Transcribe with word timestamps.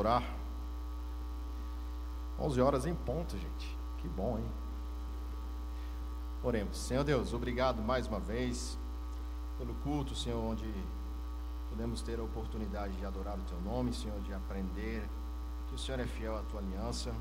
orar. 0.00 0.22
11 2.38 2.60
horas 2.60 2.86
em 2.86 2.94
ponto, 2.94 3.36
gente. 3.36 3.78
Que 3.98 4.08
bom, 4.08 4.38
hein? 4.38 4.50
Oremos. 6.42 6.78
Senhor 6.78 7.04
Deus, 7.04 7.34
obrigado 7.34 7.82
mais 7.82 8.06
uma 8.06 8.18
vez 8.18 8.78
pelo 9.58 9.74
culto, 9.74 10.14
Senhor, 10.14 10.42
onde 10.42 10.64
podemos 11.68 12.00
ter 12.00 12.18
a 12.18 12.22
oportunidade 12.22 12.96
de 12.96 13.04
adorar 13.04 13.38
o 13.38 13.42
Teu 13.42 13.60
nome, 13.60 13.92
Senhor, 13.92 14.18
de 14.22 14.32
aprender 14.32 15.06
que 15.68 15.74
o 15.74 15.78
Senhor 15.78 16.00
é 16.00 16.06
fiel 16.06 16.34
à 16.36 16.42
Tua 16.44 16.60
aliança. 16.60 17.14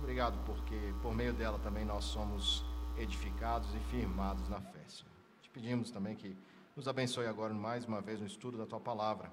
Obrigado 0.00 0.36
porque 0.44 0.92
por 1.00 1.14
meio 1.14 1.32
dela 1.32 1.60
também 1.60 1.84
nós 1.84 2.04
somos 2.04 2.64
edificados 2.98 3.72
e 3.72 3.78
firmados 3.90 4.48
na 4.48 4.60
fé, 4.60 4.82
Senhor. 4.88 5.12
Te 5.42 5.48
pedimos 5.50 5.90
também 5.92 6.16
que 6.16 6.36
nos 6.74 6.88
abençoe 6.88 7.26
agora 7.26 7.54
mais 7.54 7.86
uma 7.86 8.00
vez 8.00 8.18
no 8.18 8.26
estudo 8.26 8.58
da 8.58 8.66
Tua 8.66 8.80
palavra. 8.80 9.30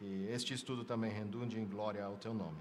Que 0.00 0.26
este 0.30 0.54
estudo 0.54 0.82
também 0.82 1.12
redunde 1.12 1.60
em 1.60 1.66
glória 1.66 2.02
ao 2.02 2.16
Teu 2.16 2.32
nome. 2.32 2.56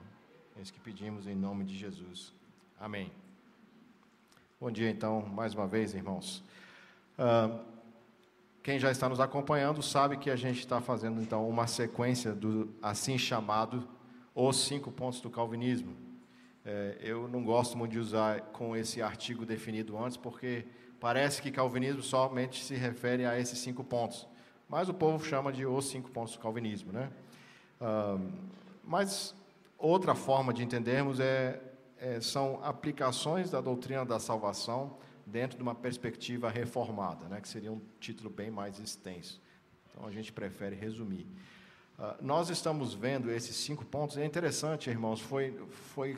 É 0.57 0.61
isso 0.61 0.73
que 0.73 0.79
pedimos 0.81 1.25
em 1.25 1.33
nome 1.33 1.63
de 1.63 1.73
Jesus. 1.73 2.33
Amém. 2.77 3.09
Bom 4.59 4.69
dia, 4.69 4.89
então, 4.89 5.21
mais 5.21 5.53
uma 5.53 5.65
vez, 5.65 5.93
irmãos. 5.93 6.43
Uh, 7.17 7.57
quem 8.61 8.77
já 8.77 8.91
está 8.91 9.07
nos 9.07 9.21
acompanhando 9.21 9.81
sabe 9.81 10.17
que 10.17 10.29
a 10.29 10.35
gente 10.35 10.59
está 10.59 10.81
fazendo, 10.81 11.21
então, 11.21 11.47
uma 11.47 11.65
sequência 11.65 12.33
do 12.33 12.75
assim 12.81 13.17
chamado 13.17 13.87
Os 14.35 14.57
Cinco 14.57 14.91
Pontos 14.91 15.21
do 15.21 15.29
Calvinismo. 15.29 15.95
É, 16.65 16.97
eu 16.99 17.29
não 17.29 17.41
gosto 17.41 17.77
muito 17.77 17.93
de 17.93 17.99
usar 17.99 18.41
com 18.51 18.75
esse 18.75 19.01
artigo 19.01 19.45
definido 19.45 19.97
antes, 19.97 20.17
porque 20.17 20.65
parece 20.99 21.41
que 21.41 21.51
calvinismo 21.51 22.01
somente 22.03 22.61
se 22.61 22.75
refere 22.75 23.25
a 23.25 23.39
esses 23.39 23.59
cinco 23.59 23.81
pontos. 23.81 24.27
Mas 24.67 24.89
o 24.89 24.93
povo 24.93 25.23
chama 25.23 25.53
de 25.53 25.65
os 25.65 25.85
cinco 25.85 26.11
pontos 26.11 26.33
do 26.33 26.39
calvinismo, 26.39 26.91
né? 26.91 27.09
Mas 28.83 29.35
outra 29.77 30.13
forma 30.15 30.53
de 30.53 30.63
entendermos 30.63 31.19
é 31.19 31.61
é, 31.99 32.21
são 32.21 32.59
aplicações 32.63 33.51
da 33.51 33.59
doutrina 33.61 34.05
da 34.05 34.19
salvação 34.19 34.97
dentro 35.25 35.57
de 35.57 35.63
uma 35.63 35.75
perspectiva 35.75 36.49
reformada, 36.49 37.27
né, 37.27 37.41
que 37.41 37.47
seria 37.47 37.71
um 37.71 37.81
título 37.99 38.29
bem 38.29 38.49
mais 38.49 38.79
extenso. 38.79 39.39
Então 39.91 40.07
a 40.07 40.11
gente 40.11 40.31
prefere 40.31 40.75
resumir. 40.75 41.27
Uh, 41.99 42.15
nós 42.21 42.49
estamos 42.49 42.93
vendo 42.93 43.29
esses 43.29 43.55
cinco 43.57 43.85
pontos, 43.85 44.17
é 44.17 44.25
interessante, 44.25 44.89
irmãos, 44.89 45.19
foi, 45.19 45.53
foi 45.93 46.17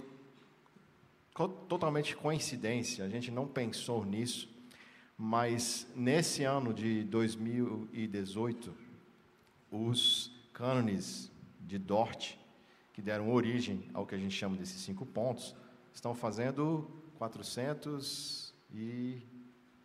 totalmente 1.68 2.16
coincidência, 2.16 3.04
a 3.04 3.10
gente 3.10 3.32
não 3.32 3.48
pensou 3.48 4.06
nisso, 4.06 4.48
mas 5.18 5.88
nesse 5.96 6.44
ano 6.44 6.72
de 6.74 7.04
2018, 7.06 8.72
os 9.72 10.32
cânones 10.54 11.31
de 11.62 11.78
Dort, 11.78 12.36
que 12.94 13.02
deram 13.02 13.32
origem 13.32 13.90
ao 13.94 14.06
que 14.06 14.16
a 14.16 14.18
gente 14.18 14.36
chama 14.36 14.58
desses 14.58 14.82
cinco 14.82 15.06
pontos, 15.06 15.56
estão 15.94 16.14
fazendo 16.14 16.90
400 17.18 18.54
e 18.74 19.22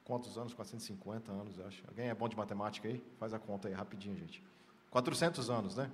quantos 0.05 0.39
anos? 0.39 0.55
450 0.55 1.33
anos, 1.33 1.61
acho. 1.61 1.83
Alguém 1.89 2.09
é 2.09 2.15
bom 2.15 2.29
de 2.29 2.37
matemática 2.37 2.89
aí? 2.89 3.03
Faz 3.19 3.35
a 3.35 3.39
conta 3.39 3.69
aí 3.69 3.75
rapidinho, 3.75 4.17
gente. 4.17 4.43
400 4.91 5.51
anos, 5.51 5.77
né? 5.77 5.91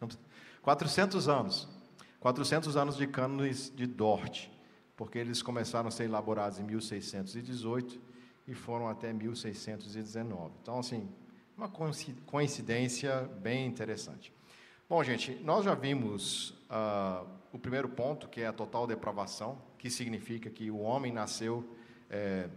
400 0.62 1.28
anos. 1.28 1.68
400 2.20 2.76
anos 2.76 2.96
de 2.96 3.06
cânones 3.06 3.72
de 3.74 3.86
Dort, 3.86 4.48
porque 4.96 5.18
eles 5.18 5.40
começaram 5.40 5.88
a 5.88 5.90
ser 5.90 6.04
elaborados 6.04 6.58
em 6.58 6.64
1618 6.64 8.00
e 8.46 8.54
foram 8.54 8.88
até 8.88 9.12
1619. 9.12 10.52
Então, 10.60 10.78
assim, 10.78 11.08
uma 11.56 11.68
coincidência 11.68 13.22
bem 13.40 13.66
interessante. 13.66 14.32
Bom, 14.90 15.04
gente, 15.04 15.34
nós 15.44 15.66
já 15.66 15.74
vimos 15.74 16.54
uh, 16.70 17.28
o 17.52 17.58
primeiro 17.58 17.90
ponto, 17.90 18.26
que 18.26 18.40
é 18.40 18.46
a 18.46 18.54
total 18.54 18.86
depravação, 18.86 19.60
que 19.76 19.90
significa 19.90 20.48
que 20.48 20.70
o 20.70 20.78
homem 20.78 21.12
nasceu 21.12 21.76
é, 22.08 22.48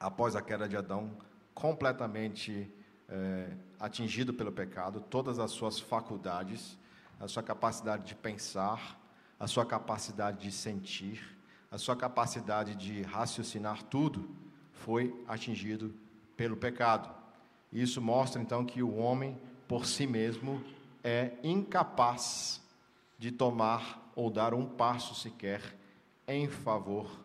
após 0.00 0.34
a 0.34 0.42
queda 0.42 0.68
de 0.68 0.76
Adão 0.76 1.16
completamente 1.54 2.68
é, 3.08 3.52
atingido 3.78 4.34
pelo 4.34 4.50
pecado, 4.50 5.00
todas 5.00 5.38
as 5.38 5.52
suas 5.52 5.78
faculdades, 5.78 6.76
a 7.20 7.28
sua 7.28 7.44
capacidade 7.44 8.04
de 8.04 8.16
pensar, 8.16 9.00
a 9.38 9.46
sua 9.46 9.64
capacidade 9.64 10.42
de 10.42 10.50
sentir, 10.50 11.38
a 11.70 11.78
sua 11.78 11.94
capacidade 11.94 12.74
de 12.74 13.02
raciocinar, 13.02 13.84
tudo 13.84 14.28
foi 14.72 15.14
atingido 15.28 15.94
pelo 16.36 16.56
pecado. 16.56 17.14
Isso 17.72 18.02
mostra 18.02 18.42
então 18.42 18.64
que 18.64 18.82
o 18.82 18.96
homem, 18.96 19.40
por 19.68 19.86
si 19.86 20.04
mesmo, 20.04 20.64
é 21.08 21.38
incapaz 21.42 22.60
de 23.18 23.32
tomar 23.32 24.12
ou 24.14 24.30
dar 24.30 24.52
um 24.52 24.66
passo 24.66 25.14
sequer 25.14 25.62
em 26.26 26.46
favor 26.46 27.24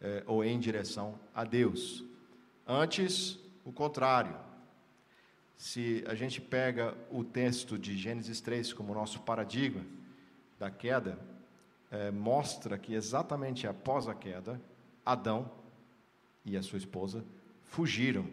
é, 0.00 0.22
ou 0.24 0.44
em 0.44 0.58
direção 0.58 1.18
a 1.34 1.42
Deus. 1.42 2.04
Antes, 2.64 3.36
o 3.64 3.72
contrário. 3.72 4.36
Se 5.56 6.04
a 6.06 6.14
gente 6.14 6.40
pega 6.40 6.96
o 7.10 7.24
texto 7.24 7.76
de 7.76 7.96
Gênesis 7.96 8.40
3 8.40 8.72
como 8.72 8.94
nosso 8.94 9.20
paradigma 9.22 9.84
da 10.56 10.70
queda, 10.70 11.18
é, 11.90 12.12
mostra 12.12 12.78
que 12.78 12.94
exatamente 12.94 13.66
após 13.66 14.06
a 14.06 14.14
queda, 14.14 14.60
Adão 15.04 15.50
e 16.44 16.56
a 16.56 16.62
sua 16.62 16.78
esposa 16.78 17.24
fugiram 17.64 18.24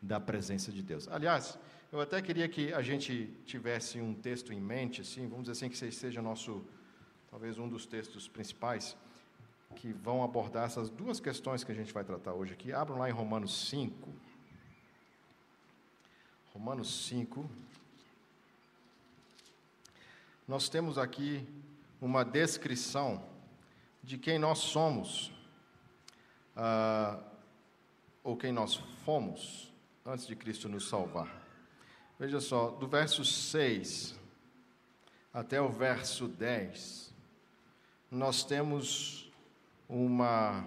da 0.00 0.18
presença 0.18 0.72
de 0.72 0.82
Deus. 0.82 1.06
Aliás, 1.08 1.58
eu 1.94 2.00
até 2.00 2.20
queria 2.20 2.48
que 2.48 2.72
a 2.72 2.82
gente 2.82 3.32
tivesse 3.46 4.00
um 4.00 4.12
texto 4.12 4.52
em 4.52 4.60
mente, 4.60 5.00
assim, 5.00 5.28
vamos 5.28 5.44
dizer 5.44 5.52
assim, 5.52 5.68
que 5.68 5.92
seja 5.92 6.20
nosso, 6.20 6.66
talvez 7.30 7.56
um 7.56 7.68
dos 7.68 7.86
textos 7.86 8.26
principais, 8.26 8.96
que 9.76 9.92
vão 9.92 10.24
abordar 10.24 10.64
essas 10.64 10.90
duas 10.90 11.20
questões 11.20 11.62
que 11.62 11.70
a 11.70 11.74
gente 11.74 11.92
vai 11.92 12.02
tratar 12.02 12.32
hoje 12.32 12.52
aqui. 12.52 12.72
Abram 12.72 12.98
lá 12.98 13.08
em 13.08 13.12
Romanos 13.12 13.68
5. 13.68 14.12
Romanos 16.52 17.06
5. 17.06 17.48
Nós 20.48 20.68
temos 20.68 20.98
aqui 20.98 21.46
uma 22.00 22.24
descrição 22.24 23.24
de 24.02 24.18
quem 24.18 24.36
nós 24.36 24.58
somos, 24.58 25.28
uh, 26.56 27.22
ou 28.24 28.36
quem 28.36 28.50
nós 28.50 28.74
fomos, 29.04 29.72
antes 30.04 30.26
de 30.26 30.34
Cristo 30.34 30.68
nos 30.68 30.88
salvar. 30.88 31.43
Veja 32.18 32.40
só, 32.40 32.70
do 32.70 32.86
verso 32.86 33.24
6 33.24 34.14
até 35.32 35.60
o 35.60 35.68
verso 35.68 36.28
10, 36.28 37.12
nós 38.08 38.44
temos 38.44 39.32
uma 39.88 40.64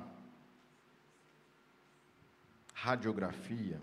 radiografia, 2.73 3.81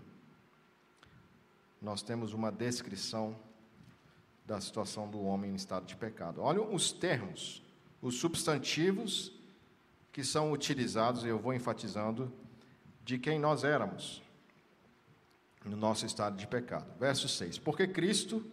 nós 1.81 2.03
temos 2.03 2.33
uma 2.33 2.51
descrição 2.51 3.35
da 4.45 4.61
situação 4.61 5.09
do 5.09 5.23
homem 5.23 5.51
em 5.51 5.55
estado 5.55 5.87
de 5.87 5.95
pecado. 5.95 6.41
Olha 6.41 6.61
os 6.61 6.91
termos, 6.91 7.63
os 7.99 8.19
substantivos 8.19 9.31
que 10.13 10.23
são 10.23 10.51
utilizados, 10.51 11.25
eu 11.25 11.39
vou 11.39 11.51
enfatizando, 11.51 12.31
de 13.03 13.17
quem 13.17 13.39
nós 13.39 13.63
éramos 13.63 14.21
no 15.65 15.75
nosso 15.75 16.05
estado 16.05 16.37
de 16.37 16.47
pecado. 16.47 16.85
Verso 16.99 17.27
6: 17.27 17.57
Porque 17.57 17.87
Cristo, 17.87 18.45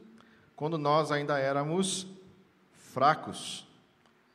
quando 0.56 0.78
nós 0.78 1.12
ainda 1.12 1.38
éramos 1.38 2.06
fracos, 2.72 3.66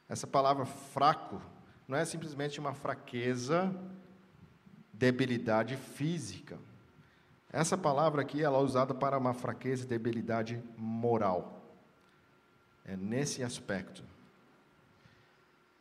essa 0.07 0.27
palavra 0.27 0.65
fraco 0.65 1.41
não 1.87 1.97
é 1.97 2.05
simplesmente 2.05 2.59
uma 2.59 2.73
fraqueza, 2.73 3.73
debilidade 4.93 5.75
física. 5.75 6.57
Essa 7.51 7.77
palavra 7.77 8.21
aqui 8.21 8.43
ela 8.43 8.57
é 8.57 8.61
usada 8.61 8.93
para 8.93 9.17
uma 9.17 9.33
fraqueza 9.33 9.83
e 9.83 9.87
debilidade 9.87 10.61
moral. 10.77 11.61
É 12.85 12.95
nesse 12.95 13.43
aspecto. 13.43 14.03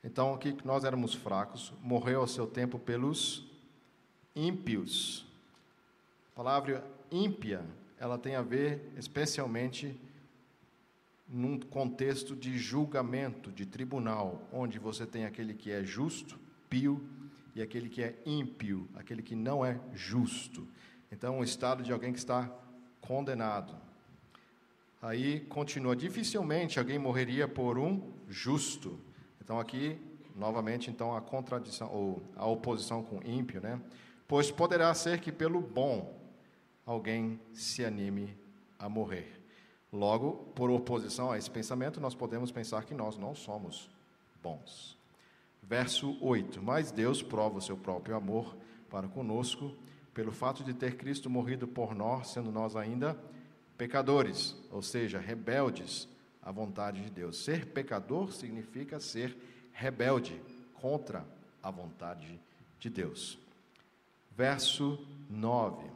Então, 0.02 0.32
aqui 0.32 0.56
nós 0.64 0.84
éramos 0.84 1.14
fracos, 1.14 1.72
morreu 1.82 2.20
ao 2.20 2.28
seu 2.28 2.46
tempo 2.46 2.78
pelos 2.78 3.44
ímpios 4.36 5.25
a 6.36 6.42
palavra 6.42 6.84
ímpia, 7.10 7.64
ela 7.98 8.18
tem 8.18 8.34
a 8.34 8.42
ver 8.42 8.92
especialmente 8.94 9.98
num 11.26 11.58
contexto 11.58 12.36
de 12.36 12.58
julgamento, 12.58 13.50
de 13.50 13.64
tribunal, 13.64 14.46
onde 14.52 14.78
você 14.78 15.06
tem 15.06 15.24
aquele 15.24 15.54
que 15.54 15.72
é 15.72 15.82
justo, 15.82 16.38
pio, 16.68 17.02
e 17.54 17.62
aquele 17.62 17.88
que 17.88 18.02
é 18.02 18.14
ímpio, 18.26 18.86
aquele 18.94 19.22
que 19.22 19.34
não 19.34 19.64
é 19.64 19.80
justo. 19.94 20.68
Então, 21.10 21.38
o 21.38 21.42
estado 21.42 21.82
de 21.82 21.90
alguém 21.90 22.12
que 22.12 22.18
está 22.18 22.54
condenado. 23.00 23.74
Aí 25.00 25.40
continua, 25.40 25.96
dificilmente 25.96 26.78
alguém 26.78 26.98
morreria 26.98 27.48
por 27.48 27.78
um 27.78 28.12
justo. 28.28 29.00
Então 29.42 29.58
aqui, 29.58 29.98
novamente, 30.34 30.90
então 30.90 31.16
a 31.16 31.20
contradição 31.22 31.90
ou 31.90 32.22
a 32.36 32.44
oposição 32.44 33.02
com 33.02 33.22
ímpio, 33.24 33.58
né? 33.58 33.80
Pois 34.28 34.50
poderá 34.50 34.92
ser 34.92 35.18
que 35.18 35.32
pelo 35.32 35.62
bom 35.62 36.25
alguém 36.86 37.40
se 37.52 37.84
anime 37.84 38.34
a 38.78 38.88
morrer. 38.88 39.42
Logo, 39.92 40.52
por 40.54 40.70
oposição 40.70 41.32
a 41.32 41.38
esse 41.38 41.50
pensamento, 41.50 42.00
nós 42.00 42.14
podemos 42.14 42.52
pensar 42.52 42.84
que 42.84 42.94
nós 42.94 43.18
não 43.18 43.34
somos 43.34 43.90
bons. 44.42 44.96
Verso 45.62 46.16
8: 46.20 46.62
Mas 46.62 46.92
Deus 46.92 47.22
prova 47.22 47.58
o 47.58 47.62
seu 47.62 47.76
próprio 47.76 48.14
amor 48.14 48.56
para 48.88 49.08
conosco, 49.08 49.74
pelo 50.14 50.32
fato 50.32 50.62
de 50.62 50.72
ter 50.72 50.96
Cristo 50.96 51.28
morrido 51.28 51.66
por 51.66 51.94
nós, 51.94 52.28
sendo 52.28 52.52
nós 52.52 52.76
ainda 52.76 53.18
pecadores, 53.76 54.56
ou 54.70 54.80
seja, 54.80 55.18
rebeldes 55.18 56.08
à 56.40 56.50
vontade 56.52 57.02
de 57.02 57.10
Deus. 57.10 57.44
Ser 57.44 57.66
pecador 57.66 58.32
significa 58.32 59.00
ser 59.00 59.36
rebelde 59.72 60.40
contra 60.74 61.26
a 61.62 61.70
vontade 61.70 62.40
de 62.78 62.88
Deus. 62.88 63.38
Verso 64.36 65.04
9: 65.28 65.95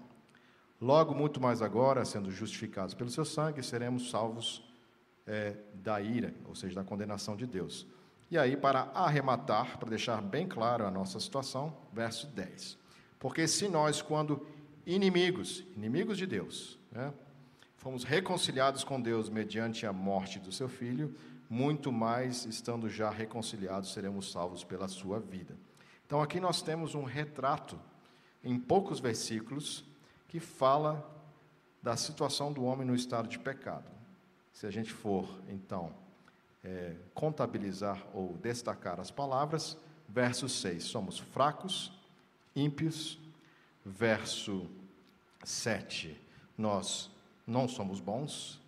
Logo, 0.80 1.14
muito 1.14 1.40
mais 1.40 1.60
agora, 1.60 2.04
sendo 2.06 2.30
justificados 2.30 2.94
pelo 2.94 3.10
seu 3.10 3.24
sangue, 3.24 3.62
seremos 3.62 4.10
salvos 4.10 4.64
é, 5.26 5.56
da 5.74 6.00
ira, 6.00 6.34
ou 6.46 6.54
seja, 6.54 6.76
da 6.76 6.84
condenação 6.84 7.36
de 7.36 7.46
Deus. 7.46 7.86
E 8.30 8.38
aí, 8.38 8.56
para 8.56 8.90
arrematar, 8.94 9.76
para 9.78 9.90
deixar 9.90 10.22
bem 10.22 10.48
claro 10.48 10.86
a 10.86 10.90
nossa 10.90 11.20
situação, 11.20 11.76
verso 11.92 12.28
10. 12.28 12.78
Porque 13.18 13.46
se 13.46 13.68
nós, 13.68 14.00
quando 14.00 14.46
inimigos, 14.86 15.64
inimigos 15.76 16.16
de 16.16 16.26
Deus, 16.26 16.78
né, 16.90 17.12
fomos 17.76 18.02
reconciliados 18.02 18.82
com 18.82 18.98
Deus 19.00 19.28
mediante 19.28 19.84
a 19.84 19.92
morte 19.92 20.38
do 20.38 20.50
seu 20.50 20.68
filho, 20.68 21.14
muito 21.48 21.92
mais, 21.92 22.46
estando 22.46 22.88
já 22.88 23.10
reconciliados, 23.10 23.92
seremos 23.92 24.30
salvos 24.30 24.64
pela 24.64 24.88
sua 24.88 25.18
vida. 25.18 25.56
Então, 26.06 26.22
aqui 26.22 26.40
nós 26.40 26.62
temos 26.62 26.94
um 26.94 27.04
retrato, 27.04 27.78
em 28.42 28.58
poucos 28.58 28.98
versículos, 29.00 29.84
que 30.30 30.38
fala 30.38 31.04
da 31.82 31.96
situação 31.96 32.52
do 32.52 32.62
homem 32.62 32.86
no 32.86 32.94
estado 32.94 33.28
de 33.28 33.36
pecado. 33.36 33.90
Se 34.52 34.64
a 34.64 34.70
gente 34.70 34.92
for, 34.92 35.28
então, 35.48 35.92
é, 36.62 36.94
contabilizar 37.12 38.00
ou 38.14 38.36
destacar 38.36 39.00
as 39.00 39.10
palavras, 39.10 39.76
verso 40.08 40.48
6, 40.48 40.84
somos 40.84 41.18
fracos, 41.18 41.92
ímpios, 42.54 43.18
verso 43.84 44.68
7, 45.42 46.16
nós 46.56 47.10
não 47.44 47.66
somos 47.66 47.98
bons, 47.98 48.60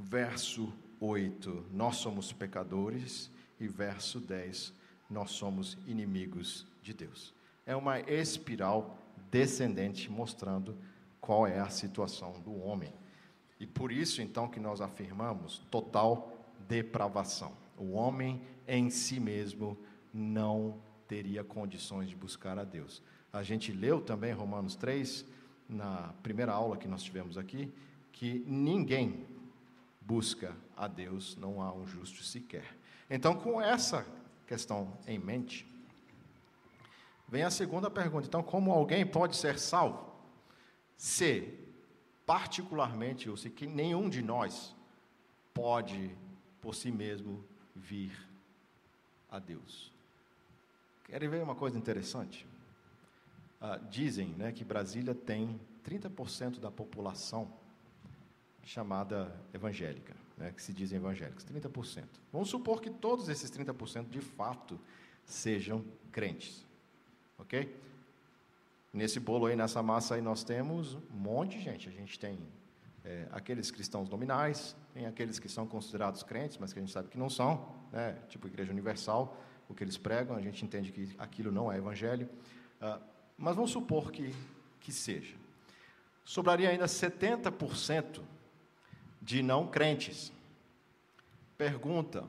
verso 0.00 0.72
8, 0.98 1.66
nós 1.72 1.96
somos 1.96 2.32
pecadores, 2.32 3.30
e 3.60 3.68
verso 3.68 4.18
10, 4.18 4.72
nós 5.10 5.32
somos 5.32 5.76
inimigos 5.86 6.66
de 6.82 6.94
Deus. 6.94 7.34
É 7.66 7.76
uma 7.76 8.00
espiral 8.00 8.96
descendente 9.30 10.10
mostrando 10.10 10.74
qual 11.22 11.46
é 11.46 11.60
a 11.60 11.70
situação 11.70 12.32
do 12.40 12.52
homem. 12.60 12.92
E 13.60 13.66
por 13.66 13.92
isso, 13.92 14.20
então, 14.20 14.48
que 14.48 14.58
nós 14.58 14.80
afirmamos 14.80 15.58
total 15.70 16.36
depravação. 16.68 17.52
O 17.78 17.92
homem 17.92 18.42
em 18.66 18.90
si 18.90 19.20
mesmo 19.20 19.78
não 20.12 20.82
teria 21.06 21.44
condições 21.44 22.08
de 22.08 22.16
buscar 22.16 22.58
a 22.58 22.64
Deus. 22.64 23.00
A 23.32 23.42
gente 23.44 23.70
leu 23.70 24.00
também 24.00 24.32
Romanos 24.32 24.74
3, 24.74 25.24
na 25.68 26.12
primeira 26.24 26.52
aula 26.52 26.76
que 26.76 26.88
nós 26.88 27.04
tivemos 27.04 27.38
aqui, 27.38 27.72
que 28.10 28.44
ninguém 28.44 29.24
busca 30.00 30.56
a 30.76 30.88
Deus, 30.88 31.36
não 31.36 31.62
há 31.62 31.72
um 31.72 31.86
justo 31.86 32.24
sequer. 32.24 32.76
Então, 33.08 33.36
com 33.36 33.62
essa 33.62 34.04
questão 34.44 34.92
em 35.06 35.20
mente, 35.20 35.64
vem 37.28 37.44
a 37.44 37.50
segunda 37.50 37.88
pergunta. 37.88 38.26
Então, 38.26 38.42
como 38.42 38.72
alguém 38.72 39.06
pode 39.06 39.36
ser 39.36 39.56
salvo 39.56 40.11
se, 41.02 41.52
particularmente, 42.24 43.28
ou 43.28 43.36
se 43.36 43.50
que 43.50 43.66
nenhum 43.66 44.08
de 44.08 44.22
nós 44.22 44.72
pode, 45.52 46.16
por 46.60 46.76
si 46.76 46.92
mesmo, 46.92 47.44
vir 47.74 48.16
a 49.28 49.40
Deus? 49.40 49.90
Querem 51.02 51.28
ver 51.28 51.42
uma 51.42 51.56
coisa 51.56 51.76
interessante? 51.76 52.46
Ah, 53.60 53.78
dizem 53.78 54.28
né, 54.28 54.52
que 54.52 54.62
Brasília 54.62 55.12
tem 55.12 55.60
30% 55.84 56.60
da 56.60 56.70
população 56.70 57.52
chamada 58.62 59.36
evangélica, 59.52 60.14
né, 60.38 60.52
que 60.52 60.62
se 60.62 60.72
dizem 60.72 60.98
evangélicos, 60.98 61.44
30%. 61.44 62.04
Vamos 62.32 62.48
supor 62.48 62.80
que 62.80 62.90
todos 62.90 63.28
esses 63.28 63.50
30% 63.50 64.08
de 64.08 64.20
fato 64.20 64.78
sejam 65.24 65.84
crentes, 66.12 66.64
ok? 67.36 67.74
Nesse 68.92 69.18
bolo 69.18 69.46
aí, 69.46 69.56
nessa 69.56 69.82
massa 69.82 70.16
aí, 70.16 70.20
nós 70.20 70.44
temos 70.44 70.94
um 70.94 71.16
monte 71.16 71.56
de 71.56 71.64
gente. 71.64 71.88
A 71.88 71.92
gente 71.92 72.18
tem 72.18 72.38
é, 73.02 73.26
aqueles 73.32 73.70
cristãos 73.70 74.08
nominais, 74.08 74.76
tem 74.92 75.06
aqueles 75.06 75.38
que 75.38 75.48
são 75.48 75.66
considerados 75.66 76.22
crentes, 76.22 76.58
mas 76.58 76.72
que 76.72 76.78
a 76.78 76.82
gente 76.82 76.92
sabe 76.92 77.08
que 77.08 77.16
não 77.16 77.30
são, 77.30 77.74
né, 77.90 78.18
tipo 78.28 78.46
Igreja 78.46 78.70
Universal, 78.70 79.40
o 79.66 79.74
que 79.74 79.82
eles 79.82 79.96
pregam, 79.96 80.36
a 80.36 80.42
gente 80.42 80.62
entende 80.62 80.92
que 80.92 81.14
aquilo 81.18 81.50
não 81.50 81.72
é 81.72 81.78
evangelho. 81.78 82.28
Uh, 82.82 83.02
mas 83.38 83.56
vamos 83.56 83.70
supor 83.70 84.12
que, 84.12 84.34
que 84.78 84.92
seja. 84.92 85.34
Sobraria 86.24 86.68
ainda 86.68 86.84
70% 86.84 88.20
de 89.22 89.42
não 89.42 89.66
crentes. 89.66 90.30
Pergunta: 91.56 92.24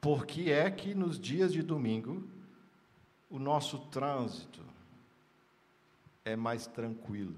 por 0.00 0.26
que 0.26 0.50
é 0.50 0.68
que 0.70 0.94
nos 0.94 1.18
dias 1.18 1.52
de 1.52 1.62
domingo 1.62 2.28
o 3.30 3.38
nosso 3.38 3.78
trânsito 3.86 4.67
é 6.28 6.36
mais 6.36 6.66
tranquilo? 6.66 7.36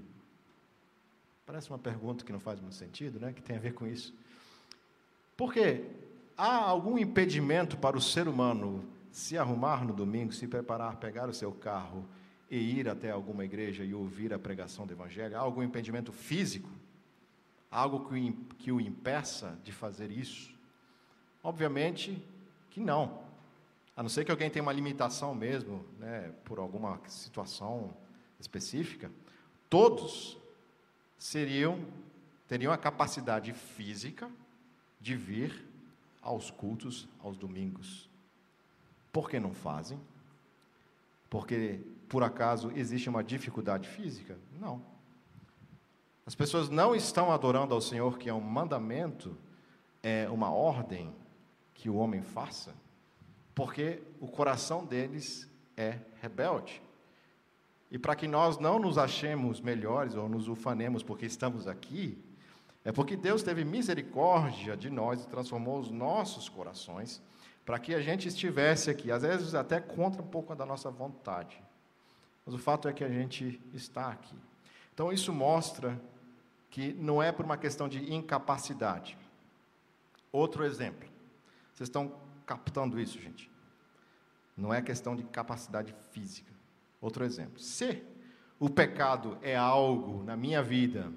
Parece 1.45 1.69
uma 1.69 1.79
pergunta 1.79 2.23
que 2.23 2.31
não 2.31 2.39
faz 2.39 2.59
muito 2.59 2.75
sentido, 2.75 3.19
né? 3.19 3.33
Que 3.33 3.41
tem 3.41 3.57
a 3.57 3.59
ver 3.59 3.73
com 3.73 3.85
isso. 3.87 4.13
Porque 5.35 5.85
há 6.37 6.55
algum 6.55 6.97
impedimento 6.97 7.77
para 7.77 7.97
o 7.97 8.01
ser 8.01 8.27
humano 8.27 8.85
se 9.11 9.37
arrumar 9.37 9.83
no 9.83 9.93
domingo, 9.93 10.31
se 10.31 10.47
preparar, 10.47 10.97
pegar 10.97 11.29
o 11.29 11.33
seu 11.33 11.51
carro 11.51 12.05
e 12.49 12.57
ir 12.57 12.87
até 12.87 13.11
alguma 13.11 13.43
igreja 13.43 13.83
e 13.83 13.93
ouvir 13.93 14.33
a 14.33 14.39
pregação 14.39 14.85
do 14.85 14.93
Evangelho? 14.93 15.35
Há 15.35 15.39
algum 15.39 15.63
impedimento 15.63 16.11
físico? 16.11 16.69
algo 17.71 18.09
que, 18.09 18.33
que 18.59 18.71
o 18.71 18.81
impeça 18.81 19.57
de 19.63 19.71
fazer 19.71 20.11
isso? 20.11 20.53
Obviamente 21.41 22.21
que 22.69 22.81
não. 22.81 23.21
A 23.95 24.03
não 24.03 24.09
ser 24.09 24.25
que 24.25 24.31
alguém 24.31 24.49
tenha 24.49 24.61
uma 24.61 24.73
limitação 24.73 25.33
mesmo, 25.33 25.85
né, 25.97 26.33
por 26.43 26.59
alguma 26.59 26.99
situação 27.07 27.95
específica, 28.41 29.11
todos 29.69 30.37
seriam 31.17 31.85
teriam 32.47 32.73
a 32.73 32.77
capacidade 32.77 33.53
física 33.53 34.29
de 34.99 35.15
vir 35.15 35.65
aos 36.21 36.51
cultos 36.51 37.07
aos 37.23 37.37
domingos. 37.37 38.09
Por 39.09 39.29
que 39.29 39.39
não 39.39 39.53
fazem? 39.53 39.97
Porque 41.29 41.79
por 42.09 42.23
acaso 42.23 42.69
existe 42.75 43.07
uma 43.07 43.23
dificuldade 43.23 43.87
física? 43.87 44.37
Não. 44.59 44.81
As 46.25 46.35
pessoas 46.35 46.69
não 46.69 46.93
estão 46.93 47.31
adorando 47.31 47.73
ao 47.73 47.79
Senhor, 47.79 48.17
que 48.17 48.27
é 48.27 48.33
um 48.33 48.41
mandamento, 48.41 49.37
é 50.03 50.29
uma 50.29 50.51
ordem 50.51 51.15
que 51.73 51.89
o 51.89 51.95
homem 51.95 52.21
faça, 52.21 52.75
porque 53.55 54.03
o 54.19 54.27
coração 54.27 54.85
deles 54.85 55.49
é 55.77 55.99
rebelde. 56.21 56.81
E 57.91 57.99
para 57.99 58.15
que 58.15 58.27
nós 58.27 58.57
não 58.57 58.79
nos 58.79 58.97
achemos 58.97 59.59
melhores 59.59 60.15
ou 60.15 60.29
nos 60.29 60.47
ufanemos 60.47 61.03
porque 61.03 61.25
estamos 61.25 61.67
aqui, 61.67 62.17
é 62.85 62.91
porque 62.91 63.17
Deus 63.17 63.43
teve 63.43 63.65
misericórdia 63.65 64.77
de 64.77 64.89
nós 64.89 65.23
e 65.23 65.27
transformou 65.27 65.77
os 65.77 65.91
nossos 65.91 66.47
corações 66.47 67.21
para 67.65 67.77
que 67.77 67.93
a 67.93 68.01
gente 68.01 68.27
estivesse 68.27 68.89
aqui, 68.89 69.11
às 69.11 69.21
vezes 69.21 69.53
até 69.53 69.79
contra 69.79 70.21
um 70.21 70.27
pouco 70.27 70.55
da 70.55 70.65
nossa 70.65 70.89
vontade. 70.89 71.61
Mas 72.45 72.55
o 72.55 72.57
fato 72.57 72.87
é 72.87 72.93
que 72.93 73.03
a 73.03 73.09
gente 73.09 73.61
está 73.73 74.09
aqui. 74.09 74.35
Então 74.93 75.11
isso 75.11 75.33
mostra 75.33 75.99
que 76.69 76.93
não 76.93 77.21
é 77.21 77.31
por 77.31 77.45
uma 77.45 77.57
questão 77.57 77.87
de 77.89 78.13
incapacidade. 78.13 79.17
Outro 80.31 80.63
exemplo. 80.63 81.07
Vocês 81.73 81.89
estão 81.89 82.13
captando 82.45 82.99
isso, 82.99 83.19
gente? 83.19 83.51
Não 84.55 84.73
é 84.73 84.81
questão 84.81 85.15
de 85.15 85.23
capacidade 85.23 85.93
física. 86.11 86.50
Outro 87.01 87.25
exemplo. 87.25 87.59
Se 87.59 88.03
o 88.59 88.69
pecado 88.69 89.37
é 89.41 89.55
algo 89.55 90.23
na 90.23 90.37
minha 90.37 90.61
vida 90.61 91.11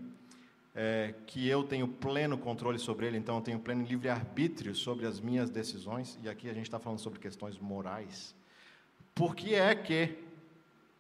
é, 0.75 1.15
que 1.27 1.47
eu 1.47 1.63
tenho 1.63 1.87
pleno 1.87 2.39
controle 2.39 2.79
sobre 2.79 3.07
ele, 3.07 3.19
então 3.19 3.37
eu 3.37 3.43
tenho 3.43 3.61
pleno 3.61 3.85
livre-arbítrio 3.85 4.75
sobre 4.75 5.07
as 5.07 5.21
minhas 5.21 5.51
decisões, 5.51 6.19
e 6.23 6.29
aqui 6.29 6.49
a 6.49 6.55
gente 6.55 6.65
está 6.65 6.79
falando 6.79 6.99
sobre 6.99 7.21
questões 7.21 7.59
morais, 7.59 8.35
por 9.15 9.37
que 9.37 9.55
é 9.55 9.75
que 9.75 10.19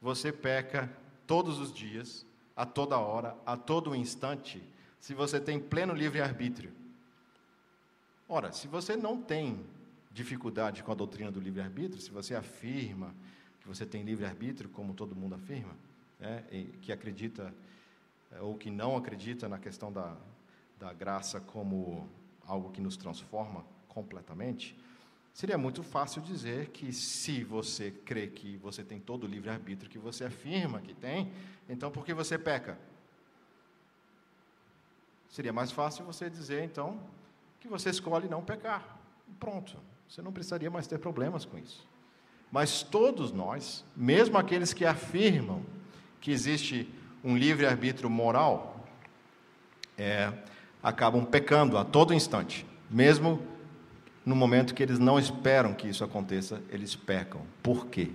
você 0.01 0.31
peca 0.31 0.93
todos 1.27 1.59
os 1.59 1.73
dias 1.73 2.27
a 2.55 2.65
toda 2.65 2.99
hora, 2.99 3.35
a 3.45 3.57
todo 3.57 3.97
instante, 3.97 4.63
se 5.01 5.15
você 5.15 5.41
tem 5.41 5.59
pleno 5.59 5.95
livre-arbítrio? 5.95 6.71
Ora, 8.29 8.53
se 8.53 8.69
você 8.69 8.97
não 8.97 9.21
tem 9.21 9.65
dificuldade 10.13 10.83
com 10.83 10.93
a 10.93 10.95
doutrina 10.95 11.33
do 11.33 11.41
livre-arbítrio, 11.41 12.01
se 12.01 12.11
você 12.11 12.35
afirma 12.35 13.15
que 13.65 13.69
você 13.69 13.87
tem 13.87 14.03
livre-arbítrio, 14.03 14.69
como 14.69 14.93
todo 14.93 15.17
mundo 15.17 15.35
afirma, 15.35 15.75
né, 16.21 16.45
que 16.83 16.93
acredita 16.93 17.53
é, 18.31 18.41
ou 18.43 18.55
que 18.57 18.71
não 18.71 18.95
acredita 18.95 19.49
na 19.49 19.59
questão 19.59 19.91
da, 19.91 20.15
da 20.79 20.93
graça 20.93 21.41
como 21.41 22.07
algo 22.47 22.71
que 22.71 22.81
nos 22.81 22.95
transforma 22.95 23.65
completamente, 23.89 24.77
seria 25.33 25.57
muito 25.57 25.83
fácil 25.83 26.21
dizer 26.21 26.69
que 26.69 26.93
se 26.93 27.43
você 27.43 27.91
crê 27.91 28.27
que 28.27 28.59
você 28.59 28.85
tem 28.85 29.01
todo 29.01 29.25
o 29.25 29.27
livre-arbítrio 29.27 29.91
que 29.91 29.99
você 29.99 30.25
afirma 30.25 30.83
que 30.83 30.93
tem, 30.93 31.33
então 31.67 31.91
por 31.91 32.05
que 32.05 32.13
você 32.13 32.39
peca? 32.39 32.79
Seria 35.31 35.55
mais 35.55 35.73
fácil 35.73 36.05
você 36.05 36.29
dizer, 36.29 36.63
então, 36.65 37.01
que 37.61 37.67
você 37.67 37.89
escolhe 37.89 38.29
não 38.29 38.45
pecar. 38.45 38.99
Pronto. 39.41 39.79
Você 40.07 40.21
não 40.21 40.33
precisaria 40.33 40.71
mais 40.71 40.87
ter 40.87 40.99
problemas 40.99 41.47
com 41.47 41.59
isso. 41.59 41.94
Mas 42.55 42.85
todos 42.85 43.33
nós, 43.33 43.85
mesmo 43.97 44.39
aqueles 44.39 44.73
que 44.73 44.85
afirmam 44.85 45.61
que 46.21 46.31
existe 46.31 46.89
um 47.25 47.37
livre-arbítrio 47.37 48.09
moral, 48.09 48.87
é, 49.99 50.33
acabam 50.81 51.25
pecando 51.25 51.77
a 51.77 51.85
todo 51.85 52.15
instante. 52.15 52.65
Mesmo 52.89 53.43
no 54.25 54.37
momento 54.37 54.73
que 54.73 54.85
eles 54.85 55.01
não 55.01 55.19
esperam 55.19 55.75
que 55.75 55.89
isso 55.89 56.05
aconteça, 56.05 56.63
eles 56.71 56.95
pecam. 56.95 57.41
Por 57.61 57.87
quê? 57.87 58.13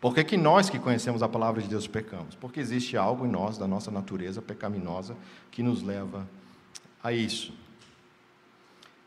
Por 0.00 0.12
que, 0.12 0.24
que 0.24 0.36
nós 0.36 0.68
que 0.68 0.80
conhecemos 0.80 1.22
a 1.22 1.28
palavra 1.28 1.62
de 1.62 1.68
Deus 1.68 1.86
pecamos? 1.86 2.34
Porque 2.34 2.58
existe 2.58 2.96
algo 2.96 3.24
em 3.24 3.30
nós, 3.30 3.56
da 3.56 3.68
nossa 3.68 3.92
natureza 3.92 4.42
pecaminosa, 4.42 5.16
que 5.52 5.62
nos 5.62 5.84
leva 5.84 6.28
a 7.00 7.12
isso. 7.12 7.54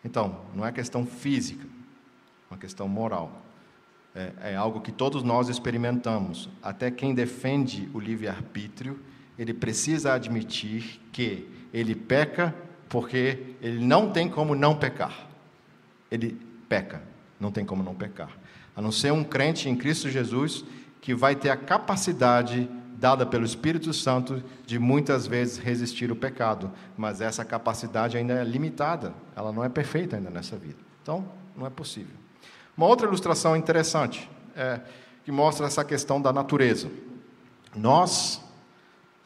Então, 0.01 0.39
não 0.55 0.65
é 0.65 0.71
questão 0.71 1.05
física, 1.05 1.65
é 1.65 2.53
uma 2.53 2.57
questão 2.57 2.87
moral. 2.87 3.48
É, 4.15 4.51
é 4.51 4.55
algo 4.55 4.81
que 4.81 4.91
todos 4.91 5.23
nós 5.23 5.49
experimentamos. 5.49 6.49
Até 6.61 6.89
quem 6.89 7.13
defende 7.13 7.89
o 7.93 7.99
livre-arbítrio, 7.99 8.99
ele 9.37 9.53
precisa 9.53 10.13
admitir 10.13 10.99
que 11.11 11.47
ele 11.73 11.95
peca 11.95 12.53
porque 12.89 13.55
ele 13.61 13.85
não 13.85 14.11
tem 14.11 14.27
como 14.27 14.55
não 14.55 14.75
pecar. 14.75 15.27
Ele 16.11 16.37
peca, 16.67 17.01
não 17.39 17.51
tem 17.51 17.63
como 17.63 17.83
não 17.83 17.93
pecar. 17.93 18.31
A 18.75 18.81
não 18.81 18.91
ser 18.91 19.13
um 19.13 19.23
crente 19.23 19.69
em 19.69 19.75
Cristo 19.75 20.09
Jesus 20.09 20.65
que 20.99 21.13
vai 21.13 21.35
ter 21.35 21.49
a 21.49 21.57
capacidade 21.57 22.69
dada 22.99 23.25
pelo 23.25 23.45
Espírito 23.45 23.93
Santo 23.93 24.43
de 24.65 24.77
muitas 24.77 25.25
vezes 25.25 25.57
resistir 25.57 26.11
o 26.11 26.15
pecado, 26.15 26.69
mas 26.97 27.21
essa 27.21 27.45
capacidade 27.45 28.17
ainda 28.17 28.33
é 28.33 28.43
limitada, 28.43 29.13
ela 29.35 29.53
não 29.53 29.63
é 29.63 29.69
perfeita 29.69 30.17
ainda 30.17 30.29
nessa 30.29 30.57
vida. 30.57 30.77
Então, 31.01 31.25
não 31.55 31.65
é 31.65 31.69
possível. 31.69 32.15
Uma 32.79 32.87
outra 32.87 33.05
ilustração 33.05 33.57
interessante 33.57 34.31
é, 34.55 34.79
que 35.25 35.33
mostra 35.33 35.67
essa 35.67 35.83
questão 35.83 36.21
da 36.21 36.31
natureza. 36.31 36.89
Nós, 37.75 38.41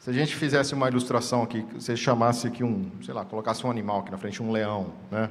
se 0.00 0.10
a 0.10 0.12
gente 0.12 0.34
fizesse 0.34 0.74
uma 0.74 0.88
ilustração 0.88 1.44
aqui, 1.44 1.64
você 1.72 1.96
chamasse 1.96 2.48
aqui 2.48 2.64
um, 2.64 2.90
sei 3.00 3.14
lá, 3.14 3.24
colocasse 3.24 3.64
um 3.64 3.70
animal 3.70 4.00
aqui 4.00 4.10
na 4.10 4.18
frente, 4.18 4.42
um 4.42 4.50
leão, 4.50 4.92
né? 5.08 5.30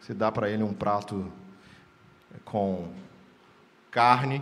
Você 0.00 0.14
dá 0.14 0.30
para 0.30 0.48
ele 0.48 0.62
um 0.62 0.72
prato 0.72 1.26
com 2.44 2.86
carne, 3.90 4.40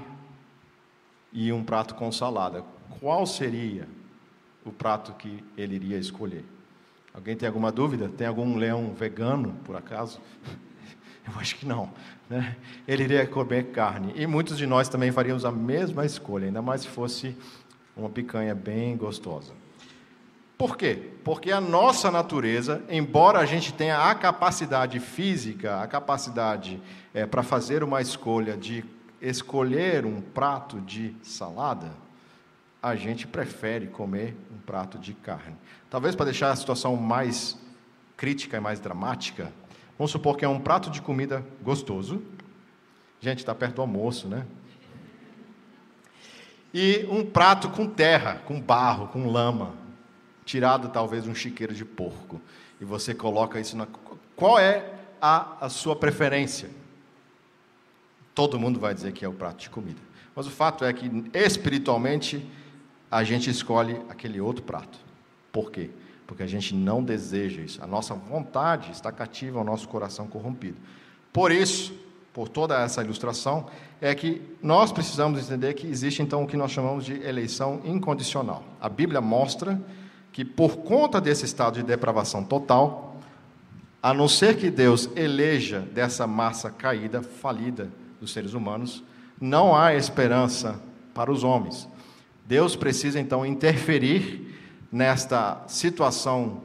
e 1.32 1.50
um 1.54 1.64
prato 1.64 1.94
com 1.94 2.12
salada. 2.12 2.62
Qual 3.00 3.24
seria 3.24 3.88
o 4.62 4.70
prato 4.70 5.14
que 5.14 5.42
ele 5.56 5.76
iria 5.76 5.96
escolher? 5.96 6.44
Alguém 7.14 7.34
tem 7.34 7.46
alguma 7.46 7.72
dúvida? 7.72 8.10
Tem 8.10 8.26
algum 8.26 8.58
leão 8.58 8.92
vegano, 8.92 9.54
por 9.64 9.74
acaso? 9.74 10.20
Eu 11.26 11.38
acho 11.40 11.56
que 11.56 11.66
não. 11.66 11.90
Né? 12.28 12.56
Ele 12.86 13.04
iria 13.04 13.26
comer 13.26 13.70
carne. 13.72 14.12
E 14.16 14.26
muitos 14.26 14.58
de 14.58 14.66
nós 14.66 14.88
também 14.88 15.12
faríamos 15.12 15.44
a 15.44 15.52
mesma 15.52 16.04
escolha, 16.04 16.46
ainda 16.46 16.62
mais 16.62 16.82
se 16.82 16.88
fosse 16.88 17.36
uma 17.96 18.08
picanha 18.08 18.54
bem 18.54 18.96
gostosa. 18.96 19.52
Por 20.56 20.76
quê? 20.76 21.10
Porque 21.24 21.50
a 21.50 21.60
nossa 21.60 22.10
natureza, 22.10 22.84
embora 22.88 23.40
a 23.40 23.44
gente 23.44 23.72
tenha 23.72 24.10
a 24.10 24.14
capacidade 24.14 25.00
física, 25.00 25.82
a 25.82 25.86
capacidade 25.86 26.80
é, 27.12 27.26
para 27.26 27.42
fazer 27.42 27.82
uma 27.82 28.00
escolha 28.00 28.56
de 28.56 28.84
escolher 29.20 30.06
um 30.06 30.20
prato 30.20 30.80
de 30.80 31.16
salada, 31.22 31.92
a 32.82 32.96
gente 32.96 33.26
prefere 33.26 33.86
comer 33.86 34.36
um 34.52 34.58
prato 34.58 34.98
de 34.98 35.14
carne. 35.14 35.56
Talvez 35.88 36.14
para 36.14 36.26
deixar 36.26 36.50
a 36.50 36.56
situação 36.56 36.96
mais 36.96 37.58
crítica 38.16 38.56
e 38.56 38.60
mais 38.60 38.80
dramática, 38.80 39.52
vamos 40.02 40.10
supor 40.10 40.36
que 40.36 40.44
é 40.44 40.48
um 40.48 40.58
prato 40.58 40.90
de 40.90 41.00
comida 41.00 41.46
gostoso. 41.62 42.20
Gente, 43.20 43.38
está 43.38 43.54
perto 43.54 43.76
do 43.76 43.82
almoço, 43.82 44.26
né? 44.26 44.44
E 46.74 47.06
um 47.08 47.24
prato 47.24 47.68
com 47.68 47.86
terra, 47.86 48.42
com 48.44 48.60
barro, 48.60 49.06
com 49.06 49.30
lama, 49.30 49.76
tirado 50.44 50.88
talvez 50.88 51.22
de 51.22 51.30
um 51.30 51.34
chiqueiro 51.36 51.72
de 51.72 51.84
porco. 51.84 52.40
E 52.80 52.84
você 52.84 53.14
coloca 53.14 53.60
isso 53.60 53.76
na. 53.76 53.86
Qual 54.34 54.58
é 54.58 54.92
a, 55.20 55.66
a 55.66 55.68
sua 55.68 55.94
preferência? 55.94 56.68
todo 58.34 58.58
mundo 58.58 58.80
vai 58.80 58.92
dizer 58.94 59.12
que 59.12 59.24
é 59.24 59.28
o 59.28 59.32
prato 59.32 59.60
de 59.60 59.70
comida. 59.70 60.00
Mas 60.34 60.48
o 60.48 60.50
fato 60.50 60.84
é 60.84 60.92
que, 60.92 61.08
espiritualmente, 61.32 62.44
a 63.08 63.22
gente 63.22 63.50
escolhe 63.50 64.00
aquele 64.08 64.40
outro 64.40 64.64
prato. 64.64 64.98
Por 65.52 65.70
quê? 65.70 65.90
Porque 66.32 66.42
a 66.42 66.46
gente 66.46 66.74
não 66.74 67.04
deseja 67.04 67.60
isso. 67.60 67.84
A 67.84 67.86
nossa 67.86 68.14
vontade 68.14 68.90
está 68.90 69.12
cativa 69.12 69.58
ao 69.58 69.64
nosso 69.66 69.86
coração 69.86 70.26
corrompido. 70.26 70.78
Por 71.30 71.52
isso, 71.52 71.92
por 72.32 72.48
toda 72.48 72.82
essa 72.82 73.02
ilustração, 73.02 73.66
é 74.00 74.14
que 74.14 74.40
nós 74.62 74.90
precisamos 74.90 75.38
entender 75.44 75.74
que 75.74 75.86
existe 75.86 76.22
então 76.22 76.42
o 76.42 76.46
que 76.46 76.56
nós 76.56 76.70
chamamos 76.70 77.04
de 77.04 77.22
eleição 77.22 77.82
incondicional. 77.84 78.64
A 78.80 78.88
Bíblia 78.88 79.20
mostra 79.20 79.78
que, 80.32 80.42
por 80.42 80.78
conta 80.78 81.20
desse 81.20 81.44
estado 81.44 81.74
de 81.74 81.82
depravação 81.82 82.42
total, 82.42 83.20
a 84.02 84.14
não 84.14 84.26
ser 84.26 84.56
que 84.56 84.70
Deus 84.70 85.10
eleja 85.14 85.80
dessa 85.80 86.26
massa 86.26 86.70
caída, 86.70 87.20
falida, 87.20 87.90
dos 88.18 88.32
seres 88.32 88.54
humanos, 88.54 89.04
não 89.38 89.76
há 89.76 89.94
esperança 89.94 90.80
para 91.12 91.30
os 91.30 91.44
homens. 91.44 91.86
Deus 92.46 92.74
precisa 92.74 93.20
então 93.20 93.44
interferir 93.44 94.51
nesta 94.92 95.64
situação 95.66 96.62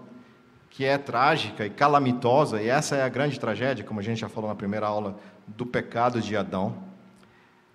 que 0.70 0.86
é 0.86 0.98
trágica 0.98 1.66
e 1.66 1.70
calamitosa, 1.70 2.62
e 2.62 2.68
essa 2.68 2.96
é 2.96 3.02
a 3.02 3.10
grande 3.10 3.40
tragédia, 3.40 3.84
como 3.84 4.00
a 4.00 4.04
gente 4.04 4.20
já 4.20 4.30
falou 4.30 4.50
na 4.50 4.56
primeira 4.56 4.86
aula, 4.86 5.18
do 5.48 5.66
pecado 5.66 6.22
de 6.22 6.36
Adão. 6.36 6.84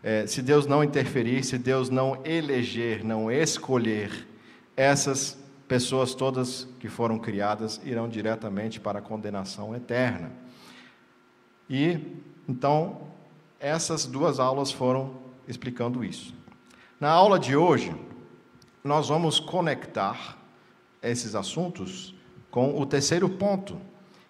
É, 0.03 0.27
se 0.27 0.43
Deus 0.43 0.67
não 0.67 0.85
interferir, 0.85 1.43
se 1.43 1.57
Deus 1.57 1.89
não 1.89 2.21
eleger, 2.25 3.03
não 3.03 3.31
escolher, 3.31 4.29
essas 4.77 5.39
pessoas 5.67 6.15
todas 6.15 6.69
que 6.79 6.89
foram 6.89 7.19
criadas 7.19 7.81
irão 7.83 8.09
diretamente 8.09 8.79
para 8.79 8.99
a 8.99 9.03
condenação 9.03 9.75
eterna. 9.75 10.31
E 11.69 11.99
então 12.49 13.09
essas 13.59 14.05
duas 14.05 14.39
aulas 14.39 14.71
foram 14.71 15.15
explicando 15.49 16.05
isso. 16.05 16.35
Na 17.01 17.11
aula 17.11 17.39
de 17.39 17.57
hoje, 17.57 17.95
nós 18.85 19.09
vamos 19.09 19.41
conectar 19.41 20.42
esses 21.03 21.35
assuntos 21.35 22.15
com 22.51 22.79
o 22.79 22.87
terceiro 22.87 23.29
ponto, 23.29 23.79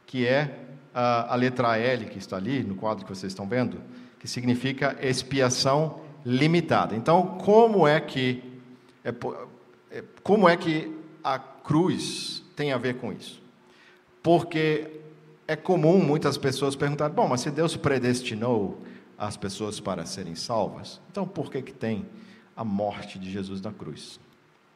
que 0.06 0.26
é 0.26 0.58
a, 0.94 1.32
a, 1.32 1.36
letra 1.36 1.76
L 1.76 2.06
que 2.06 2.18
está 2.18 2.36
ali 2.36 2.62
no 2.62 2.74
quadro 2.76 3.04
que 3.04 3.14
vocês 3.14 3.32
estão 3.32 3.48
vendo, 3.48 3.80
que 4.18 4.28
significa 4.28 4.96
expiação 5.00 6.00
limitada. 6.24 6.94
Então, 6.94 7.38
como 7.38 7.86
é 7.86 8.00
que 8.00 8.42
é, 9.04 9.10
é, 9.90 10.04
como 10.22 10.48
é 10.48 10.56
que 10.56 10.96
a 11.22 11.38
cruz 11.38 12.42
tem 12.54 12.72
a 12.72 12.78
ver 12.78 12.96
com 12.96 13.12
isso? 13.12 13.42
Porque 14.22 15.00
é 15.48 15.56
comum 15.56 15.98
muitas 15.98 16.38
pessoas 16.38 16.76
perguntarem: 16.76 17.14
bom, 17.14 17.28
mas 17.28 17.40
se 17.40 17.50
Deus 17.50 17.76
predestinou 17.76 18.78
as 19.18 19.36
pessoas 19.36 19.78
para 19.78 20.04
serem 20.04 20.34
salvas. 20.34 21.00
Então, 21.10 21.26
por 21.26 21.50
que, 21.50 21.62
que 21.62 21.72
tem 21.72 22.06
a 22.56 22.64
morte 22.64 23.18
de 23.18 23.30
Jesus 23.30 23.60
na 23.60 23.72
cruz? 23.72 24.18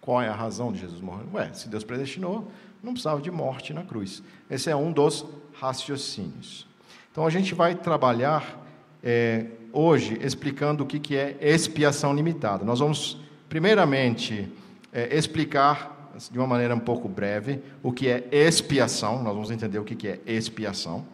Qual 0.07 0.23
é 0.23 0.29
a 0.29 0.35
razão 0.35 0.73
de 0.73 0.79
Jesus 0.79 1.01
morrer? 1.01 1.25
Ué, 1.35 1.53
se 1.53 1.69
Deus 1.69 1.83
predestinou, 1.83 2.49
não 2.81 2.93
precisava 2.93 3.21
de 3.21 3.29
morte 3.29 3.75
na 3.75 3.83
cruz. 3.83 4.23
Esse 4.49 4.71
é 4.71 4.77
um 4.77 4.93
dos 4.93 5.27
raciocínios. 5.53 6.65
Então, 7.11 7.27
a 7.27 7.31
gente 7.31 7.57
vai 7.57 7.75
trabalhar 7.75 8.65
é, 9.03 9.47
hoje 9.73 10.17
explicando 10.23 10.85
o 10.85 10.87
que, 10.87 11.01
que 11.01 11.17
é 11.17 11.37
expiação 11.41 12.15
limitada. 12.15 12.65
Nós 12.65 12.79
vamos, 12.79 13.21
primeiramente, 13.49 14.49
é, 14.93 15.13
explicar 15.13 16.13
de 16.31 16.39
uma 16.39 16.47
maneira 16.47 16.73
um 16.73 16.79
pouco 16.79 17.09
breve 17.09 17.61
o 17.83 17.91
que 17.91 18.09
é 18.09 18.29
expiação. 18.31 19.25
Nós 19.25 19.35
vamos 19.35 19.51
entender 19.51 19.81
o 19.81 19.85
que, 19.85 19.97
que 19.97 20.07
é 20.07 20.21
expiação 20.25 21.05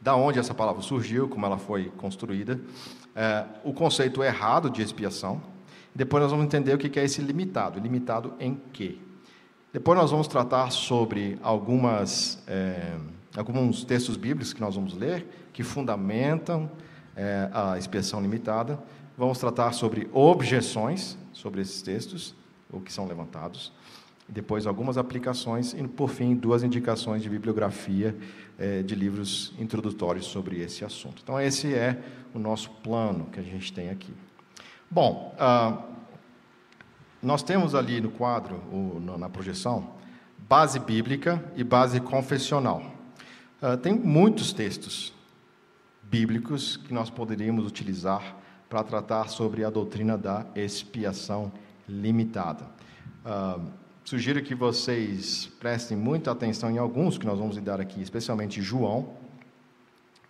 da 0.00 0.16
onde 0.16 0.38
essa 0.38 0.54
palavra 0.54 0.80
surgiu, 0.80 1.28
como 1.28 1.44
ela 1.44 1.58
foi 1.58 1.92
construída, 1.98 2.58
é, 3.14 3.44
o 3.62 3.74
conceito 3.74 4.24
errado 4.24 4.70
de 4.70 4.80
expiação. 4.80 5.42
Depois 5.96 6.22
nós 6.22 6.30
vamos 6.30 6.44
entender 6.44 6.74
o 6.74 6.78
que 6.78 7.00
é 7.00 7.04
esse 7.04 7.22
limitado. 7.22 7.80
Limitado 7.80 8.34
em 8.38 8.60
quê? 8.70 8.98
Depois 9.72 9.98
nós 9.98 10.10
vamos 10.10 10.28
tratar 10.28 10.70
sobre 10.70 11.38
algumas, 11.42 12.42
é, 12.46 12.96
alguns 13.34 13.82
textos 13.82 14.16
bíblicos 14.16 14.52
que 14.52 14.60
nós 14.60 14.74
vamos 14.74 14.92
ler, 14.92 15.26
que 15.54 15.62
fundamentam 15.62 16.70
é, 17.16 17.48
a 17.50 17.78
expiação 17.78 18.20
limitada. 18.20 18.78
Vamos 19.16 19.38
tratar 19.38 19.72
sobre 19.72 20.06
objeções 20.12 21.16
sobre 21.32 21.62
esses 21.62 21.80
textos, 21.80 22.34
o 22.70 22.78
que 22.78 22.92
são 22.92 23.06
levantados. 23.06 23.72
depois 24.28 24.66
algumas 24.66 24.98
aplicações 24.98 25.72
e, 25.72 25.86
por 25.86 26.10
fim, 26.10 26.34
duas 26.34 26.62
indicações 26.62 27.22
de 27.22 27.30
bibliografia 27.30 28.16
eh, 28.58 28.82
de 28.82 28.92
livros 28.96 29.54
introdutórios 29.56 30.26
sobre 30.26 30.60
esse 30.60 30.84
assunto. 30.84 31.22
Então, 31.22 31.40
esse 31.40 31.72
é 31.72 32.02
o 32.34 32.38
nosso 32.38 32.68
plano 32.82 33.26
que 33.26 33.38
a 33.38 33.42
gente 33.42 33.72
tem 33.72 33.88
aqui. 33.88 34.12
Bom, 34.90 35.34
ah, 35.38 35.82
nós 37.22 37.42
temos 37.42 37.74
ali 37.74 38.00
no 38.00 38.10
quadro, 38.10 38.62
na 39.18 39.28
projeção, 39.28 39.94
base 40.48 40.78
bíblica 40.78 41.44
e 41.56 41.64
base 41.64 42.00
confessional. 42.00 42.82
Ah, 43.60 43.76
tem 43.76 43.94
muitos 43.94 44.52
textos 44.52 45.12
bíblicos 46.02 46.76
que 46.76 46.94
nós 46.94 47.10
poderíamos 47.10 47.66
utilizar 47.66 48.36
para 48.68 48.82
tratar 48.82 49.28
sobre 49.28 49.64
a 49.64 49.70
doutrina 49.70 50.16
da 50.16 50.46
expiação 50.54 51.52
limitada. 51.88 52.64
Uh, 53.24 53.70
sugiro 54.04 54.42
que 54.42 54.54
vocês 54.54 55.50
prestem 55.58 55.96
muita 55.96 56.30
atenção 56.30 56.70
em 56.70 56.78
alguns 56.78 57.18
que 57.18 57.26
nós 57.26 57.38
vamos 57.38 57.56
lidar 57.56 57.80
aqui, 57.80 58.00
especialmente 58.00 58.60
João, 58.62 59.16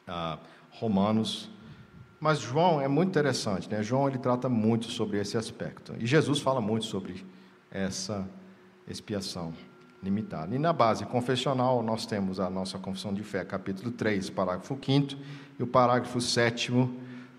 uh, 0.08 0.38
Romanos. 0.70 1.50
Mas 2.26 2.40
João 2.40 2.80
é 2.80 2.88
muito 2.88 3.10
interessante, 3.10 3.70
né? 3.70 3.84
João 3.84 4.08
ele 4.08 4.18
trata 4.18 4.48
muito 4.48 4.86
sobre 4.86 5.20
esse 5.20 5.36
aspecto. 5.36 5.94
E 5.96 6.04
Jesus 6.04 6.40
fala 6.40 6.60
muito 6.60 6.84
sobre 6.84 7.24
essa 7.70 8.28
expiação 8.88 9.54
limitada. 10.02 10.52
E 10.52 10.58
na 10.58 10.72
base 10.72 11.06
confessional, 11.06 11.84
nós 11.84 12.04
temos 12.04 12.40
a 12.40 12.50
nossa 12.50 12.80
Confissão 12.80 13.14
de 13.14 13.22
Fé, 13.22 13.44
capítulo 13.44 13.92
3, 13.92 14.28
parágrafo 14.30 14.76
5 14.84 15.14
e 15.56 15.62
o 15.62 15.68
parágrafo 15.68 16.20
7, 16.20 16.72
uh, 16.72 16.90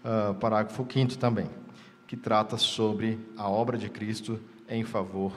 ah, 0.05 0.33
parágrafo 0.39 0.87
5 0.89 1.17
também, 1.17 1.49
que 2.07 2.15
trata 2.15 2.55
sobre 2.55 3.19
a 3.35 3.49
obra 3.49 3.77
de 3.77 3.89
Cristo 3.89 4.39
em 4.69 4.85
favor 4.85 5.33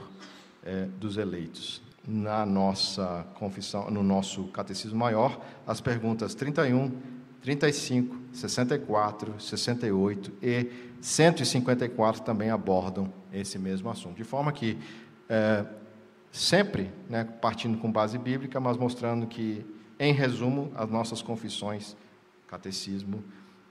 é, 0.62 0.84
dos 0.84 1.16
eleitos. 1.16 1.82
Na 2.06 2.46
nossa 2.46 3.26
confissão, 3.34 3.90
no 3.90 4.04
nosso 4.04 4.44
catecismo 4.44 5.00
maior, 5.00 5.40
as 5.66 5.80
perguntas 5.80 6.36
31, 6.36 7.19
35, 7.42 8.16
64, 8.32 9.40
68 9.40 10.32
e 10.42 10.70
154 11.00 12.22
também 12.22 12.50
abordam 12.50 13.12
esse 13.32 13.58
mesmo 13.58 13.88
assunto. 13.88 14.16
De 14.16 14.24
forma 14.24 14.52
que, 14.52 14.78
é, 15.28 15.64
sempre 16.30 16.90
né, 17.08 17.24
partindo 17.24 17.78
com 17.78 17.90
base 17.90 18.18
bíblica, 18.18 18.60
mas 18.60 18.76
mostrando 18.76 19.26
que, 19.26 19.64
em 19.98 20.12
resumo, 20.12 20.70
as 20.74 20.90
nossas 20.90 21.22
confissões, 21.22 21.96
catecismo, 22.46 23.24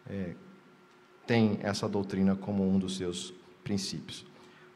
é, 0.09 0.33
tem 1.27 1.59
essa 1.61 1.87
doutrina 1.87 2.35
como 2.35 2.67
um 2.67 2.79
dos 2.79 2.97
seus 2.97 3.33
princípios. 3.63 4.25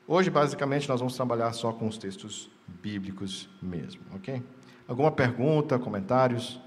Hoje, 0.08 0.30
basicamente, 0.30 0.88
nós 0.88 1.00
vamos 1.00 1.16
trabalhar 1.16 1.52
só 1.54 1.72
com 1.72 1.88
os 1.88 1.98
textos 1.98 2.52
bíblicos 2.68 3.50
mesmo, 3.62 4.02
ok? 4.14 4.44
Alguma 4.88 5.12
pergunta, 5.12 5.80
comentários? 5.80 6.60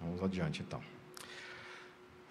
Vamos 0.00 0.22
adiante, 0.22 0.62
então. 0.62 0.80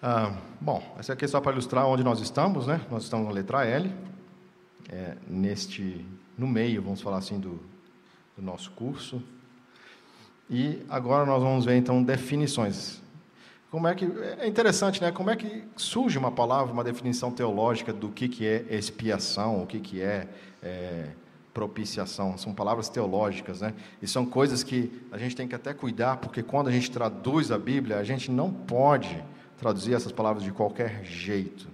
Ah, 0.02 0.32
bom, 0.60 0.82
essa 0.98 1.12
aqui 1.12 1.24
é 1.24 1.28
só 1.28 1.40
para 1.40 1.52
ilustrar 1.52 1.86
onde 1.86 2.04
nós 2.04 2.20
estamos, 2.20 2.66
né? 2.66 2.80
Nós 2.90 3.02
estamos 3.02 3.26
na 3.26 3.32
letra 3.32 3.64
L, 3.66 3.92
é, 4.88 5.16
neste, 5.26 6.06
no 6.36 6.46
meio, 6.46 6.80
vamos 6.82 7.00
falar 7.00 7.18
assim, 7.18 7.38
do, 7.38 7.60
do 8.36 8.42
nosso 8.42 8.70
curso. 8.70 9.22
E 10.48 10.82
agora 10.88 11.26
nós 11.26 11.42
vamos 11.42 11.64
ver, 11.64 11.76
então, 11.76 12.02
definições. 12.02 13.02
Como 13.70 13.86
é 13.86 13.94
que 13.94 14.06
é 14.38 14.46
interessante, 14.46 15.02
né? 15.02 15.12
Como 15.12 15.28
é 15.28 15.36
que 15.36 15.64
surge 15.76 16.16
uma 16.16 16.30
palavra, 16.30 16.72
uma 16.72 16.84
definição 16.84 17.30
teológica 17.30 17.92
do 17.92 18.08
que 18.08 18.28
que 18.28 18.46
é 18.46 18.64
expiação, 18.70 19.62
o 19.62 19.66
que 19.66 19.78
que 19.78 20.00
é, 20.00 20.26
é 20.62 21.10
propiciação? 21.58 22.38
São 22.38 22.54
palavras 22.54 22.88
teológicas, 22.88 23.60
né? 23.60 23.74
E 24.00 24.06
são 24.06 24.24
coisas 24.24 24.62
que 24.62 24.92
a 25.10 25.18
gente 25.18 25.34
tem 25.34 25.48
que 25.48 25.56
até 25.56 25.74
cuidar, 25.74 26.18
porque 26.18 26.40
quando 26.40 26.68
a 26.68 26.70
gente 26.70 26.88
traduz 26.88 27.50
a 27.50 27.58
Bíblia, 27.58 27.98
a 27.98 28.04
gente 28.04 28.30
não 28.30 28.52
pode 28.52 29.20
traduzir 29.56 29.92
essas 29.92 30.12
palavras 30.12 30.44
de 30.44 30.52
qualquer 30.52 31.04
jeito. 31.04 31.66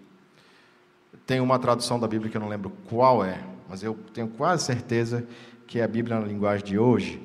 Tem 1.27 1.39
uma 1.39 1.59
tradução 1.59 2.01
da 2.01 2.09
Bíblia 2.09 2.31
que 2.31 2.37
eu 2.39 2.41
não 2.41 2.49
lembro 2.49 2.73
qual 2.89 3.23
é, 3.23 3.45
mas 3.69 3.83
eu 3.83 3.95
tenho 4.15 4.29
quase 4.29 4.65
certeza 4.65 5.27
que 5.67 5.79
é 5.79 5.85
a 5.85 5.89
Bíblia 5.89 6.19
na 6.19 6.27
linguagem 6.27 6.65
de 6.65 6.79
hoje, 6.79 7.21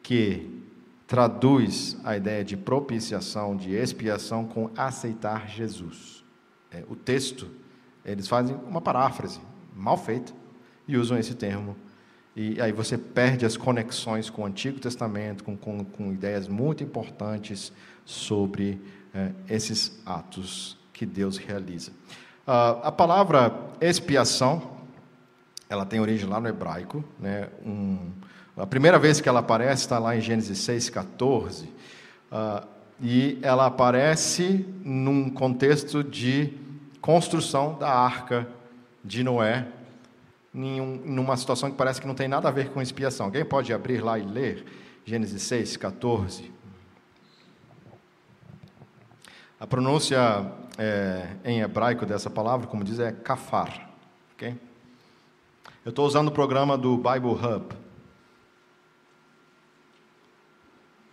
que 0.00 0.62
traduz 1.04 1.96
a 2.04 2.16
ideia 2.16 2.44
de 2.44 2.56
propiciação, 2.56 3.56
de 3.56 3.74
expiação, 3.74 4.44
com 4.44 4.70
aceitar 4.76 5.48
Jesus. 5.48 6.24
É, 6.70 6.84
o 6.88 6.94
texto, 6.94 7.50
eles 8.04 8.28
fazem 8.28 8.56
uma 8.68 8.80
paráfrase 8.80 9.40
mal 9.74 9.96
feita 9.96 10.32
e 10.86 10.96
usam 10.96 11.18
esse 11.18 11.34
termo. 11.34 11.76
E 12.40 12.62
aí 12.62 12.70
você 12.70 12.96
perde 12.96 13.44
as 13.44 13.56
conexões 13.56 14.30
com 14.30 14.42
o 14.42 14.46
Antigo 14.46 14.78
Testamento, 14.78 15.42
com, 15.42 15.56
com, 15.56 15.84
com 15.84 16.12
ideias 16.12 16.46
muito 16.46 16.84
importantes 16.84 17.72
sobre 18.04 18.80
é, 19.12 19.32
esses 19.48 20.00
atos 20.06 20.78
que 20.92 21.04
Deus 21.04 21.36
realiza. 21.36 21.90
Uh, 22.46 22.78
a 22.84 22.92
palavra 22.92 23.52
expiação, 23.80 24.70
ela 25.68 25.84
tem 25.84 25.98
origem 25.98 26.28
lá 26.28 26.38
no 26.40 26.46
hebraico, 26.46 27.02
né, 27.18 27.48
um, 27.66 28.12
a 28.56 28.68
primeira 28.68 29.00
vez 29.00 29.20
que 29.20 29.28
ela 29.28 29.40
aparece 29.40 29.82
está 29.82 29.98
lá 29.98 30.16
em 30.16 30.20
Gênesis 30.20 30.60
6,14. 30.60 31.64
Uh, 31.64 31.68
ah, 32.30 32.64
e 33.02 33.40
ela 33.42 33.66
aparece 33.66 34.64
num 34.84 35.28
contexto 35.28 36.04
de 36.04 36.52
construção 37.00 37.76
da 37.76 37.90
arca 37.90 38.46
de 39.04 39.24
Noé, 39.24 39.66
em 40.64 40.80
um, 40.80 40.96
numa 41.04 41.36
situação 41.36 41.70
que 41.70 41.76
parece 41.76 42.00
que 42.00 42.06
não 42.06 42.14
tem 42.14 42.28
nada 42.28 42.48
a 42.48 42.50
ver 42.50 42.70
com 42.70 42.82
expiação. 42.82 43.26
Alguém 43.26 43.44
pode 43.44 43.72
abrir 43.72 44.02
lá 44.02 44.18
e 44.18 44.22
ler 44.22 44.64
Gênesis 45.04 45.42
6, 45.42 45.76
14? 45.76 46.52
A 49.60 49.66
pronúncia 49.66 50.52
é, 50.76 51.36
em 51.44 51.60
hebraico 51.60 52.06
dessa 52.06 52.30
palavra, 52.30 52.66
como 52.66 52.84
diz, 52.84 52.98
é 52.98 53.12
kafar. 53.12 53.90
Okay? 54.34 54.56
Eu 55.84 55.90
estou 55.90 56.06
usando 56.06 56.28
o 56.28 56.32
programa 56.32 56.76
do 56.76 56.96
Bible 56.96 57.32
Hub. 57.32 57.74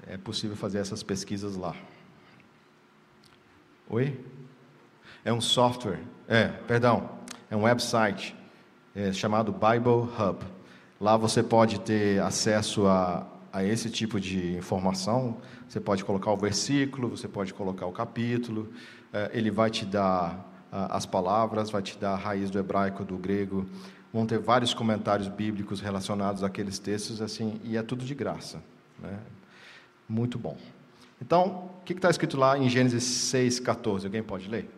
é 0.07 0.17
possível 0.17 0.55
fazer 0.55 0.79
essas 0.79 1.01
pesquisas 1.03 1.55
lá. 1.55 1.75
Oi? 3.89 4.23
É 5.23 5.33
um 5.33 5.41
software, 5.41 5.99
é, 6.27 6.47
perdão, 6.47 7.09
é 7.49 7.55
um 7.55 7.63
website 7.63 8.35
é, 8.95 9.11
chamado 9.11 9.51
Bible 9.51 10.09
Hub. 10.17 10.45
Lá 10.99 11.17
você 11.17 11.43
pode 11.43 11.79
ter 11.81 12.21
acesso 12.21 12.87
a, 12.87 13.27
a 13.51 13.63
esse 13.63 13.89
tipo 13.89 14.19
de 14.19 14.55
informação. 14.55 15.37
Você 15.67 15.79
pode 15.79 16.05
colocar 16.05 16.31
o 16.31 16.37
versículo, 16.37 17.09
você 17.09 17.27
pode 17.27 17.53
colocar 17.53 17.85
o 17.85 17.91
capítulo. 17.91 18.71
É, 19.11 19.29
ele 19.33 19.51
vai 19.51 19.69
te 19.69 19.85
dar 19.85 20.53
as 20.71 21.05
palavras, 21.05 21.69
vai 21.69 21.81
te 21.81 21.97
dar 21.97 22.13
a 22.13 22.15
raiz 22.15 22.49
do 22.49 22.59
hebraico, 22.59 23.03
do 23.03 23.17
grego. 23.17 23.65
Vão 24.13 24.25
ter 24.25 24.39
vários 24.39 24.73
comentários 24.73 25.27
bíblicos 25.27 25.79
relacionados 25.79 26.43
àqueles 26.43 26.79
textos, 26.79 27.21
assim, 27.21 27.59
e 27.63 27.77
é 27.77 27.83
tudo 27.83 28.03
de 28.03 28.15
graça. 28.15 28.61
Né? 29.01 29.17
Muito 30.07 30.37
bom. 30.37 30.57
Então, 31.21 31.69
o 31.81 31.83
que 31.85 31.93
está 31.93 32.09
escrito 32.09 32.37
lá 32.37 32.57
em 32.57 32.69
Gênesis 32.69 33.03
6,14? 33.03 34.05
Alguém 34.05 34.23
pode 34.23 34.49
ler? 34.49 34.69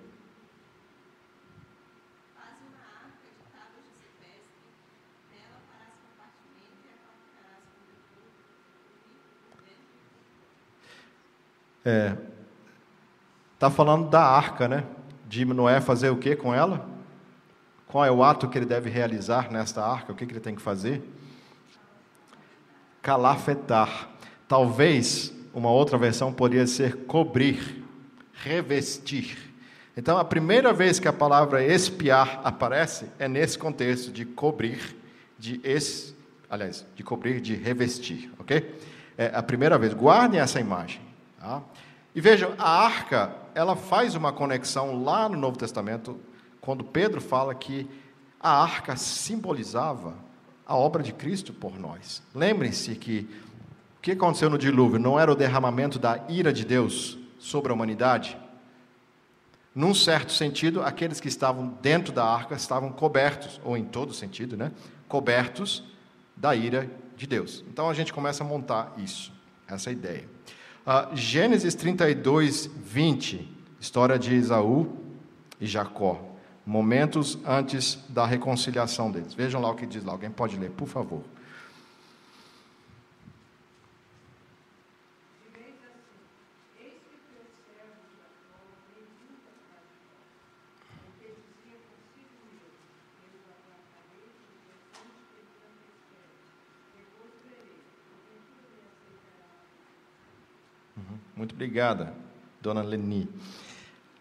É, 11.89 12.17
está 13.54 13.69
falando 13.69 14.10
da 14.10 14.21
arca, 14.21 14.67
né? 14.67 14.84
De 15.26 15.45
Noé 15.45 15.80
fazer 15.80 16.10
o 16.10 16.17
que 16.17 16.36
com 16.36 16.54
ela? 16.54 16.86
Qual 17.88 18.04
é 18.04 18.12
o 18.12 18.21
ato 18.21 18.50
que 18.50 18.58
ele 18.58 18.65
deve 18.65 18.89
realizar 18.89 19.50
nesta 19.50 19.82
arca? 19.82 20.12
O 20.12 20.15
que, 20.15 20.26
que 20.26 20.34
ele 20.34 20.41
tem 20.41 20.54
que 20.54 20.62
fazer? 20.62 21.02
Calafetar. 23.02 24.10
Talvez 24.50 25.34
uma 25.54 25.71
outra 25.71 25.97
versão 25.97 26.34
poderia 26.34 26.67
ser 26.67 27.06
cobrir, 27.06 27.86
revestir. 28.34 29.38
Então, 29.95 30.17
a 30.17 30.26
primeira 30.26 30.73
vez 30.73 31.00
que 31.00 31.08
a 31.08 31.13
palavra 31.13 31.63
espiar 31.63 32.41
aparece 32.43 33.06
é 33.17 33.30
nesse 33.30 33.58
contexto 33.58 34.12
de 34.12 34.26
cobrir, 34.26 34.93
de 35.39 35.62
es, 35.63 36.13
aliás, 36.50 36.86
de 36.97 37.02
cobrir, 37.02 37.39
de 37.39 37.56
revestir, 37.56 38.30
ok? 38.38 38.78
É 39.17 39.32
a 39.34 39.41
primeira 39.41 39.78
vez. 39.78 39.93
Guardem 39.93 40.41
essa 40.41 40.60
imagem. 40.60 41.07
Tá? 41.48 41.62
E 42.14 42.20
vejam, 42.20 42.54
a 42.58 42.70
arca, 42.70 43.34
ela 43.56 43.74
faz 43.74 44.16
uma 44.16 44.34
conexão 44.34 45.02
lá 45.02 45.30
no 45.30 45.38
Novo 45.38 45.58
Testamento, 45.58 46.20
quando 46.60 46.84
Pedro 46.84 47.22
fala 47.22 47.56
que 47.56 47.90
a 48.38 48.62
arca 48.62 48.98
simbolizava 48.98 50.14
a 50.66 50.76
obra 50.76 51.02
de 51.02 51.14
Cristo 51.14 51.54
por 51.54 51.80
nós. 51.80 52.22
Lembrem-se 52.36 52.96
que 52.96 53.30
o 53.98 54.02
que 54.02 54.12
aconteceu 54.12 54.50
no 54.50 54.58
dilúvio? 54.58 55.00
Não 55.00 55.18
era 55.18 55.32
o 55.32 55.36
derramamento 55.36 55.98
da 55.98 56.20
ira 56.28 56.52
de 56.52 56.66
Deus 56.66 57.18
sobre 57.40 57.72
a 57.72 57.76
humanidade? 57.76 58.38
Num 59.74 59.94
certo 59.94 60.34
sentido, 60.34 60.84
aqueles 60.84 61.22
que 61.22 61.30
estavam 61.30 61.78
dentro 61.82 62.12
da 62.12 62.26
arca 62.26 62.56
estavam 62.56 62.92
cobertos, 62.92 63.62
ou 63.64 63.78
em 63.78 63.86
todo 63.86 64.14
sentido, 64.14 64.58
né? 64.58 64.74
Cobertos 65.08 65.86
da 66.36 66.54
ira 66.54 66.92
de 67.16 67.26
Deus. 67.26 67.64
Então 67.70 67.90
a 67.90 67.94
gente 67.94 68.12
começa 68.12 68.44
a 68.44 68.48
montar 68.48 68.94
isso, 68.98 69.32
essa 69.66 69.90
ideia. 69.90 70.28
Gênesis 71.13 71.76
32, 71.76 72.67
20, 72.67 73.45
história 73.78 74.17
de 74.17 74.34
Esaú 74.34 74.88
e 75.60 75.67
Jacó, 75.67 76.17
momentos 76.65 77.38
antes 77.45 78.00
da 78.08 78.26
reconciliação 78.26 79.12
deles. 79.12 79.34
Vejam 79.34 79.62
lá 79.62 79.69
o 79.69 79.76
que 79.76 79.86
diz 79.86 80.06
lá, 80.06 80.13
alguém 80.13 80.32
pode 80.32 80.56
ler, 80.56 80.71
por 80.71 80.88
favor. 80.88 81.23
Muito 101.36 101.47
obrigada, 101.58 102.13
dona 102.62 102.84
Leni. 102.84 103.28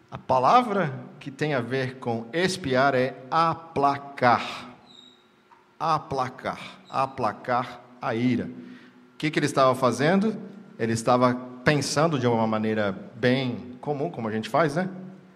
A 0.09 0.17
palavra 0.17 0.91
que 1.19 1.29
tem 1.29 1.53
a 1.53 1.61
ver 1.61 1.99
com 1.99 2.25
espiar 2.33 2.95
é 2.95 3.15
aplacar. 3.29 4.75
Aplacar. 5.79 6.79
Aplacar 6.89 7.81
a 8.01 8.15
ira. 8.15 8.45
O 8.45 9.17
que, 9.19 9.29
que 9.29 9.37
ele 9.37 9.45
estava 9.45 9.75
fazendo? 9.75 10.35
Ele 10.79 10.93
estava 10.93 11.35
pensando 11.63 12.17
de 12.17 12.25
uma 12.25 12.47
maneira 12.47 12.91
bem 13.15 13.77
comum, 13.81 14.09
como 14.09 14.27
a 14.27 14.31
gente 14.31 14.49
faz, 14.49 14.75
né? 14.75 14.89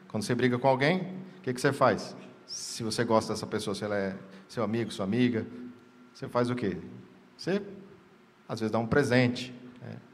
Quando 0.08 0.24
você 0.24 0.34
briga 0.34 0.58
com 0.58 0.68
alguém, 0.68 1.02
o 1.38 1.42
que, 1.44 1.54
que 1.54 1.62
você 1.62 1.72
faz? 1.72 2.16
Se 2.48 2.82
você 2.82 3.04
gosta 3.04 3.34
dessa 3.34 3.46
pessoa, 3.46 3.76
se 3.76 3.84
ela 3.84 3.96
é 3.96 4.16
seu 4.48 4.64
amigo, 4.64 4.90
sua 4.92 5.06
amiga, 5.06 5.46
você 6.16 6.28
faz 6.28 6.50
o 6.50 6.56
quê? 6.56 6.78
Você, 7.38 7.62
às 8.50 8.60
vezes, 8.60 8.72
dá 8.72 8.80
um 8.80 8.88
presente, 8.88 9.54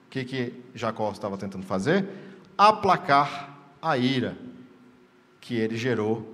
o 0.08 0.10
que, 0.10 0.24
que 0.24 0.64
Jacó 0.74 1.12
estava 1.12 1.38
tentando 1.38 1.66
fazer? 1.66 2.08
Aplacar 2.58 3.58
a 3.82 3.98
ira 3.98 4.38
que 5.42 5.56
ele 5.56 5.76
gerou 5.76 6.34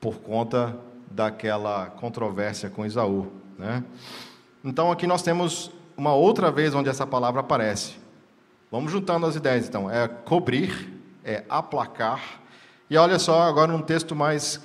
por 0.00 0.20
conta 0.20 0.78
daquela 1.10 1.86
controvérsia 1.86 2.70
com 2.70 2.86
Isaú. 2.86 3.26
Né? 3.58 3.82
Então 4.64 4.92
aqui 4.92 5.06
nós 5.06 5.22
temos 5.22 5.72
uma 5.96 6.14
outra 6.14 6.50
vez 6.50 6.74
onde 6.74 6.88
essa 6.88 7.04
palavra 7.04 7.40
aparece. 7.40 7.96
Vamos 8.70 8.92
juntando 8.92 9.26
as 9.26 9.34
ideias 9.34 9.66
então. 9.68 9.90
É 9.90 10.06
cobrir, 10.06 11.00
é 11.24 11.44
aplacar. 11.48 12.40
E 12.88 12.96
olha 12.96 13.18
só 13.18 13.42
agora 13.42 13.74
um 13.74 13.82
texto 13.82 14.14
mais 14.14 14.62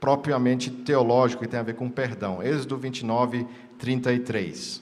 propriamente 0.00 0.70
teológico 0.70 1.44
que 1.44 1.48
tem 1.48 1.60
a 1.60 1.62
ver 1.62 1.76
com 1.76 1.88
perdão. 1.88 2.42
Êxodo 2.42 2.76
29, 2.76 3.46
33. 3.78 4.81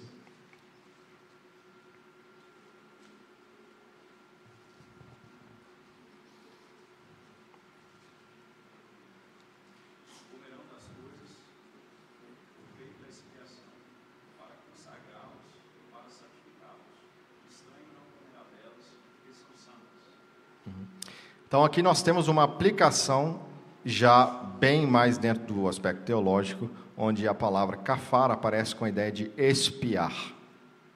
Então 21.51 21.65
aqui 21.65 21.83
nós 21.83 22.01
temos 22.01 22.29
uma 22.29 22.45
aplicação 22.45 23.41
já 23.85 24.25
bem 24.61 24.87
mais 24.87 25.19
dentro 25.19 25.53
do 25.53 25.67
aspecto 25.67 26.05
teológico, 26.05 26.71
onde 26.97 27.27
a 27.27 27.35
palavra 27.35 27.77
kafar 27.77 28.31
aparece 28.31 28.73
com 28.73 28.85
a 28.85 28.89
ideia 28.89 29.11
de 29.11 29.33
espiar, 29.37 30.15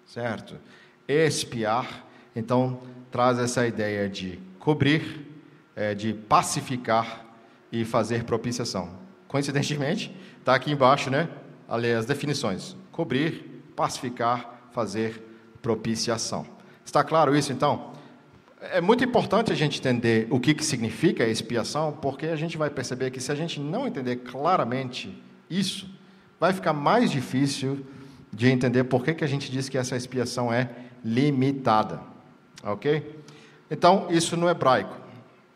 certo? 0.06 0.54
Espiar, 1.08 2.04
então 2.36 2.80
traz 3.10 3.40
essa 3.40 3.66
ideia 3.66 4.08
de 4.08 4.38
cobrir, 4.60 5.26
é, 5.74 5.92
de 5.92 6.14
pacificar 6.14 7.24
e 7.72 7.84
fazer 7.84 8.22
propiciação. 8.22 8.90
Coincidentemente, 9.26 10.16
está 10.38 10.54
aqui 10.54 10.70
embaixo, 10.70 11.10
né? 11.10 11.28
Ali 11.68 11.90
as 11.92 12.06
definições: 12.06 12.76
cobrir, 12.92 13.64
pacificar, 13.74 14.68
fazer 14.70 15.20
propiciação. 15.60 16.46
Está 16.84 17.02
claro 17.02 17.34
isso 17.34 17.52
então? 17.52 17.93
É 18.72 18.80
muito 18.80 19.04
importante 19.04 19.52
a 19.52 19.54
gente 19.54 19.78
entender 19.78 20.26
o 20.30 20.40
que, 20.40 20.54
que 20.54 20.64
significa 20.64 21.24
expiação, 21.24 21.92
porque 21.92 22.26
a 22.26 22.36
gente 22.36 22.56
vai 22.56 22.70
perceber 22.70 23.10
que 23.10 23.20
se 23.20 23.30
a 23.30 23.34
gente 23.34 23.60
não 23.60 23.86
entender 23.86 24.16
claramente 24.16 25.22
isso, 25.50 25.88
vai 26.40 26.52
ficar 26.52 26.72
mais 26.72 27.10
difícil 27.10 27.84
de 28.32 28.48
entender 28.48 28.84
por 28.84 29.04
que, 29.04 29.12
que 29.12 29.24
a 29.24 29.26
gente 29.26 29.50
diz 29.50 29.68
que 29.68 29.76
essa 29.76 29.96
expiação 29.96 30.52
é 30.52 30.70
limitada. 31.04 32.00
Ok? 32.62 33.22
Então, 33.70 34.06
isso 34.10 34.36
no 34.36 34.48
hebraico. 34.48 34.96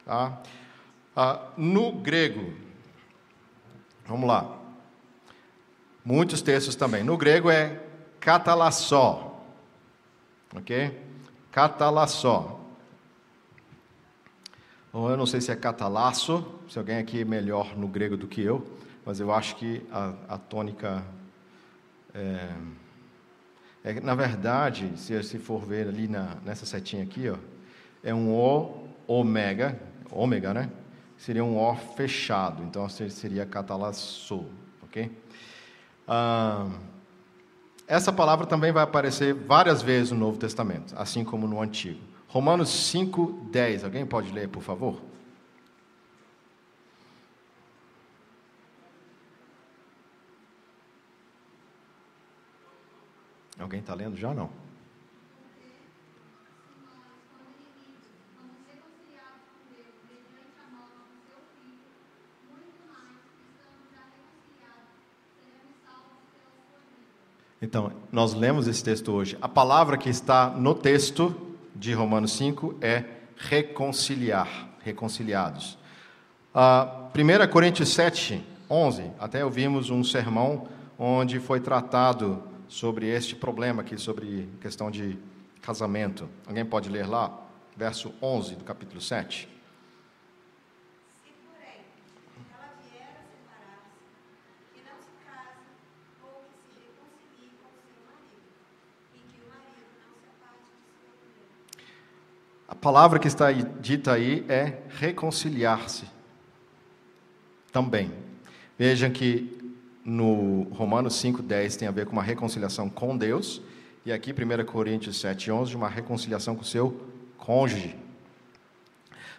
Tá? 0.05 0.41
Ah, 1.17 1.41
no 1.57 1.93
grego, 1.93 2.53
vamos 4.07 4.29
lá. 4.29 4.59
Muitos 6.05 6.43
textos 6.43 6.77
também. 6.77 7.03
No 7.03 7.17
grego 7.17 7.51
é 7.51 7.81
catalassó. 8.21 9.43
Ok? 10.55 10.99
Catalassó. 11.51 12.58
Ou 14.93 15.11
eu 15.11 15.17
não 15.17 15.27
sei 15.27 15.41
se 15.41 15.51
é 15.53 15.57
catalasso, 15.57 16.45
se 16.69 16.79
alguém 16.79 16.97
aqui 16.97 17.21
é 17.21 17.25
melhor 17.25 17.77
no 17.77 17.87
grego 17.87 18.17
do 18.17 18.27
que 18.27 18.41
eu, 18.41 18.67
mas 19.05 19.21
eu 19.21 19.33
acho 19.33 19.57
que 19.57 19.83
a, 19.91 20.15
a 20.29 20.39
tônica. 20.39 21.03
É, 22.15 22.49
é, 23.85 24.01
na 24.01 24.15
verdade, 24.15 24.93
se, 24.97 25.23
se 25.23 25.39
for 25.39 25.65
ver 25.65 25.89
ali 25.89 26.09
na, 26.09 26.37
nessa 26.45 26.67
setinha 26.67 27.03
aqui, 27.03 27.29
ó, 27.29 27.37
é 28.03 28.15
um 28.15 28.31
O 28.31 28.89
ômega, 29.07 29.79
ômega, 30.11 30.55
né? 30.55 30.71
Seria 31.17 31.45
um 31.45 31.59
O 31.59 31.75
fechado, 31.75 32.63
então 32.63 32.89
seria 32.89 33.45
catalasso, 33.45 34.47
ok? 34.83 35.11
Ah, 36.07 36.69
essa 37.87 38.13
palavra 38.13 38.47
também 38.47 38.73
vai 38.73 38.83
aparecer 38.83 39.35
várias 39.35 39.83
vezes 39.83 40.13
no 40.13 40.19
Novo 40.19 40.39
Testamento, 40.39 40.95
assim 40.97 41.25
como 41.25 41.47
no 41.47 41.61
Antigo. 41.61 42.08
Romanos 42.29 42.69
5, 42.69 43.49
10. 43.51 43.85
Alguém 43.85 44.05
pode 44.05 44.31
ler, 44.31 44.49
por 44.49 44.63
favor? 44.63 45.01
Alguém 53.59 53.81
está 53.81 53.95
lendo 53.95 54.17
já? 54.17 54.35
Não. 54.35 54.51
Então, 67.61 67.93
nós 68.13 68.35
lemos 68.35 68.69
esse 68.69 68.85
texto 68.85 69.13
hoje. 69.13 69.37
A 69.41 69.49
palavra 69.49 69.99
que 69.99 70.09
está 70.09 70.49
no 70.51 70.75
texto 70.75 71.48
de 71.79 71.93
Romanos 71.93 72.33
5 72.33 72.77
é 72.81 73.05
reconciliar, 73.37 74.69
reconciliados. 74.83 75.79
Uh, 76.53 77.09
1 77.17 77.51
Coríntios 77.51 77.91
7, 77.91 78.45
11, 78.69 79.13
até 79.19 79.45
ouvimos 79.45 79.89
um 79.89 80.03
sermão 80.03 80.67
onde 80.99 81.39
foi 81.39 81.61
tratado 81.61 82.43
sobre 82.67 83.07
este 83.07 83.37
problema 83.37 83.83
aqui, 83.83 83.97
sobre 83.97 84.49
questão 84.61 84.91
de 84.91 85.17
casamento. 85.63 86.29
Alguém 86.47 86.65
pode 86.65 86.89
ler 86.89 87.07
lá? 87.07 87.47
Verso 87.77 88.13
11 88.21 88.57
do 88.57 88.65
capítulo 88.65 89.01
7. 89.01 89.49
Palavra 102.75 103.19
que 103.19 103.27
está 103.27 103.51
dita 103.51 104.13
aí 104.13 104.45
é 104.49 104.79
reconciliar-se. 104.89 106.05
Também. 107.73 108.13
Vejam 108.79 109.11
que 109.11 109.73
no 110.05 110.63
Romanos 110.73 111.15
5,10 111.23 111.77
tem 111.77 111.89
a 111.89 111.91
ver 111.91 112.07
com 112.07 112.13
uma 112.13 112.23
reconciliação 112.23 112.89
com 112.89 113.17
Deus, 113.17 113.61
e 114.07 114.13
aqui 114.13 114.33
1 114.33 114.65
Coríntios 114.65 115.23
7,11, 115.23 115.75
uma 115.75 115.89
reconciliação 115.89 116.55
com 116.55 116.63
o 116.63 116.65
seu 116.65 116.99
cônjuge. 117.37 117.95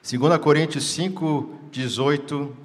2 0.03 0.37
Coríntios 0.37 0.85
5, 0.85 1.59
18 1.71 2.35
uh, 2.43 2.55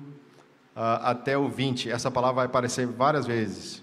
até 0.74 1.36
o 1.36 1.48
20, 1.48 1.90
essa 1.90 2.10
palavra 2.10 2.36
vai 2.36 2.46
aparecer 2.46 2.86
várias 2.86 3.26
vezes. 3.26 3.82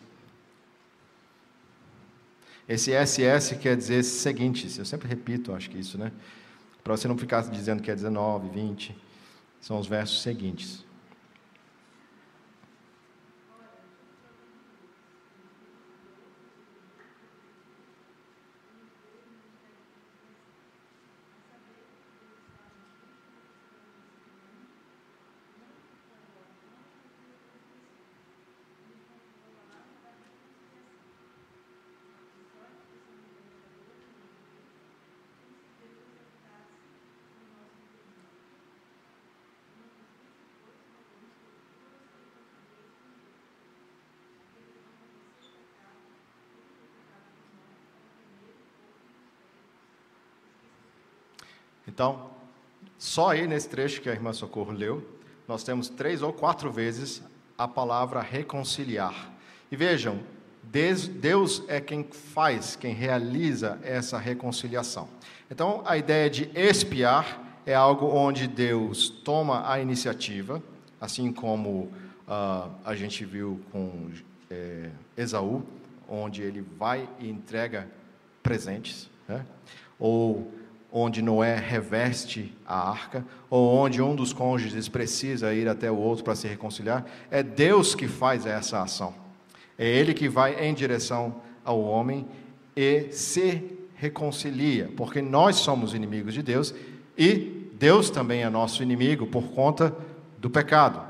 Esse 2.67 2.91
SS 2.93 3.57
quer 3.57 3.75
dizer 3.75 4.03
seguinte, 4.03 4.67
eu 4.77 4.85
sempre 4.85 5.07
repito, 5.07 5.53
acho 5.53 5.69
que 5.69 5.77
isso, 5.77 5.97
né? 5.97 6.11
Para 6.83 6.95
você 6.95 7.07
não 7.07 7.17
ficar 7.17 7.41
dizendo 7.43 7.81
que 7.81 7.91
é 7.91 7.95
19, 7.95 8.49
20. 8.49 8.95
São 9.59 9.79
os 9.79 9.87
versos 9.87 10.21
seguintes. 10.21 10.85
Então, 52.01 52.19
só 52.97 53.29
aí 53.29 53.45
nesse 53.45 53.69
trecho 53.69 54.01
que 54.01 54.09
a 54.09 54.11
irmã 54.11 54.33
Socorro 54.33 54.71
leu, 54.71 55.07
nós 55.47 55.63
temos 55.63 55.87
três 55.87 56.23
ou 56.23 56.33
quatro 56.33 56.71
vezes 56.71 57.21
a 57.55 57.67
palavra 57.67 58.21
reconciliar. 58.21 59.31
E 59.71 59.75
vejam, 59.75 60.19
Deus 60.63 61.61
é 61.67 61.79
quem 61.79 62.03
faz, 62.03 62.75
quem 62.75 62.91
realiza 62.91 63.79
essa 63.83 64.17
reconciliação. 64.17 65.07
Então, 65.51 65.83
a 65.85 65.95
ideia 65.95 66.27
de 66.27 66.49
expiar 66.55 67.39
é 67.67 67.75
algo 67.75 68.07
onde 68.07 68.47
Deus 68.47 69.07
toma 69.07 69.71
a 69.71 69.79
iniciativa, 69.79 70.59
assim 70.99 71.31
como 71.31 71.81
uh, 72.27 72.71
a 72.83 72.95
gente 72.95 73.23
viu 73.23 73.61
com 73.71 74.09
é, 74.49 74.89
Esaú, 75.15 75.61
onde 76.09 76.41
ele 76.41 76.65
vai 76.79 77.07
e 77.19 77.29
entrega 77.29 77.87
presentes, 78.41 79.07
né? 79.27 79.45
ou 79.99 80.51
onde 80.91 81.21
Noé 81.21 81.55
reveste 81.55 82.53
a 82.65 82.89
arca, 82.89 83.25
ou 83.49 83.73
onde 83.73 84.01
um 84.01 84.15
dos 84.15 84.33
cônjuges 84.33 84.89
precisa 84.89 85.53
ir 85.53 85.67
até 85.69 85.89
o 85.89 85.95
outro 85.95 86.23
para 86.23 86.35
se 86.35 86.47
reconciliar, 86.47 87.05
é 87.29 87.41
Deus 87.41 87.95
que 87.95 88.07
faz 88.07 88.45
essa 88.45 88.81
ação. 88.81 89.13
É 89.77 89.87
Ele 89.87 90.13
que 90.13 90.27
vai 90.27 90.65
em 90.65 90.73
direção 90.73 91.41
ao 91.63 91.81
homem 91.81 92.27
e 92.75 93.07
se 93.11 93.77
reconcilia, 93.95 94.91
porque 94.97 95.21
nós 95.21 95.57
somos 95.57 95.93
inimigos 95.93 96.33
de 96.33 96.41
Deus 96.41 96.73
e 97.17 97.69
Deus 97.73 98.09
também 98.09 98.43
é 98.43 98.49
nosso 98.49 98.83
inimigo 98.83 99.27
por 99.27 99.43
conta 99.51 99.95
do 100.37 100.49
pecado. 100.49 101.01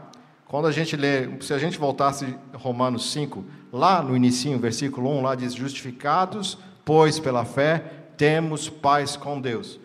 Quando 0.46 0.68
a 0.68 0.72
gente 0.72 0.98
lê, 0.98 1.30
se 1.40 1.54
a 1.54 1.58
gente 1.58 1.80
voltasse 1.80 2.36
Romanos 2.54 3.12
5, 3.14 3.44
lá 3.72 4.02
no 4.02 4.16
início, 4.16 4.60
versículo 4.60 5.10
1, 5.10 5.22
lá 5.22 5.36
diz: 5.36 5.54
Justificados, 5.54 6.58
pois 6.84 7.18
pela 7.20 7.46
fé 7.46 8.01
temos 8.22 8.70
paz 8.70 9.18
com 9.18 9.42
Deus. 9.42 9.80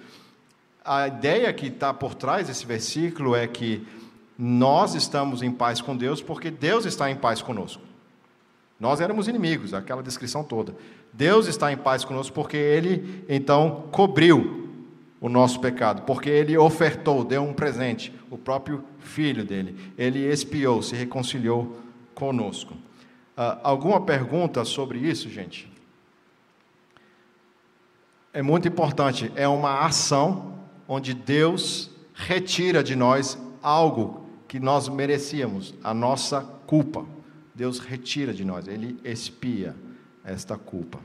A 0.84 1.08
ideia 1.08 1.50
que 1.54 1.68
está 1.68 1.94
por 1.94 2.14
trás 2.14 2.48
desse 2.48 2.66
versículo 2.66 3.34
é 3.34 3.46
que 3.46 3.88
nós 4.38 4.94
estamos 4.94 5.40
em 5.40 5.50
paz 5.50 5.80
com 5.80 5.96
Deus 5.96 6.20
porque 6.20 6.50
Deus 6.50 6.84
está 6.84 7.10
em 7.10 7.16
paz 7.16 7.40
conosco. 7.40 7.82
Nós 8.78 9.00
éramos 9.00 9.26
inimigos, 9.26 9.72
aquela 9.72 10.02
descrição 10.02 10.44
toda. 10.44 10.76
Deus 11.14 11.46
está 11.46 11.72
em 11.72 11.78
paz 11.78 12.04
conosco 12.04 12.34
porque 12.34 12.58
Ele, 12.58 13.24
então, 13.26 13.84
cobriu 13.90 14.68
o 15.18 15.30
nosso 15.30 15.58
pecado, 15.58 16.02
porque 16.02 16.28
Ele 16.28 16.58
ofertou, 16.58 17.24
deu 17.24 17.42
um 17.42 17.54
presente, 17.54 18.12
o 18.30 18.36
próprio 18.36 18.84
Filho 18.98 19.46
dele. 19.46 19.94
Ele 19.96 20.30
expiou, 20.30 20.82
se 20.82 20.94
reconciliou 20.94 21.80
conosco. 22.14 22.74
Uh, 22.74 23.56
alguma 23.62 24.02
pergunta 24.02 24.62
sobre 24.62 24.98
isso, 24.98 25.30
gente? 25.30 25.74
É 28.36 28.42
muito 28.42 28.68
importante, 28.68 29.32
é 29.34 29.48
uma 29.48 29.86
ação 29.86 30.58
onde 30.86 31.14
Deus 31.14 31.90
retira 32.12 32.84
de 32.84 32.94
nós 32.94 33.38
algo 33.62 34.26
que 34.46 34.60
nós 34.60 34.90
merecíamos, 34.90 35.72
a 35.82 35.94
nossa 35.94 36.42
culpa. 36.66 37.06
Deus 37.54 37.78
retira 37.78 38.34
de 38.34 38.44
nós, 38.44 38.68
Ele 38.68 39.00
expia 39.02 39.74
esta 40.22 40.58
culpa. 40.58 40.98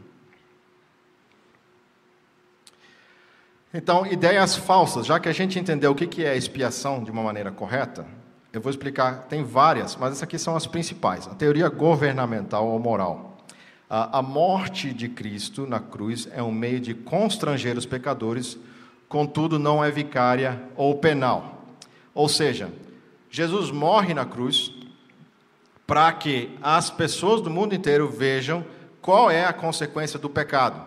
Então, 3.74 4.06
ideias 4.06 4.58
falsas, 4.58 5.06
já 5.06 5.17
que 5.17 5.30
a 5.30 5.34
gente 5.34 5.58
entendeu 5.58 5.94
o 5.94 5.96
que 5.96 6.26
é 6.26 6.36
expiação 6.36 7.02
de 7.02 7.12
uma 7.12 7.24
maneira 7.24 7.50
correta, 7.50 8.06
eu 8.52 8.60
vou 8.60 8.70
explicar, 8.70 9.28
tem 9.30 9.41
várias, 9.41 9.96
mas 9.96 10.12
essas 10.12 10.24
aqui 10.24 10.38
são 10.38 10.54
as 10.54 10.67
principais. 10.67 11.30
A 11.30 11.34
teoria 11.34 11.70
governamental 11.70 12.67
ou 12.67 12.78
moral. 12.78 13.31
A 13.93 14.21
morte 14.21 14.93
de 14.93 15.10
Cristo 15.10 15.67
na 15.67 15.82
cruz 15.82 16.25
é 16.32 16.41
um 16.41 16.49
meio 16.49 16.80
de 16.80 16.93
constranger 16.93 17.77
os 17.77 17.86
pecadores, 17.86 18.58
contudo 19.10 19.60
não 19.60 19.84
é 19.84 19.91
vicária 19.91 20.63
ou 20.77 20.95
penal. 20.95 21.65
Ou 22.13 22.30
seja, 22.30 22.71
Jesus 23.30 23.69
morre 23.69 24.13
na 24.13 24.23
cruz 24.23 24.71
para 25.86 26.10
que 26.13 26.58
as 26.62 26.89
pessoas 26.89 27.41
do 27.41 27.49
mundo 27.49 27.75
inteiro 27.75 28.08
vejam 28.08 28.65
qual 29.01 29.30
é 29.30 29.43
a 29.43 29.51
consequência 29.51 30.17
do 30.17 30.30
pecado. 30.30 30.82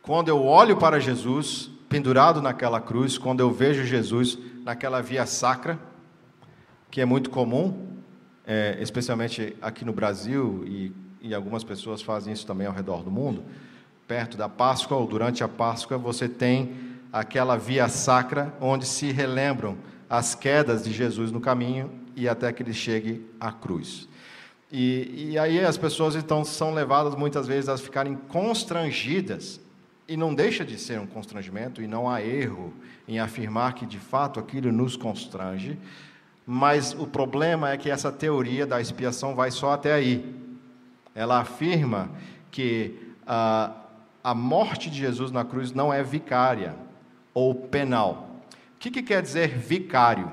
Quando 0.00 0.28
eu 0.30 0.42
olho 0.42 0.78
para 0.78 0.98
Jesus 0.98 1.68
pendurado 1.86 2.40
naquela 2.40 2.80
cruz, 2.80 3.18
quando 3.18 3.40
eu 3.40 3.50
vejo 3.50 3.84
Jesus 3.84 4.38
naquela 4.64 5.02
via 5.02 5.26
sacra, 5.26 5.78
que 6.90 7.02
é 7.02 7.04
muito 7.04 7.28
comum, 7.28 7.95
é, 8.46 8.78
especialmente 8.80 9.56
aqui 9.60 9.84
no 9.84 9.92
Brasil, 9.92 10.62
e, 10.66 10.92
e 11.20 11.34
algumas 11.34 11.64
pessoas 11.64 12.00
fazem 12.00 12.32
isso 12.32 12.46
também 12.46 12.66
ao 12.66 12.72
redor 12.72 13.02
do 13.02 13.10
mundo, 13.10 13.42
perto 14.06 14.36
da 14.36 14.48
Páscoa 14.48 14.96
ou 14.96 15.06
durante 15.06 15.42
a 15.42 15.48
Páscoa, 15.48 15.98
você 15.98 16.28
tem 16.28 16.76
aquela 17.12 17.56
via 17.56 17.88
sacra 17.88 18.54
onde 18.60 18.86
se 18.86 19.10
relembram 19.10 19.76
as 20.08 20.34
quedas 20.34 20.84
de 20.84 20.92
Jesus 20.92 21.32
no 21.32 21.40
caminho 21.40 21.90
e 22.14 22.28
até 22.28 22.52
que 22.52 22.62
ele 22.62 22.72
chegue 22.72 23.26
à 23.40 23.50
cruz. 23.50 24.08
E, 24.70 25.30
e 25.30 25.38
aí 25.38 25.64
as 25.64 25.76
pessoas 25.76 26.14
então 26.16 26.44
são 26.44 26.72
levadas 26.72 27.14
muitas 27.14 27.46
vezes 27.46 27.68
a 27.68 27.76
ficarem 27.76 28.16
constrangidas, 28.28 29.60
e 30.08 30.16
não 30.16 30.32
deixa 30.32 30.64
de 30.64 30.78
ser 30.78 31.00
um 31.00 31.06
constrangimento, 31.06 31.82
e 31.82 31.86
não 31.88 32.08
há 32.08 32.22
erro 32.22 32.72
em 33.08 33.18
afirmar 33.18 33.74
que 33.74 33.84
de 33.84 33.98
fato 33.98 34.38
aquilo 34.38 34.70
nos 34.70 34.96
constrange, 34.96 35.78
mas 36.46 36.92
o 36.92 37.08
problema 37.08 37.70
é 37.72 37.76
que 37.76 37.90
essa 37.90 38.12
teoria 38.12 38.64
da 38.64 38.80
expiação 38.80 39.34
vai 39.34 39.50
só 39.50 39.72
até 39.72 39.92
aí. 39.92 40.32
Ela 41.12 41.40
afirma 41.40 42.08
que 42.52 43.12
a, 43.26 43.72
a 44.22 44.32
morte 44.32 44.88
de 44.88 44.96
Jesus 44.96 45.32
na 45.32 45.44
cruz 45.44 45.72
não 45.72 45.92
é 45.92 46.04
vicária 46.04 46.76
ou 47.34 47.52
penal. 47.52 48.42
O 48.76 48.78
que, 48.78 48.92
que 48.92 49.02
quer 49.02 49.22
dizer 49.22 49.58
vicário? 49.58 50.30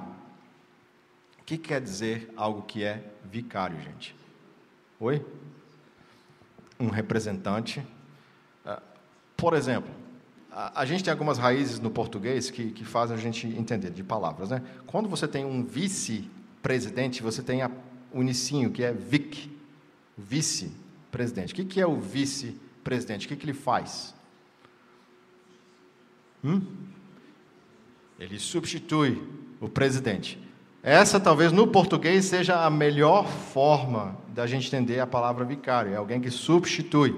O 1.39 1.43
que 1.43 1.57
quer 1.57 1.81
dizer 1.81 2.31
algo 2.37 2.61
que 2.61 2.83
é 2.83 3.03
vicário, 3.25 3.81
gente? 3.81 4.15
Oi? 4.99 5.25
Um 6.79 6.89
representante. 6.89 7.81
Ah, 8.63 8.81
por 9.35 9.55
exemplo, 9.55 9.89
a, 10.55 10.85
gente 10.85 11.03
tem 11.03 11.11
algumas 11.11 11.39
raízes 11.39 11.79
no 11.79 11.89
português 11.89 12.51
que, 12.51 12.71
que 12.71 12.85
fazem 12.85 13.17
a 13.17 13.19
gente 13.19 13.47
entender 13.47 13.89
de 13.89 14.03
palavras. 14.03 14.51
Né? 14.51 14.61
Quando 14.85 15.09
você 15.09 15.27
tem 15.27 15.43
um 15.43 15.63
vice-presidente, 15.63 17.23
você 17.23 17.41
tem 17.41 17.63
a, 17.63 17.71
o 18.11 18.21
inicinho, 18.21 18.69
que 18.69 18.83
é 18.83 18.93
vic, 18.93 19.49
vice-presidente. 20.15 21.53
O 21.53 21.55
que, 21.55 21.65
que 21.65 21.81
é 21.81 21.87
o 21.87 21.99
vice-presidente? 21.99 23.25
O 23.25 23.29
que, 23.29 23.35
que 23.35 23.45
ele 23.45 23.53
faz? 23.53 24.13
Hum? 26.43 26.61
Ele 28.19 28.37
substitui 28.37 29.21
o 29.59 29.67
presidente. 29.67 30.39
Essa 30.83 31.19
talvez 31.19 31.51
no 31.51 31.65
português 31.67 32.25
seja 32.25 32.63
a 32.63 32.69
melhor 32.69 33.27
forma 33.27 34.17
da 34.27 34.45
gente 34.45 34.67
entender 34.67 34.99
a 34.99 35.07
palavra 35.07 35.43
vicário. 35.45 35.93
É 35.93 35.95
alguém 35.95 36.21
que 36.21 36.29
substitui. 36.29 37.15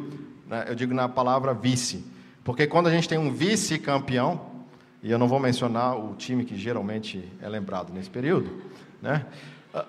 Né? 0.47 0.65
Eu 0.69 0.75
digo 0.75 0.93
na 0.93 1.09
palavra 1.09 1.53
vice. 1.53 2.14
Porque 2.45 2.67
quando 2.67 2.85
a 2.85 2.91
gente 2.91 3.09
tem 3.09 3.17
um 3.17 3.33
vice-campeão, 3.33 4.39
e 5.01 5.09
eu 5.09 5.17
não 5.17 5.27
vou 5.27 5.39
mencionar 5.39 5.97
o 5.97 6.13
time 6.13 6.45
que 6.45 6.55
geralmente 6.55 7.27
é 7.41 7.49
lembrado 7.49 7.91
nesse 7.91 8.09
período, 8.09 8.61
né? 9.01 9.25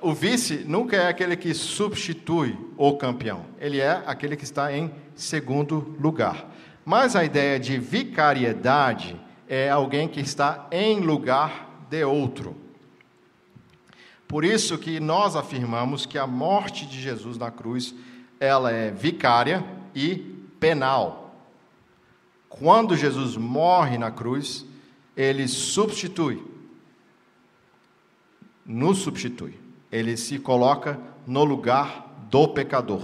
O 0.00 0.14
vice 0.14 0.64
nunca 0.66 0.96
é 0.96 1.06
aquele 1.06 1.36
que 1.36 1.52
substitui 1.52 2.58
o 2.78 2.96
campeão, 2.96 3.44
ele 3.60 3.78
é 3.78 4.02
aquele 4.06 4.36
que 4.36 4.44
está 4.44 4.72
em 4.72 4.90
segundo 5.14 5.94
lugar. 6.00 6.50
Mas 6.82 7.14
a 7.14 7.22
ideia 7.22 7.60
de 7.60 7.78
vicariedade 7.78 9.20
é 9.46 9.68
alguém 9.68 10.08
que 10.08 10.20
está 10.20 10.66
em 10.72 11.00
lugar 11.00 11.84
de 11.90 12.04
outro. 12.04 12.56
Por 14.26 14.46
isso 14.46 14.78
que 14.78 14.98
nós 14.98 15.36
afirmamos 15.36 16.06
que 16.06 16.16
a 16.16 16.26
morte 16.26 16.86
de 16.86 17.00
Jesus 17.00 17.36
na 17.36 17.50
cruz, 17.50 17.94
ela 18.40 18.72
é 18.72 18.90
vicária 18.90 19.62
e 19.94 20.16
penal. 20.58 21.25
Quando 22.58 22.96
Jesus 22.96 23.36
morre 23.36 23.98
na 23.98 24.10
cruz, 24.10 24.64
ele 25.16 25.46
substitui 25.46 26.56
nos 28.66 28.98
substitui. 28.98 29.54
Ele 29.90 30.16
se 30.16 30.38
coloca 30.38 30.98
no 31.26 31.44
lugar 31.44 32.26
do 32.28 32.48
pecador. 32.48 33.02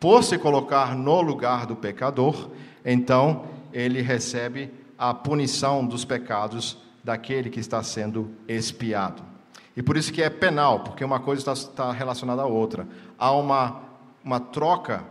Por 0.00 0.24
se 0.24 0.36
colocar 0.36 0.94
no 0.96 1.20
lugar 1.22 1.64
do 1.66 1.76
pecador, 1.76 2.50
então 2.84 3.44
ele 3.72 4.02
recebe 4.02 4.70
a 4.98 5.14
punição 5.14 5.86
dos 5.86 6.04
pecados 6.04 6.76
daquele 7.04 7.48
que 7.48 7.60
está 7.60 7.82
sendo 7.82 8.30
expiado. 8.48 9.22
E 9.76 9.82
por 9.82 9.96
isso 9.96 10.12
que 10.12 10.22
é 10.22 10.30
penal, 10.30 10.80
porque 10.80 11.04
uma 11.04 11.20
coisa 11.20 11.52
está, 11.52 11.92
relacionada 11.92 12.42
à 12.42 12.46
outra. 12.46 12.86
Há 13.18 13.30
uma, 13.32 13.80
uma 14.24 14.40
troca. 14.40 15.04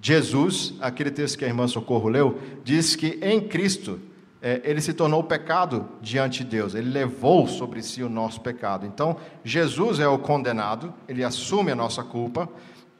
Jesus, 0.00 0.74
aquele 0.80 1.10
texto 1.10 1.38
que 1.38 1.44
a 1.44 1.48
irmã 1.48 1.66
Socorro 1.66 2.08
leu, 2.08 2.38
diz 2.64 2.94
que 2.94 3.18
em 3.22 3.40
Cristo 3.40 4.00
é, 4.40 4.60
ele 4.64 4.80
se 4.80 4.92
tornou 4.92 5.22
pecado 5.22 5.88
diante 6.00 6.44
de 6.44 6.50
Deus, 6.50 6.74
ele 6.74 6.90
levou 6.90 7.46
sobre 7.46 7.82
si 7.82 8.02
o 8.02 8.08
nosso 8.08 8.40
pecado. 8.40 8.86
Então, 8.86 9.16
Jesus 9.44 10.00
é 10.00 10.08
o 10.08 10.18
condenado, 10.18 10.92
ele 11.08 11.22
assume 11.22 11.72
a 11.72 11.76
nossa 11.76 12.02
culpa 12.02 12.48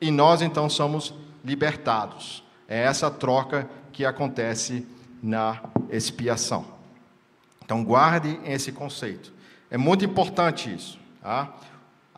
e 0.00 0.10
nós 0.10 0.42
então 0.42 0.68
somos 0.68 1.14
libertados. 1.44 2.44
É 2.68 2.82
essa 2.82 3.10
troca 3.10 3.68
que 3.92 4.04
acontece 4.04 4.86
na 5.22 5.60
expiação. 5.90 6.64
Então, 7.64 7.84
guarde 7.84 8.38
esse 8.44 8.72
conceito. 8.72 9.32
É 9.70 9.76
muito 9.76 10.04
importante 10.04 10.72
isso. 10.72 10.98
Tá? 11.20 11.54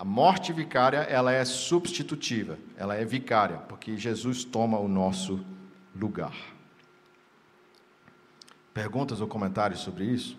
Morte 0.04 0.52
vicária 0.52 0.98
ela 0.98 1.32
é 1.32 1.42
substitutiva, 1.46 2.58
ela 2.76 2.94
é 2.94 3.06
vicária, 3.06 3.56
porque 3.56 3.96
Jesus 3.96 4.44
toma 4.44 4.78
o 4.78 4.86
nosso 4.86 5.42
lugar. 5.96 6.36
Perguntas 8.74 9.22
ou 9.22 9.26
comentários 9.26 9.80
sobre 9.80 10.04
isso? 10.04 10.36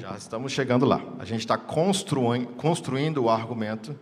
Já 0.00 0.16
estamos 0.16 0.52
chegando 0.52 0.86
lá. 0.86 1.02
A 1.18 1.24
gente 1.24 1.40
está 1.40 1.58
construindo 1.58 3.24
o 3.24 3.28
argumento, 3.28 3.98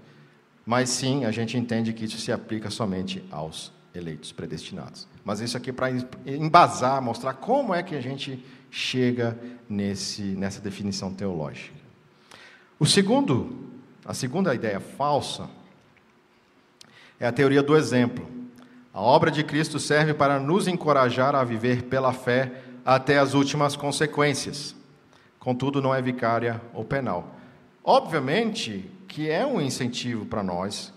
mas 0.67 0.91
sim, 0.91 1.25
a 1.25 1.31
gente 1.31 1.57
entende 1.57 1.95
que 1.95 2.05
isso 2.05 2.19
se 2.19 2.31
aplica 2.31 2.69
somente 2.69 3.25
aos 3.31 3.73
eleitos 3.95 4.33
predestinados. 4.33 5.09
Mas 5.25 5.41
isso 5.41 5.57
aqui 5.57 5.71
é 5.71 5.73
para 5.73 5.89
embasar, 6.27 7.01
mostrar 7.01 7.33
como 7.33 7.75
é 7.75 7.83
que 7.83 7.95
a 7.95 8.01
gente 8.01 8.45
chega 8.73 9.39
nesse, 9.69 10.23
nessa 10.23 10.59
definição 10.59 11.13
teológica. 11.13 11.77
O 12.81 12.87
segundo, 12.87 13.69
a 14.03 14.15
segunda 14.15 14.55
ideia 14.55 14.81
falsa 14.81 15.49
é 17.21 17.27
a 17.27 17.33
teoria 17.33 17.63
do 17.63 17.77
exemplo. 17.77 18.27
A 18.93 19.01
obra 19.01 19.31
de 19.31 19.45
Cristo 19.45 19.79
serve 19.79 20.15
para 20.15 20.41
nos 20.41 20.67
encorajar 20.67 21.35
a 21.35 21.45
viver 21.45 21.83
pela 21.85 22.15
fé 22.15 22.63
até 22.83 23.19
as 23.19 23.35
últimas 23.35 23.77
consequências. 23.77 24.75
Contudo, 25.39 25.83
não 25.83 25.95
é 25.95 26.01
vicária 26.01 26.61
ou 26.73 26.83
penal. 26.83 27.37
Obviamente 27.85 28.91
que 29.07 29.29
é 29.29 29.45
um 29.45 29.61
incentivo 29.61 30.25
para 30.25 30.43
nós, 30.43 30.93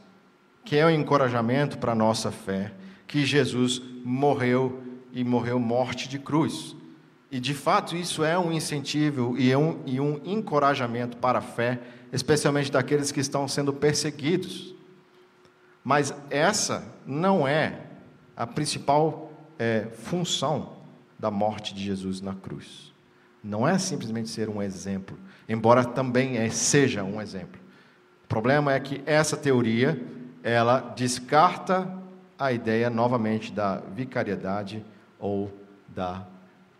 que 0.63 0.77
é 0.77 0.85
um 0.85 0.89
encorajamento 0.89 1.77
para 1.77 1.91
a 1.91 1.95
nossa 1.95 2.31
fé, 2.31 2.71
que 3.05 3.25
Jesus 3.25 3.81
morreu 4.05 4.81
e 5.11 5.25
morreu 5.25 5.59
morte 5.59 6.07
de 6.07 6.17
cruz. 6.17 6.75
E 7.31 7.39
de 7.39 7.53
fato 7.53 7.95
isso 7.95 8.23
é 8.23 8.37
um 8.37 8.51
incentivo 8.51 9.35
e 9.37 9.55
um, 9.55 9.81
e 9.85 9.99
um 9.99 10.21
encorajamento 10.23 11.17
para 11.17 11.39
a 11.39 11.41
fé, 11.41 11.79
especialmente 12.13 12.71
daqueles 12.71 13.11
que 13.11 13.19
estão 13.19 13.47
sendo 13.47 13.73
perseguidos. 13.73 14.75
Mas 15.83 16.13
essa 16.29 16.83
não 17.05 17.47
é 17.47 17.81
a 18.35 18.45
principal 18.47 19.31
é, 19.57 19.87
função 19.93 20.77
da 21.17 21.31
morte 21.31 21.73
de 21.73 21.83
Jesus 21.83 22.21
na 22.21 22.33
cruz. 22.33 22.93
Não 23.43 23.67
é 23.67 23.77
simplesmente 23.77 24.29
ser 24.29 24.49
um 24.49 24.61
exemplo, 24.61 25.17
embora 25.47 25.83
também 25.83 26.37
é, 26.37 26.49
seja 26.49 27.03
um 27.03 27.21
exemplo. 27.21 27.59
O 28.23 28.27
problema 28.27 28.73
é 28.73 28.79
que 28.79 29.03
essa 29.05 29.37
teoria 29.37 30.01
ela 30.43 30.79
descarta 30.95 31.91
a 32.37 32.51
ideia 32.51 32.89
novamente 32.89 33.51
da 33.51 33.77
vicariedade 33.77 34.83
ou 35.19 35.51
da 35.87 36.27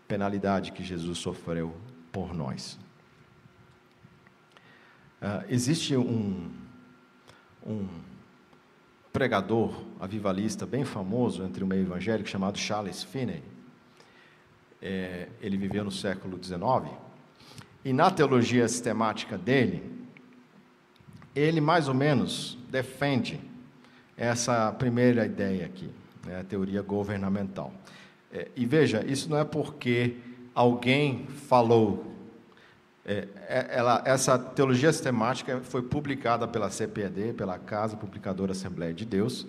penalidade 0.06 0.72
que 0.72 0.82
Jesus 0.84 1.18
sofreu 1.18 1.74
por 2.12 2.34
nós. 2.34 2.78
Uh, 5.20 5.44
existe 5.48 5.96
um, 5.96 6.50
um 7.66 7.88
pregador 9.12 9.82
avivalista 9.98 10.66
bem 10.66 10.84
famoso 10.84 11.42
entre 11.42 11.64
o 11.64 11.66
meio 11.66 11.82
evangélico 11.82 12.28
chamado 12.28 12.58
Charles 12.58 13.02
Finney. 13.02 13.42
É, 14.80 15.28
ele 15.40 15.56
viveu 15.56 15.82
no 15.82 15.90
século 15.90 16.38
XIX 16.42 16.94
e 17.82 17.92
na 17.92 18.10
teologia 18.10 18.66
sistemática 18.68 19.38
dele, 19.38 19.80
ele 21.34 21.60
mais 21.60 21.88
ou 21.88 21.94
menos 21.94 22.58
defende 22.68 23.40
essa 24.16 24.72
primeira 24.72 25.24
ideia 25.24 25.66
aqui, 25.66 25.88
né, 26.26 26.40
a 26.40 26.44
teoria 26.44 26.82
governamental. 26.82 27.72
É, 28.32 28.48
e 28.56 28.66
veja, 28.66 29.04
isso 29.06 29.30
não 29.30 29.38
é 29.38 29.44
porque 29.44 30.16
alguém 30.54 31.26
falou 31.26 32.16
é, 33.08 33.28
é, 33.48 33.68
ela, 33.70 34.02
essa 34.04 34.36
teologia 34.36 34.92
sistemática 34.92 35.60
foi 35.62 35.80
publicada 35.80 36.48
pela 36.48 36.68
CPD, 36.68 37.34
pela 37.34 37.56
Casa 37.56 37.96
Publicadora 37.96 38.50
Assembleia 38.50 38.92
de 38.92 39.04
Deus, 39.04 39.46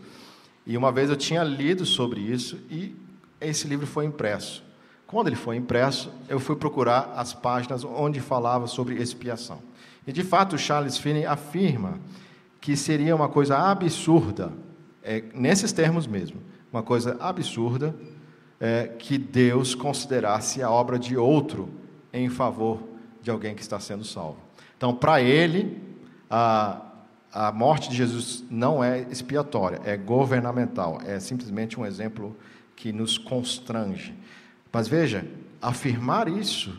e 0.63 0.77
uma 0.77 0.91
vez 0.91 1.09
eu 1.09 1.15
tinha 1.15 1.43
lido 1.43 1.83
sobre 1.83 2.21
isso 2.21 2.59
e 2.69 2.95
esse 3.41 3.67
livro 3.67 3.87
foi 3.87 4.05
impresso. 4.05 4.63
Quando 5.07 5.27
ele 5.27 5.35
foi 5.35 5.55
impresso, 5.55 6.11
eu 6.29 6.39
fui 6.39 6.55
procurar 6.55 7.13
as 7.15 7.33
páginas 7.33 7.83
onde 7.83 8.19
falava 8.19 8.67
sobre 8.67 9.01
expiação. 9.01 9.59
E 10.05 10.11
de 10.11 10.23
fato, 10.23 10.55
Charles 10.57 10.97
Finney 10.97 11.25
afirma 11.25 11.99
que 12.61 12.77
seria 12.77 13.15
uma 13.15 13.27
coisa 13.27 13.57
absurda, 13.57 14.51
é, 15.01 15.23
nesses 15.33 15.71
termos 15.71 16.05
mesmo, 16.05 16.41
uma 16.71 16.83
coisa 16.83 17.17
absurda 17.19 17.95
é, 18.59 18.87
que 18.99 19.17
Deus 19.17 19.75
considerasse 19.75 20.61
a 20.61 20.69
obra 20.69 20.97
de 20.97 21.15
outro 21.15 21.69
em 22.11 22.29
favor 22.29 22.81
de 23.21 23.29
alguém 23.29 23.55
que 23.55 23.61
está 23.61 23.79
sendo 23.79 24.03
salvo. 24.03 24.37
Então, 24.75 24.93
para 24.93 25.21
ele, 25.21 25.81
a, 26.29 26.81
a 27.31 27.51
morte 27.51 27.89
de 27.89 27.95
Jesus 27.95 28.43
não 28.49 28.83
é 28.83 29.01
expiatória, 29.11 29.81
é 29.85 29.95
governamental, 29.97 30.99
é 31.05 31.19
simplesmente 31.19 31.79
um 31.79 31.85
exemplo 31.85 32.35
que 32.75 32.91
nos 32.91 33.17
constrange. 33.17 34.13
Mas 34.71 34.87
veja, 34.87 35.25
afirmar 35.61 36.27
isso 36.27 36.77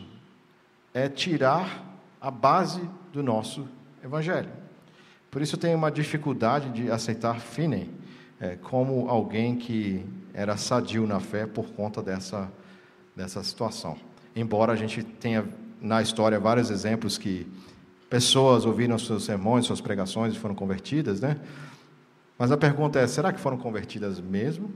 é 0.93 1.07
tirar 1.07 1.85
a 2.19 2.31
base 2.31 2.81
do 3.11 3.21
nosso 3.21 3.67
evangelho. 4.03 4.49
Por 5.29 5.41
isso 5.41 5.55
eu 5.55 5.59
tenho 5.59 5.77
uma 5.77 5.91
dificuldade 5.91 6.69
de 6.69 6.91
aceitar 6.91 7.39
Finney 7.39 7.89
é, 8.39 8.55
como 8.55 9.07
alguém 9.09 9.55
que 9.55 10.05
era 10.33 10.57
sadio 10.57 11.05
na 11.07 11.19
fé 11.19 11.45
por 11.45 11.71
conta 11.71 12.01
dessa, 12.01 12.51
dessa 13.15 13.43
situação. 13.43 13.97
Embora 14.35 14.73
a 14.73 14.75
gente 14.75 15.03
tenha 15.03 15.47
na 15.81 16.01
história 16.01 16.39
vários 16.39 16.69
exemplos 16.69 17.17
que 17.17 17.47
pessoas 18.09 18.65
ouviram 18.65 18.97
seus 18.97 19.23
sermões, 19.23 19.65
suas 19.65 19.81
pregações 19.81 20.33
e 20.33 20.39
foram 20.39 20.55
convertidas, 20.55 21.21
né? 21.21 21.39
Mas 22.37 22.51
a 22.51 22.57
pergunta 22.57 22.99
é: 22.99 23.07
será 23.07 23.31
que 23.31 23.39
foram 23.39 23.57
convertidas 23.57 24.19
mesmo? 24.19 24.73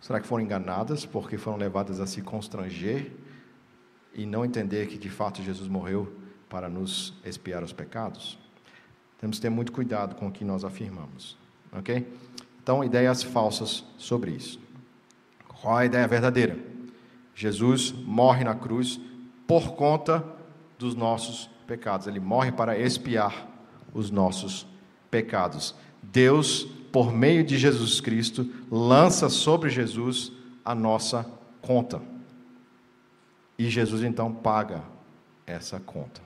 Será 0.00 0.20
que 0.20 0.26
foram 0.26 0.44
enganadas 0.44 1.04
porque 1.04 1.36
foram 1.36 1.58
levadas 1.58 2.00
a 2.00 2.06
se 2.06 2.22
constranger 2.22 3.12
e 4.14 4.24
não 4.24 4.44
entender 4.44 4.86
que 4.86 4.96
de 4.96 5.10
fato 5.10 5.42
Jesus 5.42 5.68
morreu 5.68 6.10
para 6.48 6.68
nos 6.68 7.14
expiar 7.24 7.62
os 7.62 7.72
pecados? 7.72 8.38
Temos 9.18 9.36
que 9.36 9.42
ter 9.42 9.50
muito 9.50 9.72
cuidado 9.72 10.14
com 10.14 10.28
o 10.28 10.32
que 10.32 10.44
nós 10.44 10.64
afirmamos, 10.64 11.36
ok? 11.70 12.06
Então, 12.62 12.84
ideias 12.84 13.22
falsas 13.22 13.84
sobre 13.96 14.32
isso. 14.32 14.60
Qual 15.60 15.76
a 15.76 15.84
ideia 15.84 16.06
verdadeira? 16.06 16.58
Jesus 17.34 17.92
morre 17.92 18.44
na 18.44 18.54
cruz 18.54 19.00
por 19.46 19.72
conta 19.74 20.24
dos 20.78 20.94
nossos 20.94 21.50
pecados. 21.66 22.06
Ele 22.06 22.20
morre 22.20 22.52
para 22.52 22.78
expiar 22.78 23.48
os 23.94 24.10
nossos 24.10 24.66
pecados. 25.10 25.74
Deus, 26.02 26.64
por 26.92 27.12
meio 27.12 27.44
de 27.44 27.58
Jesus 27.58 28.00
Cristo, 28.00 28.48
lança 28.70 29.28
sobre 29.28 29.70
Jesus 29.70 30.32
a 30.64 30.74
nossa 30.74 31.26
conta. 31.60 32.00
E 33.58 33.68
Jesus 33.68 34.02
então 34.02 34.32
paga 34.32 34.82
essa 35.46 35.78
conta. 35.80 36.20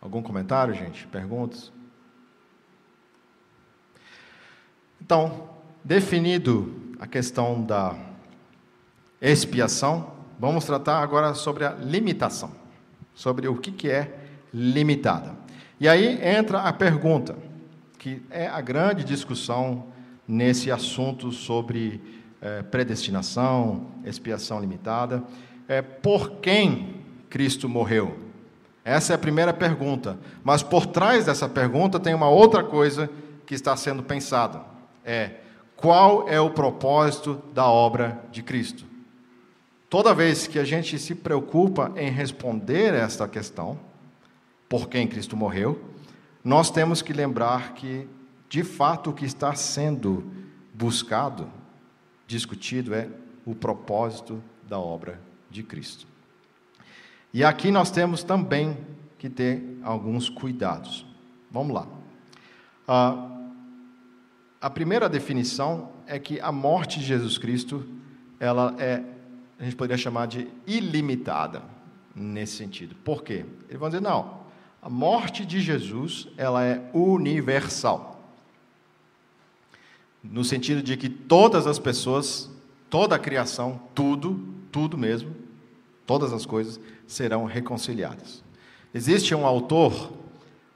Algum 0.00 0.22
comentário, 0.22 0.74
gente? 0.74 1.06
Perguntas? 1.06 1.72
Então, 5.12 5.46
definido 5.84 6.94
a 6.98 7.06
questão 7.06 7.62
da 7.62 7.94
expiação, 9.20 10.10
Vamos 10.38 10.64
tratar 10.64 11.02
agora 11.02 11.34
sobre 11.34 11.66
a 11.66 11.72
limitação, 11.72 12.50
sobre 13.12 13.46
o 13.46 13.54
que 13.54 13.90
é 13.90 14.10
limitada. 14.54 15.36
E 15.78 15.86
aí 15.86 16.18
entra 16.26 16.62
a 16.62 16.72
pergunta, 16.72 17.36
que 17.98 18.22
é 18.30 18.46
a 18.46 18.62
grande 18.62 19.04
discussão 19.04 19.88
nesse 20.26 20.70
assunto 20.70 21.30
sobre 21.30 22.00
é, 22.40 22.62
predestinação, 22.62 23.88
expiação 24.06 24.58
limitada. 24.58 25.22
é 25.68 25.82
por 25.82 26.40
quem 26.40 27.02
Cristo 27.28 27.68
morreu? 27.68 28.18
Essa 28.82 29.12
é 29.12 29.16
a 29.16 29.18
primeira 29.18 29.52
pergunta. 29.52 30.18
Mas 30.42 30.62
por 30.62 30.86
trás 30.86 31.26
dessa 31.26 31.50
pergunta 31.50 32.00
tem 32.00 32.14
uma 32.14 32.30
outra 32.30 32.64
coisa 32.64 33.10
que 33.44 33.54
está 33.54 33.76
sendo 33.76 34.02
pensada. 34.02 34.72
É 35.04 35.42
qual 35.82 36.28
é 36.28 36.40
o 36.40 36.50
propósito 36.50 37.42
da 37.52 37.66
obra 37.66 38.24
de 38.30 38.40
Cristo? 38.40 38.84
Toda 39.90 40.14
vez 40.14 40.46
que 40.46 40.60
a 40.60 40.64
gente 40.64 40.96
se 40.96 41.12
preocupa 41.12 41.92
em 41.96 42.08
responder 42.08 42.94
esta 42.94 43.26
questão, 43.26 43.76
por 44.68 44.88
quem 44.88 45.08
Cristo 45.08 45.36
morreu, 45.36 45.82
nós 46.44 46.70
temos 46.70 47.02
que 47.02 47.12
lembrar 47.12 47.74
que, 47.74 48.08
de 48.48 48.62
fato, 48.62 49.10
o 49.10 49.12
que 49.12 49.24
está 49.24 49.56
sendo 49.56 50.24
buscado, 50.72 51.50
discutido, 52.28 52.94
é 52.94 53.08
o 53.44 53.52
propósito 53.52 54.40
da 54.68 54.78
obra 54.78 55.20
de 55.50 55.64
Cristo. 55.64 56.06
E 57.34 57.42
aqui 57.42 57.72
nós 57.72 57.90
temos 57.90 58.22
também 58.22 58.78
que 59.18 59.28
ter 59.28 59.78
alguns 59.82 60.28
cuidados. 60.28 61.04
Vamos 61.50 61.74
lá. 61.74 61.88
Ah, 62.86 63.31
a 64.62 64.70
primeira 64.70 65.08
definição 65.08 65.90
é 66.06 66.20
que 66.20 66.40
a 66.40 66.52
morte 66.52 67.00
de 67.00 67.04
Jesus 67.04 67.36
Cristo, 67.36 67.84
ela 68.38 68.76
é, 68.78 69.02
a 69.58 69.64
gente 69.64 69.74
poderia 69.74 70.00
chamar 70.00 70.26
de 70.26 70.46
ilimitada 70.64 71.64
nesse 72.14 72.58
sentido. 72.58 72.94
Por 73.04 73.24
quê? 73.24 73.44
Eles 73.68 73.80
vão 73.80 73.88
dizer, 73.88 74.00
não, 74.00 74.42
a 74.80 74.88
morte 74.88 75.44
de 75.44 75.60
Jesus, 75.60 76.28
ela 76.36 76.64
é 76.64 76.80
universal. 76.94 78.22
No 80.22 80.44
sentido 80.44 80.80
de 80.80 80.96
que 80.96 81.08
todas 81.08 81.66
as 81.66 81.80
pessoas, 81.80 82.48
toda 82.88 83.16
a 83.16 83.18
criação, 83.18 83.80
tudo, 83.92 84.46
tudo 84.70 84.96
mesmo, 84.96 85.34
todas 86.06 86.32
as 86.32 86.46
coisas 86.46 86.78
serão 87.04 87.46
reconciliadas. 87.46 88.44
Existe 88.94 89.34
um 89.34 89.44
autor 89.44 90.12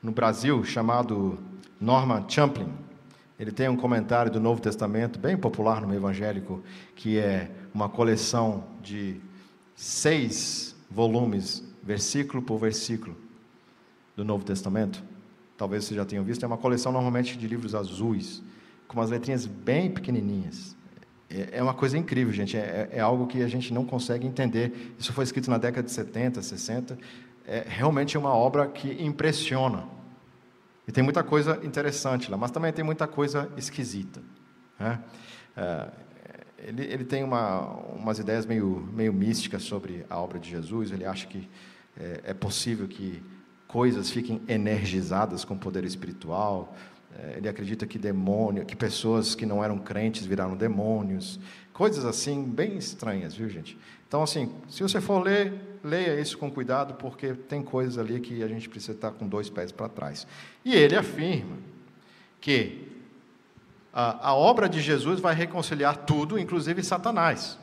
no 0.02 0.10
Brasil 0.10 0.64
chamado 0.64 1.38
Norman 1.80 2.24
Champlin. 2.28 2.85
Ele 3.38 3.52
tem 3.52 3.68
um 3.68 3.76
comentário 3.76 4.30
do 4.30 4.40
Novo 4.40 4.60
Testamento 4.60 5.18
bem 5.18 5.36
popular 5.36 5.80
no 5.80 5.88
meio 5.88 5.98
evangélico, 5.98 6.62
que 6.94 7.18
é 7.18 7.50
uma 7.74 7.88
coleção 7.88 8.64
de 8.82 9.20
seis 9.74 10.74
volumes, 10.90 11.62
versículo 11.82 12.42
por 12.42 12.58
versículo 12.58 13.16
do 14.16 14.24
Novo 14.24 14.44
Testamento, 14.44 15.04
talvez 15.56 15.84
vocês 15.84 15.96
já 15.96 16.04
tenham 16.04 16.24
visto, 16.24 16.42
é 16.42 16.46
uma 16.46 16.56
coleção 16.56 16.90
normalmente 16.90 17.36
de 17.36 17.46
livros 17.46 17.74
azuis, 17.74 18.42
com 18.88 18.98
umas 18.98 19.10
letrinhas 19.10 19.44
bem 19.44 19.90
pequenininhas. 19.90 20.74
É, 21.28 21.58
é 21.58 21.62
uma 21.62 21.74
coisa 21.74 21.98
incrível, 21.98 22.32
gente, 22.32 22.56
é, 22.56 22.88
é, 22.92 23.00
algo 23.00 23.26
que 23.26 23.42
a 23.42 23.48
gente 23.48 23.74
não 23.74 23.84
consegue 23.84 24.26
entender. 24.26 24.94
Isso 24.98 25.12
foi 25.12 25.24
escrito 25.24 25.50
na 25.50 25.58
década 25.58 25.86
de 25.86 25.92
70, 25.92 26.40
60. 26.40 26.98
É 27.46 27.64
realmente 27.68 28.16
é 28.16 28.20
uma 28.20 28.34
obra 28.34 28.66
que 28.66 29.02
impressiona. 29.02 29.84
E 30.86 30.92
tem 30.92 31.02
muita 31.02 31.22
coisa 31.22 31.60
interessante 31.64 32.30
lá, 32.30 32.36
mas 32.36 32.50
também 32.50 32.72
tem 32.72 32.84
muita 32.84 33.06
coisa 33.06 33.50
esquisita. 33.56 34.20
Né? 34.78 35.00
É, 35.56 35.88
ele, 36.58 36.84
ele, 36.84 37.04
tem 37.04 37.24
uma, 37.24 37.60
umas 37.90 38.18
ideias 38.18 38.46
meio, 38.46 38.88
meio 38.92 39.12
místicas 39.12 39.62
sobre 39.62 40.06
a 40.08 40.18
obra 40.18 40.38
de 40.38 40.48
Jesus. 40.48 40.90
Ele 40.90 41.04
acha 41.04 41.26
que 41.26 41.48
é, 41.98 42.20
é 42.26 42.34
possível 42.34 42.86
que 42.86 43.22
coisas 43.66 44.10
fiquem 44.10 44.40
energizadas 44.46 45.44
com 45.44 45.58
poder 45.58 45.84
espiritual. 45.84 46.74
É, 47.18 47.38
ele 47.38 47.48
acredita 47.48 47.86
que 47.86 47.98
demônio, 47.98 48.64
que 48.64 48.76
pessoas 48.76 49.34
que 49.34 49.46
não 49.46 49.64
eram 49.64 49.78
crentes 49.78 50.24
viraram 50.26 50.56
demônios, 50.56 51.40
coisas 51.72 52.04
assim 52.04 52.44
bem 52.44 52.76
estranhas, 52.76 53.34
viu 53.34 53.48
gente? 53.48 53.76
Então 54.06 54.22
assim, 54.22 54.52
se 54.68 54.82
você 54.82 55.00
for 55.00 55.22
ler, 55.22 55.75
leia 55.86 56.20
isso 56.20 56.36
com 56.36 56.50
cuidado, 56.50 56.94
porque 56.94 57.32
tem 57.32 57.62
coisas 57.62 57.96
ali 57.96 58.20
que 58.20 58.42
a 58.42 58.48
gente 58.48 58.68
precisa 58.68 58.92
estar 58.92 59.12
com 59.12 59.26
dois 59.28 59.48
pés 59.48 59.70
para 59.70 59.88
trás. 59.88 60.26
E 60.64 60.74
ele 60.74 60.96
afirma 60.96 61.56
que 62.40 62.88
a, 63.92 64.28
a 64.28 64.34
obra 64.34 64.68
de 64.68 64.80
Jesus 64.80 65.20
vai 65.20 65.34
reconciliar 65.34 65.96
tudo, 65.98 66.38
inclusive 66.38 66.82
Satanás. 66.82 67.58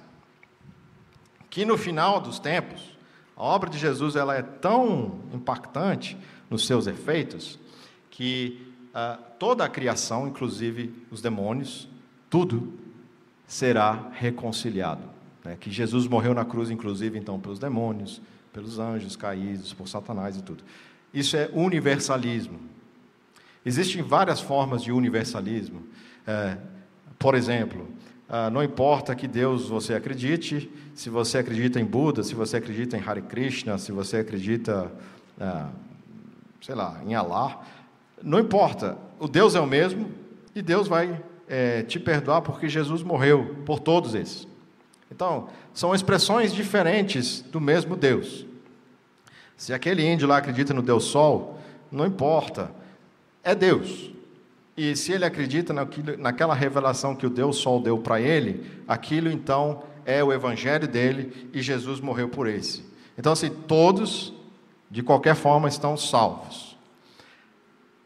Que 1.49 1.65
no 1.65 1.77
final 1.77 2.19
dos 2.19 2.39
tempos 2.39 2.97
a 3.35 3.43
obra 3.43 3.69
de 3.69 3.77
Jesus 3.77 4.15
ela 4.15 4.35
é 4.35 4.41
tão 4.41 5.19
impactante 5.33 6.17
nos 6.49 6.65
seus 6.65 6.87
efeitos 6.87 7.59
que 8.09 8.73
uh, 8.89 9.21
toda 9.39 9.65
a 9.65 9.69
criação, 9.69 10.27
inclusive 10.27 10.93
os 11.11 11.21
demônios, 11.21 11.87
tudo 12.29 12.73
será 13.47 14.09
reconciliado. 14.13 15.12
Né? 15.43 15.57
Que 15.59 15.71
Jesus 15.71 16.07
morreu 16.07 16.33
na 16.33 16.45
cruz, 16.45 16.69
inclusive, 16.69 17.17
então, 17.17 17.39
pelos 17.39 17.59
demônios, 17.59 18.21
pelos 18.51 18.79
anjos 18.79 19.15
caídos, 19.15 19.73
por 19.73 19.87
Satanás 19.87 20.37
e 20.37 20.41
tudo. 20.41 20.63
Isso 21.13 21.35
é 21.35 21.49
universalismo. 21.53 22.59
Existem 23.65 24.01
várias 24.01 24.41
formas 24.41 24.83
de 24.83 24.91
universalismo. 24.91 25.83
É, 26.25 26.57
por 27.17 27.35
exemplo, 27.35 27.87
ah, 28.27 28.49
não 28.49 28.63
importa 28.63 29.15
que 29.15 29.27
Deus 29.27 29.69
você 29.69 29.93
acredite, 29.93 30.69
se 30.93 31.09
você 31.09 31.37
acredita 31.37 31.79
em 31.79 31.85
Buda, 31.85 32.23
se 32.23 32.35
você 32.35 32.57
acredita 32.57 32.97
em 32.97 32.99
Hare 32.99 33.21
Krishna, 33.21 33.77
se 33.77 33.91
você 33.91 34.17
acredita, 34.17 34.91
ah, 35.39 35.69
sei 36.61 36.75
lá, 36.75 37.01
em 37.05 37.15
Allah, 37.15 37.61
não 38.21 38.39
importa, 38.39 38.97
o 39.19 39.27
Deus 39.27 39.55
é 39.55 39.59
o 39.59 39.67
mesmo 39.67 40.09
e 40.55 40.61
Deus 40.61 40.87
vai 40.87 41.21
é, 41.47 41.83
te 41.83 41.99
perdoar 41.99 42.41
porque 42.41 42.67
Jesus 42.67 43.03
morreu 43.03 43.57
por 43.65 43.79
todos 43.79 44.15
esses. 44.15 44.47
Então, 45.13 45.47
são 45.73 45.93
expressões 45.93 46.51
diferentes 46.51 47.41
do 47.41 47.61
mesmo 47.61 47.95
Deus. 47.95 48.47
Se 49.55 49.71
aquele 49.71 50.03
índio 50.03 50.27
lá 50.27 50.37
acredita 50.37 50.73
no 50.73 50.81
Deus 50.81 51.03
Sol, 51.03 51.59
não 51.91 52.05
importa, 52.05 52.71
é 53.43 53.53
Deus. 53.53 54.11
E 54.75 54.95
se 54.95 55.11
ele 55.11 55.23
acredita 55.23 55.71
naquilo, 55.71 56.17
naquela 56.17 56.55
revelação 56.55 57.15
que 57.15 57.27
o 57.27 57.29
Deus 57.29 57.57
Sol 57.57 57.79
deu 57.79 57.99
para 57.99 58.19
ele, 58.19 58.65
aquilo 58.87 59.29
então 59.29 59.83
é 60.03 60.23
o 60.23 60.33
evangelho 60.33 60.87
dele 60.87 61.49
e 61.53 61.61
Jesus 61.61 61.99
morreu 61.99 62.27
por 62.27 62.47
esse. 62.47 62.83
Então, 63.15 63.33
assim, 63.33 63.51
todos, 63.51 64.33
de 64.89 65.03
qualquer 65.03 65.35
forma, 65.35 65.69
estão 65.69 65.95
salvos. 65.95 66.72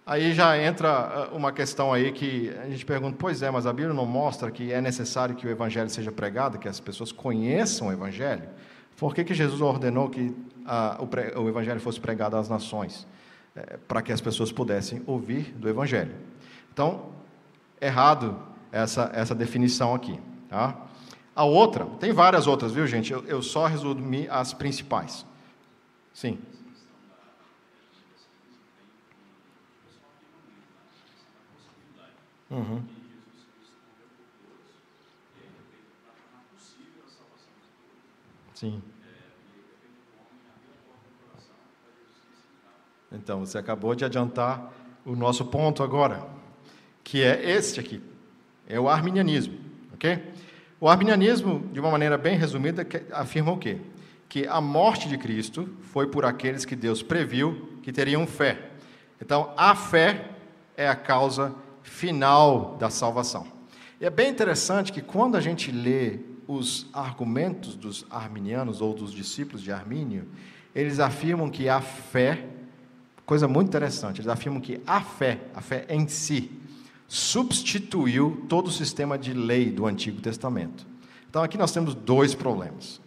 Aí 0.09 0.33
já 0.33 0.57
entra 0.57 0.89
ah, 0.89 1.35
uma 1.35 1.51
questão 1.51 1.91
aí 1.91 2.13
que 2.13 2.49
a 2.63 2.69
gente 2.69 2.85
pergunta, 2.85 3.17
pois 3.19 3.41
é, 3.41 3.51
mas 3.51 3.67
a 3.67 3.73
Bíblia 3.73 3.93
não 3.93 4.05
mostra 4.05 4.49
que 4.49 4.71
é 4.71 4.79
necessário 4.79 5.35
que 5.35 5.45
o 5.45 5.49
evangelho 5.49 5.89
seja 5.89 6.13
pregado, 6.13 6.57
que 6.57 6.69
as 6.69 6.79
pessoas 6.79 7.11
conheçam 7.11 7.89
o 7.89 7.91
evangelho? 7.91 8.47
Por 8.95 9.13
que, 9.13 9.25
que 9.25 9.33
Jesus 9.33 9.59
ordenou 9.59 10.09
que 10.09 10.33
ah, 10.65 10.95
o, 11.01 11.07
pre, 11.07 11.33
o 11.35 11.49
evangelho 11.49 11.81
fosse 11.81 11.99
pregado 11.99 12.37
às 12.37 12.47
nações? 12.47 13.05
É, 13.53 13.75
para 13.85 14.01
que 14.01 14.13
as 14.13 14.21
pessoas 14.21 14.49
pudessem 14.49 15.03
ouvir 15.05 15.53
do 15.57 15.67
evangelho. 15.67 16.15
Então, 16.71 17.09
errado 17.81 18.39
essa, 18.71 19.11
essa 19.13 19.35
definição 19.35 19.93
aqui. 19.93 20.17
Tá? 20.47 20.85
A 21.35 21.43
outra, 21.43 21.85
tem 21.99 22.13
várias 22.13 22.47
outras, 22.47 22.71
viu, 22.71 22.87
gente? 22.87 23.11
Eu, 23.11 23.25
eu 23.25 23.41
só 23.41 23.65
resumi 23.65 24.25
as 24.29 24.53
principais. 24.53 25.25
Sim. 26.13 26.39
Uhum. 32.49 32.81
Sim. 38.53 38.81
Então, 43.11 43.41
você 43.41 43.57
acabou 43.57 43.93
de 43.95 44.03
adiantar 44.03 44.73
o 45.05 45.15
nosso 45.15 45.45
ponto 45.45 45.83
agora 45.83 46.37
que 47.03 47.23
é 47.23 47.51
este 47.51 47.79
aqui, 47.79 48.03
é 48.67 48.77
o 48.77 48.89
arminianismo, 48.89 49.57
ok? 49.93 50.21
O 50.77 50.89
arminianismo, 50.89 51.65
de 51.71 51.79
uma 51.79 51.89
maneira 51.89 52.17
bem 52.17 52.37
resumida, 52.37 52.85
afirma 53.13 53.53
o 53.53 53.57
quê? 53.57 53.77
Que 54.27 54.45
a 54.45 54.59
morte 54.59 55.07
de 55.07 55.17
Cristo 55.17 55.69
foi 55.83 56.07
por 56.07 56.25
aqueles 56.25 56.65
que 56.65 56.75
Deus 56.75 57.01
previu 57.01 57.79
que 57.81 57.93
teriam 57.93 58.27
fé. 58.27 58.71
Então, 59.21 59.53
a 59.55 59.73
fé 59.73 60.31
é 60.75 60.89
a 60.89 60.97
causa 60.97 61.55
final 61.87 62.75
da 62.79 62.89
salvação. 62.89 63.47
E 63.99 64.05
é 64.05 64.09
bem 64.09 64.29
interessante 64.29 64.91
que 64.91 65.01
quando 65.01 65.35
a 65.35 65.41
gente 65.41 65.71
lê 65.71 66.19
os 66.47 66.87
argumentos 66.93 67.75
dos 67.75 68.05
arminianos 68.09 68.81
ou 68.81 68.93
dos 68.93 69.11
discípulos 69.11 69.61
de 69.61 69.71
Armínio, 69.71 70.27
eles 70.75 70.99
afirmam 70.99 71.49
que 71.49 71.67
a 71.67 71.81
fé, 71.81 72.45
coisa 73.25 73.47
muito 73.47 73.69
interessante, 73.69 74.21
eles 74.21 74.29
afirmam 74.29 74.61
que 74.61 74.79
a 74.85 75.01
fé, 75.01 75.39
a 75.55 75.61
fé 75.61 75.85
em 75.89 76.07
si, 76.07 76.51
substituiu 77.07 78.45
todo 78.47 78.67
o 78.67 78.71
sistema 78.71 79.17
de 79.17 79.33
lei 79.33 79.71
do 79.71 79.85
Antigo 79.85 80.21
Testamento. 80.21 80.85
Então 81.29 81.41
aqui 81.41 81.57
nós 81.57 81.71
temos 81.71 81.95
dois 81.95 82.35
problemas. 82.35 83.01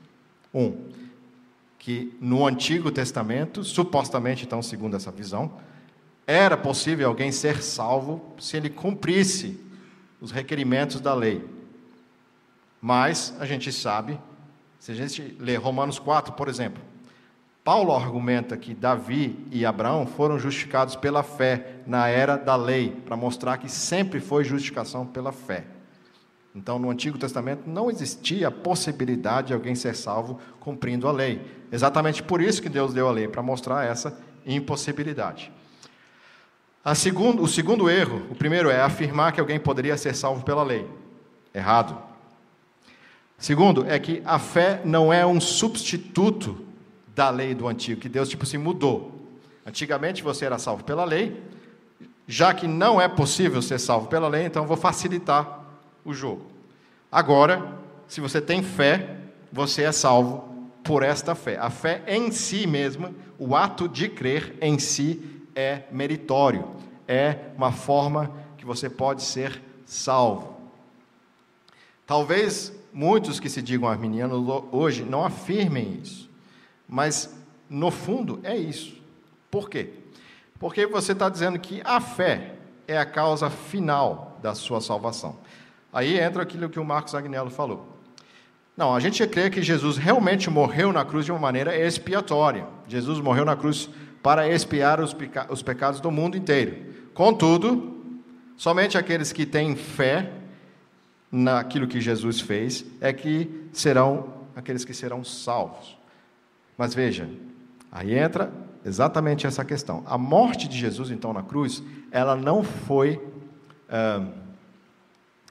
Um, 0.53 0.89
que 1.79 2.15
no 2.21 2.47
Antigo 2.47 2.91
Testamento, 2.91 3.65
supostamente, 3.65 4.45
então, 4.45 4.61
segundo 4.61 4.97
essa 4.97 5.11
visão, 5.11 5.53
era 6.27 6.57
possível 6.57 7.09
alguém 7.09 7.33
ser 7.33 7.63
salvo 7.63 8.35
se 8.39 8.57
ele 8.57 8.71
cumprisse 8.71 9.59
os 10.21 10.31
requerimentos 10.31 11.01
da 11.01 11.15
lei. 11.15 11.45
Mas 12.81 13.35
a 13.39 13.47
gente 13.47 13.73
sabe 13.73 14.19
Se 14.81 14.93
a 14.93 14.95
gente 14.95 15.37
ler 15.39 15.57
Romanos 15.57 15.99
4, 15.99 16.33
por 16.33 16.49
exemplo, 16.49 16.83
Paulo 17.63 17.95
argumenta 17.95 18.57
que 18.57 18.73
Davi 18.73 19.47
e 19.53 19.67
Abraão 19.67 20.07
foram 20.07 20.39
justificados 20.39 20.97
pela 20.97 21.23
fé 21.23 21.83
na 21.87 22.09
era 22.09 22.39
da 22.39 22.57
lei, 22.57 22.91
para 23.05 23.15
mostrar 23.15 23.59
que 23.59 23.69
sempre 23.69 24.21
foi 24.21 24.43
justificação 24.43 25.07
pela 25.07 25.33
fé. 25.33 25.67
Então, 26.57 26.79
no 26.79 26.89
Antigo 26.89 27.19
Testamento 27.19 27.69
não 27.69 27.91
existia 27.91 28.49
a 28.49 28.51
possibilidade 28.51 29.49
de 29.49 29.53
alguém 29.53 29.75
ser 29.75 29.95
salvo 29.95 30.41
cumprindo 30.59 31.07
a 31.07 31.13
lei. 31.13 31.43
Exatamente 31.71 32.23
por 32.23 32.41
isso 32.41 32.63
que 32.63 32.69
Deus 32.71 32.95
deu 32.95 33.07
a 33.07 33.13
lei, 33.13 33.29
para 33.29 33.43
mostrar 33.43 33.85
essa 33.85 34.19
impossibilidade. 34.47 35.53
Segundo, 36.95 37.43
o 37.43 37.49
segundo 37.49 37.91
erro, 37.91 38.23
o 38.31 38.35
primeiro 38.35 38.71
é 38.71 38.81
afirmar 38.81 39.33
que 39.33 39.41
alguém 39.41 39.61
poderia 39.61 39.97
ser 39.97 40.15
salvo 40.15 40.45
pela 40.45 40.63
lei. 40.63 40.89
Errado. 41.55 41.97
Segundo, 43.37 43.87
é 43.87 43.99
que 43.99 44.23
a 44.25 44.39
fé 44.39 44.81
não 44.85 45.13
é 45.13 45.25
um 45.25 45.41
substituto 45.41 46.59
da 47.15 47.29
lei 47.29 47.55
do 47.55 47.69
antigo, 47.69 48.01
que 48.01 48.09
Deus 48.09 48.29
tipo 48.29 48.47
se 48.47 48.57
mudou. 48.57 49.13
Antigamente 49.67 50.23
você 50.23 50.47
era 50.47 50.59
salvo 50.59 50.85
pela 50.85 51.05
lei, 51.05 51.43
já 52.27 52.55
que 52.55 52.67
não 52.67 53.01
é 53.01 53.09
possível 53.09 53.61
ser 53.61 53.79
salvo 53.79 54.09
pela 54.09 54.29
lei, 54.29 54.45
então 54.45 54.67
vou 54.67 54.77
facilitar 54.77 55.65
o 56.05 56.15
jogo. 56.15 56.47
Agora, 57.13 57.79
se 58.07 58.21
você 58.21 58.41
tem 58.41 58.63
fé, 58.63 59.17
você 59.53 59.83
é 59.83 59.93
salvo 59.93 60.49
por 60.83 61.03
esta 61.03 61.35
fé. 61.35 61.59
A 61.59 61.69
fé 61.69 62.03
em 62.07 62.31
si 62.31 62.67
mesma, 62.67 63.13
o 63.39 63.55
ato 63.55 63.89
de 63.89 64.09
crer 64.09 64.57
em 64.61 64.79
si 64.79 65.40
é 65.55 65.85
meritório, 65.91 66.69
é 67.07 67.37
uma 67.57 67.73
forma 67.73 68.31
que 68.57 68.65
você 68.65 68.89
pode 68.89 69.23
ser 69.23 69.63
salvo. 69.85 70.57
Talvez 72.07 72.73
muitos 72.93 73.39
que 73.39 73.49
se 73.49 73.63
digam 73.63 73.89
arminianos 73.89 74.65
hoje 74.73 75.03
não 75.05 75.25
afirmem 75.25 76.01
isso, 76.03 76.29
mas 76.89 77.37
no 77.69 77.91
fundo 77.91 78.41
é 78.43 78.57
isso. 78.57 79.01
Por 79.51 79.71
quê? 79.71 79.91
Porque 80.59 80.87
você 80.87 81.13
está 81.13 81.29
dizendo 81.29 81.59
que 81.59 81.81
a 81.85 82.01
fé 82.01 82.55
é 82.87 82.99
a 82.99 83.07
causa 83.07 83.49
final 83.49 84.39
da 84.43 84.55
sua 84.55 84.81
salvação. 84.81 85.37
Aí 85.93 86.19
entra 86.19 86.43
aquilo 86.43 86.69
que 86.69 86.79
o 86.79 86.85
Marcos 86.85 87.15
Agnello 87.15 87.51
falou. 87.51 87.87
Não, 88.77 88.95
a 88.95 89.01
gente 89.01 89.27
crê 89.27 89.51
que 89.51 89.63
Jesus 89.63 89.97
realmente 89.97 90.49
morreu 90.49 90.93
na 90.93 91.05
cruz 91.05 91.25
de 91.25 91.33
uma 91.33 91.39
maneira 91.39 91.77
expiatória. 91.77 92.67
Jesus 92.87 93.21
morreu 93.21 93.45
na 93.45 93.57
cruz 93.57 93.91
para 94.23 94.49
expiar 94.49 95.01
os, 95.01 95.13
peca 95.13 95.47
os 95.51 95.63
pecados 95.63 96.01
do 96.01 96.11
mundo 96.11 96.37
inteiro. 96.37 96.77
Contudo, 97.15 97.99
somente 98.57 98.99
aqueles 98.99 99.33
que 99.33 99.47
têm 99.47 99.75
fé 99.77 100.33
naquilo 101.31 101.87
que 101.87 102.01
Jesus 102.01 102.41
fez 102.41 102.85
é 103.01 103.13
que 103.13 103.69
serão 103.73 104.41
aqueles 104.55 104.85
que 104.85 104.93
serão 104.93 105.25
salvos. 105.25 105.97
Mas 106.77 106.95
veja, 106.95 107.29
aí 107.91 108.17
entra 108.17 108.53
exatamente 108.85 109.47
essa 109.47 109.65
questão. 109.65 110.03
A 110.07 110.17
morte 110.17 110.69
de 110.69 110.79
Jesus, 110.79 111.11
então, 111.11 111.33
na 111.33 111.43
cruz, 111.43 111.83
ela 112.11 112.37
não 112.37 112.63
foi. 112.63 113.21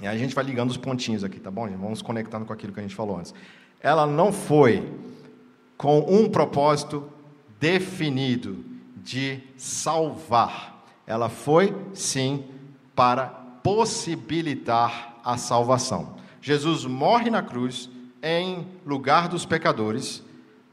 E 0.02 0.08
a 0.08 0.18
gente 0.18 0.34
vai 0.34 0.44
ligando 0.44 0.70
os 0.70 0.78
pontinhos 0.78 1.24
aqui, 1.24 1.40
tá 1.40 1.52
bom? 1.52 1.68
Vamos 1.78 2.02
conectando 2.02 2.46
com 2.46 2.54
aquilo 2.54 2.74
que 2.74 2.80
a 2.80 2.84
gente 2.84 2.96
falou 2.96 3.18
antes. 3.18 3.34
Ela 3.82 4.06
não 4.06 4.32
foi 4.32 4.92
com 5.78 6.00
um 6.00 6.30
propósito 6.30 7.10
definido 7.60 8.64
de 8.96 9.42
salvar. 9.58 10.84
Ela 11.06 11.30
foi, 11.30 11.76
sim, 11.94 12.46
para 12.96 13.28
possibilitar 13.64 15.20
a 15.24 15.38
salvação. 15.38 16.16
Jesus 16.42 16.86
morre 16.86 17.30
na 17.30 17.42
cruz 17.42 17.90
em 18.22 18.68
lugar 18.86 19.28
dos 19.28 19.46
pecadores, 19.46 20.24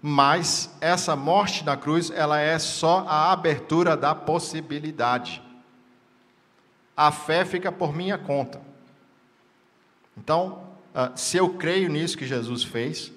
mas 0.01 0.77
essa 0.81 1.17
morte 1.17 1.65
na 1.65 1.77
cruz, 1.77 2.11
ela 2.11 2.39
é 2.39 2.59
só 2.59 3.05
a 3.09 3.33
abertura 3.33 3.97
da 3.97 4.15
possibilidade. 4.15 5.43
A 6.97 7.11
fé 7.11 7.45
fica 7.45 7.73
por 7.73 7.95
minha 7.95 8.17
conta. 8.17 8.61
Então, 10.17 10.63
ah, 10.95 11.13
se 11.15 11.37
eu 11.37 11.51
creio 11.55 11.89
nisso 11.89 12.17
que 12.17 12.27
Jesus 12.27 12.63
fez, 12.63 13.13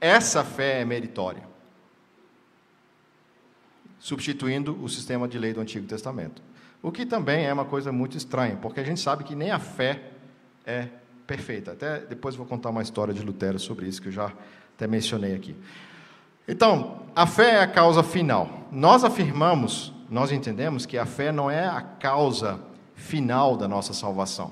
essa 0.00 0.44
fé 0.44 0.80
é 0.80 0.84
meritória. 0.84 1.51
Substituindo 4.02 4.76
o 4.82 4.88
sistema 4.88 5.28
de 5.28 5.38
lei 5.38 5.52
do 5.52 5.60
Antigo 5.60 5.86
Testamento. 5.86 6.42
O 6.82 6.90
que 6.90 7.06
também 7.06 7.46
é 7.46 7.52
uma 7.52 7.64
coisa 7.64 7.92
muito 7.92 8.16
estranha, 8.16 8.58
porque 8.60 8.80
a 8.80 8.82
gente 8.82 8.98
sabe 8.98 9.22
que 9.22 9.36
nem 9.36 9.52
a 9.52 9.60
fé 9.60 10.02
é 10.66 10.88
perfeita. 11.24 11.70
Até 11.70 12.00
depois 12.00 12.34
vou 12.34 12.44
contar 12.44 12.70
uma 12.70 12.82
história 12.82 13.14
de 13.14 13.22
Lutero 13.22 13.60
sobre 13.60 13.86
isso, 13.86 14.02
que 14.02 14.08
eu 14.08 14.12
já 14.12 14.32
até 14.74 14.88
mencionei 14.88 15.36
aqui. 15.36 15.54
Então, 16.48 17.02
a 17.14 17.28
fé 17.28 17.50
é 17.50 17.60
a 17.60 17.66
causa 17.68 18.02
final. 18.02 18.66
Nós 18.72 19.04
afirmamos, 19.04 19.92
nós 20.10 20.32
entendemos 20.32 20.84
que 20.84 20.98
a 20.98 21.06
fé 21.06 21.30
não 21.30 21.48
é 21.48 21.68
a 21.68 21.80
causa 21.80 22.58
final 22.96 23.56
da 23.56 23.68
nossa 23.68 23.94
salvação. 23.94 24.50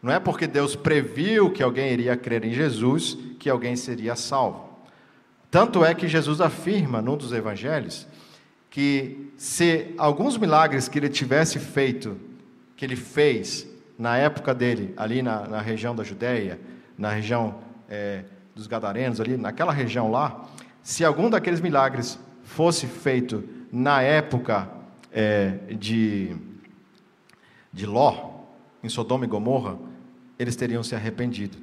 Não 0.00 0.12
é 0.12 0.20
porque 0.20 0.46
Deus 0.46 0.76
previu 0.76 1.50
que 1.50 1.60
alguém 1.60 1.92
iria 1.92 2.16
crer 2.16 2.44
em 2.44 2.52
Jesus 2.52 3.18
que 3.40 3.50
alguém 3.50 3.74
seria 3.74 4.14
salvo. 4.14 4.70
Tanto 5.50 5.84
é 5.84 5.92
que 5.92 6.06
Jesus 6.06 6.40
afirma 6.40 7.02
num 7.02 7.16
dos 7.16 7.32
evangelhos 7.32 8.06
que 8.72 9.30
se 9.36 9.92
alguns 9.98 10.38
milagres 10.38 10.88
que 10.88 10.98
ele 10.98 11.10
tivesse 11.10 11.58
feito, 11.58 12.18
que 12.74 12.86
ele 12.86 12.96
fez 12.96 13.68
na 13.98 14.16
época 14.16 14.54
dele, 14.54 14.94
ali 14.96 15.20
na, 15.20 15.46
na 15.46 15.60
região 15.60 15.94
da 15.94 16.02
Judéia, 16.02 16.58
na 16.96 17.10
região 17.10 17.56
é, 17.86 18.24
dos 18.54 18.66
Gadarenos, 18.66 19.20
ali 19.20 19.36
naquela 19.36 19.74
região 19.74 20.10
lá, 20.10 20.48
se 20.82 21.04
algum 21.04 21.28
daqueles 21.28 21.60
milagres 21.60 22.18
fosse 22.44 22.86
feito 22.86 23.46
na 23.70 24.00
época 24.00 24.66
é, 25.12 25.50
de, 25.78 26.34
de 27.70 27.84
Ló, 27.84 28.40
em 28.82 28.88
Sodoma 28.88 29.26
e 29.26 29.28
Gomorra, 29.28 29.78
eles 30.38 30.56
teriam 30.56 30.82
se 30.82 30.94
arrependido. 30.94 31.58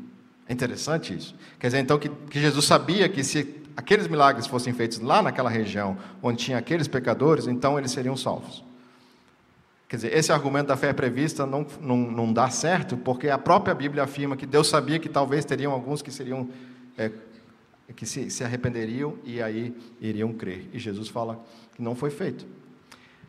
É 0.47 0.53
interessante 0.53 1.16
isso. 1.16 1.34
Quer 1.60 1.68
dizer, 1.68 1.80
então, 1.80 1.97
que, 1.97 2.10
que 2.30 2.39
Jesus 2.39 2.66
sabia 2.66 3.10
que 3.10 3.24
se 3.24 3.59
aqueles 3.80 4.09
milagres 4.09 4.45
fossem 4.45 4.73
feitos 4.73 4.99
lá 4.99 5.21
naquela 5.21 5.49
região, 5.49 5.97
onde 6.21 6.43
tinha 6.43 6.57
aqueles 6.57 6.86
pecadores, 6.86 7.47
então 7.47 7.80
eles 7.80 7.91
seriam 7.91 8.17
salvos. 8.17 8.61
Quer 9.88 9.95
dizer, 9.95 10.13
esse 10.13 10.34
argumento 10.34 10.67
da 10.67 10.75
fé 10.75 10.91
prevista 10.91 11.45
não, 11.45 11.65
não, 11.80 11.97
não 11.97 12.34
dá 12.34 12.49
certo, 12.49 12.97
porque 12.97 13.30
a 13.30 13.38
própria 13.38 13.73
Bíblia 13.73 14.03
afirma 14.03 14.36
que 14.36 14.45
Deus 14.45 14.67
sabia 14.67 14.99
que 14.99 15.07
talvez 15.07 15.45
teriam 15.45 15.71
alguns 15.71 16.01
que 16.01 16.11
seriam 16.11 16.49
é, 16.97 17.09
que 17.95 18.05
se, 18.05 18.30
se 18.30 18.43
arrependeriam 18.43 19.15
e 19.23 19.41
aí 19.41 19.73
iriam 20.01 20.34
crer. 20.34 20.69
E 20.73 20.77
Jesus 20.77 21.07
fala 21.07 21.41
que 21.73 21.82
não 21.82 21.95
foi 21.95 22.09
feito. 22.09 22.45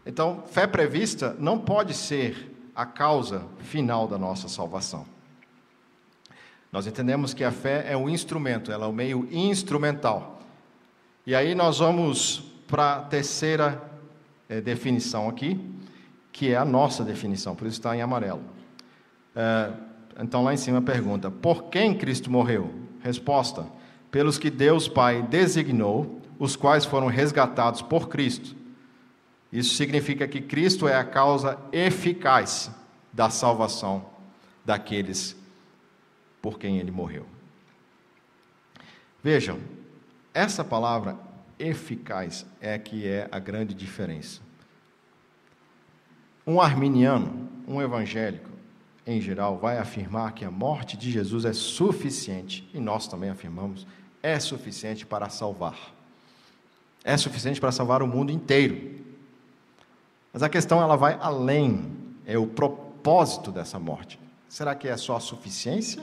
Então, 0.04 0.42
fé 0.50 0.66
prevista 0.66 1.36
não 1.38 1.60
pode 1.60 1.94
ser 1.94 2.52
a 2.74 2.84
causa 2.84 3.46
final 3.60 4.08
da 4.08 4.18
nossa 4.18 4.48
salvação. 4.48 5.06
Nós 6.72 6.88
entendemos 6.88 7.32
que 7.32 7.44
a 7.44 7.52
fé 7.52 7.84
é 7.88 7.96
um 7.96 8.08
instrumento, 8.08 8.72
ela 8.72 8.84
é 8.84 8.88
o 8.88 8.90
um 8.90 8.94
meio 8.94 9.28
instrumental. 9.30 10.39
E 11.30 11.34
aí 11.36 11.54
nós 11.54 11.78
vamos 11.78 12.42
para 12.66 12.94
a 12.96 13.02
terceira 13.02 13.80
é, 14.48 14.60
definição 14.60 15.28
aqui, 15.28 15.60
que 16.32 16.50
é 16.50 16.56
a 16.56 16.64
nossa 16.64 17.04
definição, 17.04 17.54
por 17.54 17.68
isso 17.68 17.78
está 17.78 17.96
em 17.96 18.02
amarelo. 18.02 18.42
É, 19.36 19.70
então 20.18 20.42
lá 20.42 20.52
em 20.52 20.56
cima 20.56 20.82
pergunta: 20.82 21.30
por 21.30 21.66
quem 21.66 21.96
Cristo 21.96 22.32
morreu? 22.32 22.74
Resposta: 23.00 23.64
pelos 24.10 24.38
que 24.38 24.50
Deus 24.50 24.88
Pai 24.88 25.22
designou, 25.22 26.20
os 26.36 26.56
quais 26.56 26.84
foram 26.84 27.06
resgatados 27.06 27.80
por 27.80 28.08
Cristo. 28.08 28.56
Isso 29.52 29.76
significa 29.76 30.26
que 30.26 30.40
Cristo 30.40 30.88
é 30.88 30.96
a 30.96 31.04
causa 31.04 31.56
eficaz 31.70 32.72
da 33.12 33.30
salvação 33.30 34.04
daqueles 34.64 35.36
por 36.42 36.58
quem 36.58 36.78
ele 36.78 36.90
morreu. 36.90 37.24
Vejam, 39.22 39.60
essa 40.40 40.64
palavra 40.64 41.18
eficaz 41.58 42.46
é 42.62 42.78
que 42.78 43.06
é 43.06 43.28
a 43.30 43.38
grande 43.38 43.74
diferença. 43.74 44.40
Um 46.46 46.58
arminiano, 46.58 47.46
um 47.68 47.82
evangélico, 47.82 48.48
em 49.06 49.20
geral, 49.20 49.58
vai 49.58 49.76
afirmar 49.76 50.32
que 50.32 50.42
a 50.42 50.50
morte 50.50 50.96
de 50.96 51.10
Jesus 51.10 51.44
é 51.44 51.52
suficiente, 51.52 52.66
e 52.72 52.80
nós 52.80 53.06
também 53.06 53.28
afirmamos, 53.28 53.86
é 54.22 54.40
suficiente 54.40 55.04
para 55.04 55.28
salvar. 55.28 55.76
É 57.04 57.18
suficiente 57.18 57.60
para 57.60 57.70
salvar 57.70 58.02
o 58.02 58.06
mundo 58.06 58.32
inteiro. 58.32 58.98
Mas 60.32 60.42
a 60.42 60.48
questão 60.48 60.80
ela 60.80 60.96
vai 60.96 61.18
além, 61.20 61.92
é 62.24 62.38
o 62.38 62.46
propósito 62.46 63.52
dessa 63.52 63.78
morte. 63.78 64.18
Será 64.48 64.74
que 64.74 64.88
é 64.88 64.96
só 64.96 65.16
a 65.16 65.20
suficiência 65.20 66.02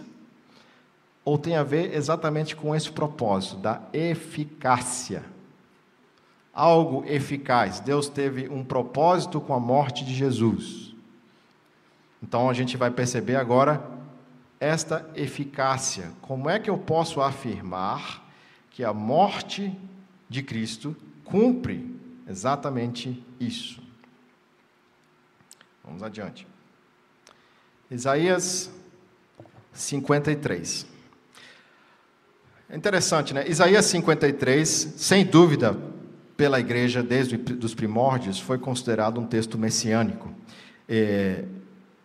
ou 1.27 1.37
tem 1.37 1.57
a 1.57 1.63
ver 1.63 1.93
exatamente 1.93 2.55
com 2.55 2.73
esse 2.73 2.89
propósito 2.89 3.57
da 3.57 3.81
eficácia. 3.91 5.25
Algo 6.53 7.03
eficaz. 7.05 7.81
Deus 7.81 8.07
teve 8.07 8.47
um 8.47 8.63
propósito 8.63 9.41
com 9.41 9.53
a 9.53 9.59
morte 9.59 10.05
de 10.05 10.15
Jesus. 10.15 10.95
Então 12.23 12.49
a 12.49 12.53
gente 12.53 12.77
vai 12.77 12.89
perceber 12.89 13.35
agora 13.35 13.85
esta 14.57 15.05
eficácia. 15.15 16.13
Como 16.21 16.49
é 16.49 16.59
que 16.59 16.69
eu 16.69 16.77
posso 16.77 17.19
afirmar 17.19 18.25
que 18.71 18.85
a 18.85 18.93
morte 18.93 19.77
de 20.29 20.41
Cristo 20.41 20.95
cumpre 21.25 21.93
exatamente 22.25 23.21
isso. 23.37 23.83
Vamos 25.83 26.01
adiante. 26.01 26.47
Isaías 27.91 28.71
53. 29.73 30.95
É 32.69 32.75
interessante, 32.75 33.33
né? 33.33 33.47
Isaías 33.47 33.85
53, 33.85 34.95
sem 34.97 35.23
dúvida, 35.25 35.77
pela 36.35 36.59
igreja 36.59 37.01
desde 37.01 37.39
os 37.63 37.73
primórdios, 37.73 38.41
foi 38.41 38.57
considerado 38.57 39.21
um 39.21 39.25
texto 39.25 39.57
messiânico. 39.57 40.29
É, 40.87 41.45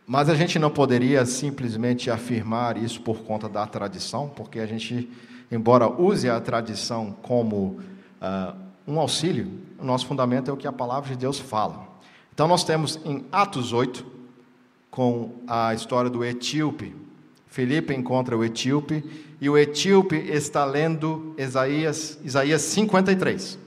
mas 0.06 0.28
a 0.28 0.36
gente 0.36 0.60
não 0.60 0.70
poderia 0.70 1.26
simplesmente 1.26 2.12
afirmar 2.12 2.76
isso 2.76 3.00
por 3.00 3.24
conta 3.24 3.48
da 3.48 3.66
tradição, 3.66 4.28
porque 4.28 4.60
a 4.60 4.66
gente, 4.66 5.10
embora 5.50 5.88
use 5.88 6.30
a 6.30 6.40
tradição 6.40 7.16
como 7.22 7.80
uh, 8.20 8.56
um 8.86 9.00
auxílio, 9.00 9.50
o 9.80 9.84
nosso 9.84 10.06
fundamento 10.06 10.48
é 10.48 10.54
o 10.54 10.56
que 10.56 10.68
a 10.68 10.72
palavra 10.72 11.10
de 11.10 11.16
Deus 11.16 11.40
fala. 11.40 11.88
Então 12.32 12.46
nós 12.46 12.62
temos 12.62 13.00
em 13.04 13.24
Atos 13.32 13.72
8, 13.72 14.06
com 14.92 15.32
a 15.46 15.74
história 15.74 16.08
do 16.08 16.24
etíope. 16.24 16.94
Felipe 17.48 17.92
encontra 17.94 18.36
o 18.36 18.44
etíope 18.44 19.04
e 19.42 19.50
o 19.50 19.58
etíope 19.58 20.14
está 20.14 20.64
lendo 20.64 21.34
Isaías, 21.36 22.16
Isaías 22.22 22.62
53. 22.62 23.58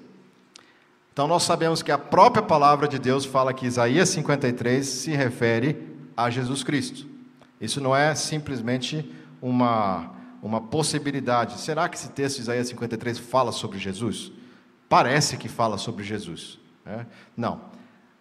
Então 1.12 1.28
nós 1.28 1.44
sabemos 1.44 1.84
que 1.84 1.92
a 1.92 1.98
própria 1.98 2.42
palavra 2.42 2.88
de 2.88 2.98
Deus 2.98 3.26
fala 3.26 3.54
que 3.54 3.66
Isaías 3.66 4.08
53 4.08 4.88
se 4.88 5.12
refere 5.12 5.76
a 6.16 6.30
Jesus 6.30 6.64
Cristo. 6.64 7.06
Isso 7.60 7.82
não 7.82 7.94
é 7.94 8.16
simplesmente 8.16 9.14
uma, 9.42 10.14
uma 10.42 10.62
possibilidade. 10.62 11.60
Será 11.60 11.90
que 11.90 11.98
esse 11.98 12.08
texto 12.08 12.38
de 12.38 12.44
Isaías 12.44 12.70
53 12.70 13.20
fala 13.20 13.52
sobre 13.52 13.78
Jesus? 13.78 14.32
Parece 14.88 15.36
que 15.36 15.50
fala 15.50 15.78
sobre 15.78 16.06
Jesus. 16.06 16.58
Né? 16.86 17.06
Não. 17.36 17.60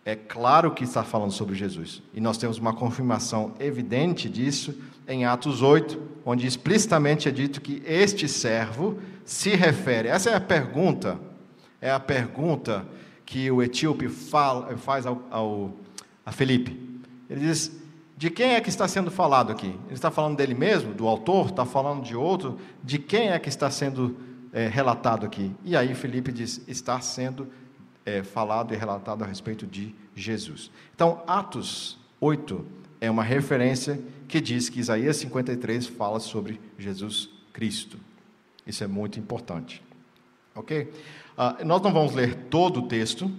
É 0.04 0.14
claro 0.14 0.72
que 0.72 0.84
está 0.84 1.02
falando 1.02 1.32
sobre 1.32 1.54
Jesus. 1.54 2.02
E 2.12 2.20
nós 2.20 2.36
temos 2.36 2.58
uma 2.58 2.74
confirmação 2.74 3.54
evidente 3.58 4.28
disso 4.28 4.74
em 5.08 5.24
Atos 5.24 5.62
8, 5.62 6.00
onde 6.24 6.46
explicitamente 6.46 7.28
é 7.28 7.32
dito 7.32 7.60
que 7.60 7.82
este 7.86 8.28
servo 8.28 8.98
se 9.24 9.50
refere. 9.50 10.08
Essa 10.08 10.30
é 10.30 10.34
a 10.34 10.40
pergunta 10.40 11.18
é 11.84 11.90
a 11.90 12.00
pergunta 12.00 12.86
que 13.26 13.50
o 13.50 13.62
etíope 13.62 14.08
fala, 14.08 14.74
faz 14.78 15.04
ao, 15.04 15.20
ao, 15.30 15.70
a 16.24 16.32
Felipe. 16.32 17.02
Ele 17.28 17.40
diz: 17.40 17.78
De 18.16 18.30
quem 18.30 18.54
é 18.54 18.60
que 18.62 18.70
está 18.70 18.88
sendo 18.88 19.10
falado 19.10 19.52
aqui? 19.52 19.66
Ele 19.66 19.92
está 19.92 20.10
falando 20.10 20.34
dele 20.34 20.54
mesmo, 20.54 20.94
do 20.94 21.06
autor? 21.06 21.50
Está 21.50 21.66
falando 21.66 22.02
de 22.02 22.16
outro? 22.16 22.58
De 22.82 22.98
quem 22.98 23.28
é 23.28 23.38
que 23.38 23.50
está 23.50 23.70
sendo 23.70 24.16
é, 24.50 24.66
relatado 24.66 25.26
aqui? 25.26 25.54
E 25.62 25.76
aí 25.76 25.94
Felipe 25.94 26.32
diz: 26.32 26.62
Está 26.66 26.98
sendo 27.02 27.48
é, 28.04 28.22
falado 28.22 28.74
e 28.74 28.76
relatado 28.76 29.22
a 29.22 29.26
respeito 29.26 29.66
de 29.66 29.94
Jesus. 30.14 30.70
Então, 30.94 31.22
Atos 31.26 31.98
8 32.20 32.64
é 33.00 33.10
uma 33.10 33.22
referência 33.22 34.00
que 34.28 34.40
diz 34.40 34.68
que 34.68 34.80
Isaías 34.80 35.16
53 35.16 35.86
fala 35.86 36.20
sobre 36.20 36.60
Jesus 36.78 37.28
Cristo. 37.52 37.98
Isso 38.66 38.82
é 38.82 38.86
muito 38.86 39.18
importante. 39.18 39.82
Ok? 40.54 40.90
Uh, 41.36 41.64
nós 41.64 41.82
não 41.82 41.92
vamos 41.92 42.14
ler 42.14 42.34
todo 42.48 42.80
o 42.80 42.88
texto, 42.88 43.30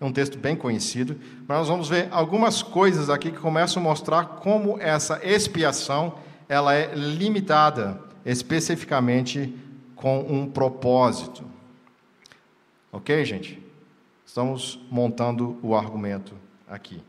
é 0.00 0.04
um 0.04 0.12
texto 0.12 0.38
bem 0.38 0.56
conhecido, 0.56 1.16
mas 1.46 1.58
nós 1.58 1.68
vamos 1.68 1.88
ver 1.88 2.08
algumas 2.10 2.62
coisas 2.62 3.08
aqui 3.08 3.30
que 3.30 3.38
começam 3.38 3.80
a 3.80 3.84
mostrar 3.84 4.24
como 4.24 4.78
essa 4.80 5.20
expiação 5.22 6.18
ela 6.48 6.74
é 6.74 6.92
limitada 6.94 8.00
especificamente 8.24 9.54
com 9.94 10.20
um 10.20 10.50
propósito. 10.50 11.44
Ok, 12.90 13.24
gente? 13.24 13.61
Estamos 14.32 14.80
montando 14.90 15.58
o 15.62 15.76
argumento 15.76 16.32
aqui. 16.66 17.02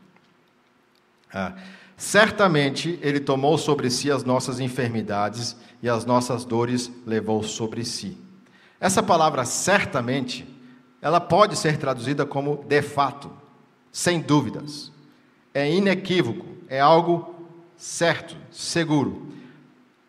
Ah, 1.32 1.54
certamente 1.96 2.98
ele 3.00 3.18
tomou 3.18 3.56
sobre 3.56 3.88
si 3.88 4.10
as 4.10 4.22
nossas 4.24 4.60
enfermidades 4.60 5.56
e 5.82 5.88
as 5.88 6.04
nossas 6.04 6.44
dores 6.44 6.92
levou 7.06 7.42
sobre 7.42 7.82
si. 7.82 8.18
Essa 8.78 9.02
palavra 9.02 9.46
certamente, 9.46 10.46
ela 11.00 11.18
pode 11.18 11.56
ser 11.56 11.78
traduzida 11.78 12.26
como 12.26 12.62
de 12.68 12.82
fato, 12.82 13.32
sem 13.90 14.20
dúvidas. 14.20 14.92
É 15.54 15.66
inequívoco, 15.72 16.44
é 16.68 16.78
algo 16.78 17.34
certo, 17.74 18.36
seguro. 18.50 19.28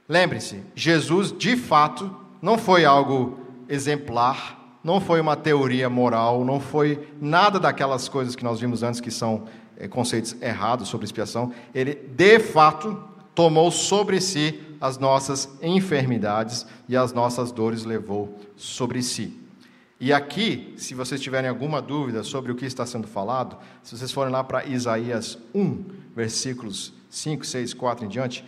Lembre-se, 0.09 0.65
Jesus 0.75 1.31
de 1.31 1.55
fato 1.55 2.13
não 2.41 2.57
foi 2.57 2.83
algo 2.83 3.39
exemplar, 3.69 4.54
não 4.85 5.01
foi 5.01 5.19
uma 5.19 5.35
teoria 5.35 5.89
moral, 5.89 6.45
não 6.45 6.59
foi 6.59 7.09
nada 7.19 7.59
daquelas 7.59 8.07
coisas 8.07 8.35
que 8.35 8.43
nós 8.43 8.59
vimos 8.59 8.83
antes 8.83 9.01
que 9.01 9.09
são 9.09 9.45
é, 9.75 9.87
conceitos 9.87 10.39
errados 10.39 10.89
sobre 10.89 11.05
expiação. 11.05 11.51
Ele 11.73 11.95
de 11.95 12.39
fato 12.39 12.95
tomou 13.33 13.71
sobre 13.71 14.21
si 14.21 14.61
as 14.79 14.99
nossas 14.99 15.49
enfermidades 15.59 16.67
e 16.87 16.95
as 16.95 17.13
nossas 17.13 17.51
dores 17.51 17.83
levou 17.83 18.37
sobre 18.55 19.01
si. 19.01 19.35
E 19.99 20.13
aqui, 20.13 20.75
se 20.77 20.93
vocês 20.93 21.19
tiverem 21.19 21.49
alguma 21.49 21.81
dúvida 21.81 22.21
sobre 22.21 22.51
o 22.51 22.55
que 22.55 22.67
está 22.67 22.85
sendo 22.85 23.07
falado, 23.07 23.57
se 23.81 23.97
vocês 23.97 24.11
forem 24.11 24.31
lá 24.31 24.43
para 24.43 24.67
Isaías 24.67 25.35
1, 25.55 25.83
versículos 26.15 26.93
5, 27.09 27.43
6, 27.43 27.73
4 27.73 28.05
em 28.05 28.07
diante, 28.07 28.45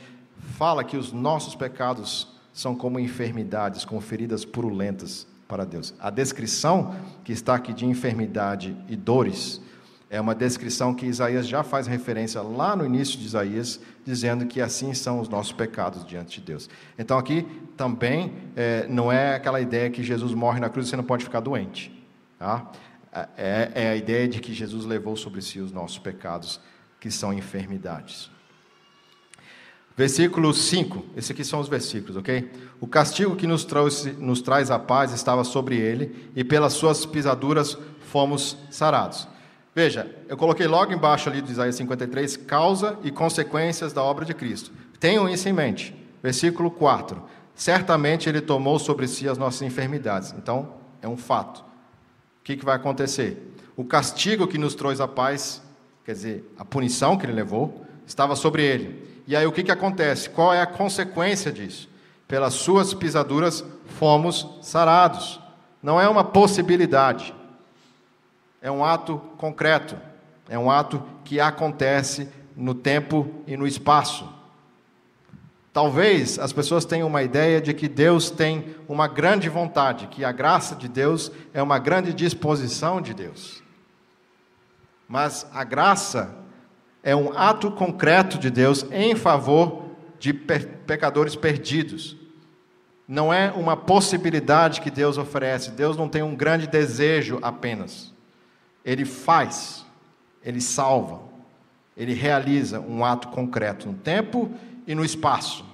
fala 0.55 0.83
que 0.83 0.97
os 0.97 1.11
nossos 1.11 1.55
pecados 1.55 2.27
são 2.53 2.75
como 2.75 2.99
enfermidades, 2.99 3.83
como 3.83 3.99
feridas 3.99 4.45
purulentas 4.45 5.25
para 5.47 5.65
Deus. 5.65 5.93
A 5.99 6.09
descrição 6.09 6.95
que 7.23 7.31
está 7.31 7.55
aqui 7.55 7.73
de 7.73 7.85
enfermidade 7.85 8.75
e 8.87 8.95
dores 8.95 9.61
é 10.09 10.21
uma 10.21 10.33
descrição 10.33 10.93
que 10.93 11.05
Isaías 11.05 11.47
já 11.47 11.63
faz 11.63 11.85
referência 11.85 12.41
lá 12.41 12.75
no 12.75 12.85
início 12.85 13.19
de 13.19 13.25
Isaías, 13.25 13.79
dizendo 14.05 14.45
que 14.45 14.61
assim 14.61 14.93
são 14.93 15.19
os 15.19 15.27
nossos 15.27 15.51
pecados 15.51 16.05
diante 16.05 16.39
de 16.39 16.47
Deus. 16.47 16.69
Então 16.97 17.17
aqui 17.17 17.45
também 17.75 18.33
é, 18.55 18.87
não 18.87 19.11
é 19.11 19.35
aquela 19.35 19.59
ideia 19.59 19.89
que 19.89 20.01
Jesus 20.03 20.33
morre 20.33 20.59
na 20.59 20.69
cruz 20.69 20.87
e 20.87 20.89
você 20.91 20.95
não 20.95 21.03
pode 21.03 21.25
ficar 21.25 21.41
doente. 21.41 21.91
Tá? 22.39 22.71
É, 23.35 23.71
é 23.75 23.89
a 23.89 23.95
ideia 23.95 24.27
de 24.27 24.39
que 24.39 24.53
Jesus 24.53 24.85
levou 24.85 25.17
sobre 25.17 25.41
si 25.41 25.59
os 25.59 25.71
nossos 25.71 25.97
pecados, 25.97 26.61
que 26.99 27.11
são 27.11 27.33
enfermidades. 27.33 28.31
Versículo 29.97 30.53
5, 30.53 31.05
esses 31.17 31.31
aqui 31.31 31.43
são 31.43 31.59
os 31.59 31.67
versículos, 31.67 32.17
ok? 32.17 32.51
O 32.79 32.85
castigo 32.85 33.35
que 33.35 33.47
nos, 33.47 33.65
trouxe, 33.65 34.11
nos 34.11 34.41
traz 34.41 34.69
a 34.69 34.77
paz 34.77 35.11
estava 35.11 35.43
sobre 35.43 35.75
ele, 35.75 36.29
e 36.35 36.43
pelas 36.43 36.73
suas 36.73 37.03
pisaduras 37.03 37.75
fomos 38.01 38.55
sarados. 38.69 39.27
Veja, 39.73 40.07
eu 40.29 40.37
coloquei 40.37 40.67
logo 40.67 40.93
embaixo 40.93 41.27
ali 41.27 41.41
do 41.41 41.51
Isaías 41.51 41.75
53, 41.77 42.37
causa 42.37 42.95
e 43.03 43.09
consequências 43.09 43.91
da 43.91 44.03
obra 44.03 44.23
de 44.23 44.35
Cristo. 44.35 44.71
Tenham 44.99 45.27
isso 45.27 45.49
em 45.49 45.53
mente. 45.53 45.95
Versículo 46.21 46.69
4. 46.69 47.19
Certamente 47.55 48.29
ele 48.29 48.41
tomou 48.41 48.77
sobre 48.77 49.07
si 49.07 49.27
as 49.27 49.37
nossas 49.37 49.63
enfermidades. 49.63 50.31
Então, 50.37 50.73
é 51.01 51.07
um 51.07 51.17
fato. 51.17 51.61
O 51.61 52.43
que, 52.43 52.55
que 52.55 52.65
vai 52.65 52.75
acontecer? 52.75 53.51
O 53.75 53.83
castigo 53.83 54.47
que 54.47 54.59
nos 54.59 54.75
trouxe 54.75 55.01
a 55.01 55.07
paz, 55.07 55.59
quer 56.05 56.11
dizer, 56.11 56.53
a 56.55 56.63
punição 56.63 57.17
que 57.17 57.25
ele 57.25 57.33
levou, 57.33 57.83
estava 58.05 58.35
sobre 58.35 58.63
ele. 58.63 59.16
E 59.27 59.35
aí 59.35 59.45
o 59.45 59.51
que, 59.51 59.63
que 59.63 59.71
acontece? 59.71 60.29
Qual 60.29 60.53
é 60.53 60.61
a 60.61 60.65
consequência 60.65 61.51
disso? 61.51 61.89
Pelas 62.27 62.53
suas 62.53 62.93
pisaduras 62.93 63.63
fomos 63.99 64.47
sarados. 64.61 65.39
Não 65.83 65.99
é 66.01 66.07
uma 66.07 66.23
possibilidade 66.23 67.35
é 68.61 68.71
um 68.71 68.83
ato 68.83 69.17
concreto, 69.37 69.97
é 70.49 70.57
um 70.57 70.69
ato 70.69 71.01
que 71.23 71.39
acontece 71.39 72.27
no 72.55 72.73
tempo 72.73 73.43
e 73.45 73.55
no 73.55 73.67
espaço. 73.67 74.27
Talvez 75.71 76.39
as 76.39 76.51
pessoas 76.51 76.85
tenham 76.85 77.07
uma 77.07 77.21
ideia 77.21 77.61
de 77.61 77.73
que 77.73 77.87
Deus 77.87 78.31
tem 78.31 78.75
uma 78.87 79.07
grande 79.07 79.47
vontade, 79.47 80.07
que 80.07 80.25
a 80.25 80.31
graça 80.31 80.75
de 80.75 80.87
Deus 80.87 81.31
é 81.53 81.61
uma 81.61 81.77
grande 81.77 82.13
disposição 82.13 82.99
de 82.99 83.13
Deus. 83.13 83.61
Mas 85.07 85.45
a 85.53 85.63
graça 85.63 86.35
é 87.07 87.15
um 87.15 87.31
ato 87.37 87.71
concreto 87.71 88.37
de 88.37 88.49
Deus 88.49 88.85
em 88.91 89.15
favor 89.15 89.85
de 90.19 90.33
pecadores 90.33 91.35
perdidos. 91.35 92.17
Não 93.07 93.33
é 93.33 93.51
uma 93.51 93.77
possibilidade 93.77 94.81
que 94.81 94.91
Deus 94.91 95.17
oferece. 95.17 95.71
Deus 95.71 95.95
não 95.95 96.09
tem 96.09 96.21
um 96.21 96.35
grande 96.35 96.67
desejo 96.67 97.39
apenas 97.41 98.11
ele 98.87 99.03
faz, 99.03 99.85
ele 100.41 100.61
salva, 100.61 101.19
ele 101.97 102.13
realiza 102.13 102.79
um 102.79 103.03
ato 103.03 103.27
concreto 103.27 103.85
no 103.85 103.93
tempo 103.93 104.49
e 104.87 104.95
no 104.95 105.03
espaço. 105.03 105.65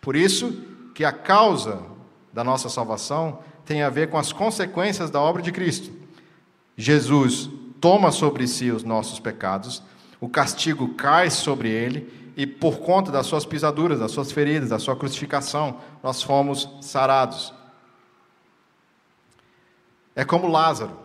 Por 0.00 0.14
isso 0.14 0.62
que 0.94 1.04
a 1.04 1.10
causa 1.10 1.82
da 2.32 2.44
nossa 2.44 2.68
salvação 2.68 3.40
tem 3.66 3.82
a 3.82 3.90
ver 3.90 4.08
com 4.08 4.16
as 4.16 4.32
consequências 4.32 5.10
da 5.10 5.20
obra 5.20 5.42
de 5.42 5.50
Cristo. 5.50 5.90
Jesus 6.76 7.50
toma 7.80 8.12
sobre 8.12 8.46
si 8.46 8.70
os 8.70 8.84
nossos 8.84 9.18
pecados, 9.18 9.82
o 10.20 10.28
castigo 10.28 10.94
cai 10.94 11.30
sobre 11.30 11.70
ele 11.70 12.32
e 12.36 12.46
por 12.46 12.78
conta 12.80 13.10
das 13.10 13.26
suas 13.26 13.44
pisaduras, 13.44 14.00
das 14.00 14.12
suas 14.12 14.30
feridas, 14.30 14.68
da 14.68 14.78
sua 14.78 14.96
crucificação, 14.96 15.80
nós 16.02 16.22
fomos 16.22 16.68
sarados. 16.82 17.54
É 20.14 20.24
como 20.24 20.48
Lázaro. 20.48 20.98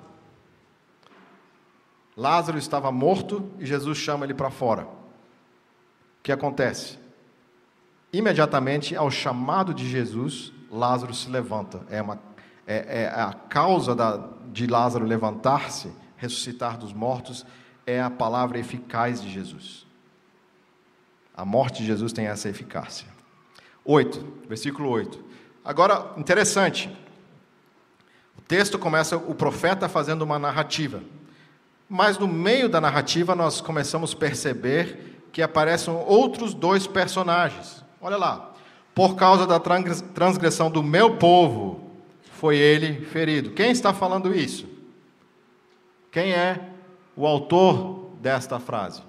Lázaro 2.16 2.58
estava 2.58 2.92
morto 2.92 3.52
e 3.60 3.66
Jesus 3.66 3.98
chama 3.98 4.26
ele 4.26 4.34
para 4.34 4.50
fora. 4.50 4.84
O 4.84 6.24
que 6.24 6.32
acontece? 6.32 6.98
Imediatamente 8.12 8.96
ao 8.96 9.12
chamado 9.12 9.74
de 9.74 9.90
Jesus, 9.90 10.54
Lázaro 10.72 11.14
se 11.14 11.30
levanta. 11.30 11.82
É, 11.90 12.02
uma, 12.02 12.20
é, 12.66 13.04
é 13.04 13.08
a 13.10 13.34
causa 13.34 13.94
da, 13.94 14.30
de 14.52 14.68
Lázaro 14.68 15.06
levantar-se, 15.06 15.92
ressuscitar 16.16 16.78
dos 16.78 16.94
mortos, 16.94 17.46
é 17.86 18.02
a 18.02 18.10
palavra 18.10 18.58
eficaz 18.58 19.22
de 19.22 19.30
Jesus. 19.30 19.86
A 21.36 21.46
morte 21.46 21.82
de 21.82 21.88
Jesus 21.88 22.14
tem 22.14 22.28
essa 22.28 22.50
eficácia. 22.50 23.08
8, 23.84 24.46
versículo 24.48 24.90
8. 24.90 25.24
Agora, 25.64 26.14
interessante. 26.18 26.90
O 28.38 28.42
texto 28.42 28.80
começa 28.80 29.18
o 29.18 29.36
profeta 29.36 29.90
fazendo 29.90 30.22
uma 30.22 30.40
narrativa. 30.40 31.04
Mas 31.90 32.18
no 32.18 32.28
meio 32.28 32.68
da 32.68 32.82
narrativa 32.82 33.36
nós 33.36 33.62
começamos 33.62 34.14
a 34.14 34.18
perceber 34.18 35.22
que 35.32 35.42
aparecem 35.42 35.94
outros 35.94 36.54
dois 36.54 36.88
personagens. 36.88 37.84
Olha 38.02 38.18
lá. 38.18 38.54
Por 38.94 39.16
causa 39.16 39.46
da 39.46 39.60
transgressão 39.60 40.72
do 40.72 40.82
meu 40.82 41.18
povo, 41.18 41.92
foi 42.32 42.58
ele 42.58 43.06
ferido. 43.06 43.52
Quem 43.52 43.72
está 43.72 43.94
falando 43.94 44.34
isso? 44.34 44.66
Quem 46.10 46.32
é 46.32 46.70
o 47.16 47.26
autor 47.26 48.12
desta 48.22 48.60
frase? 48.60 49.02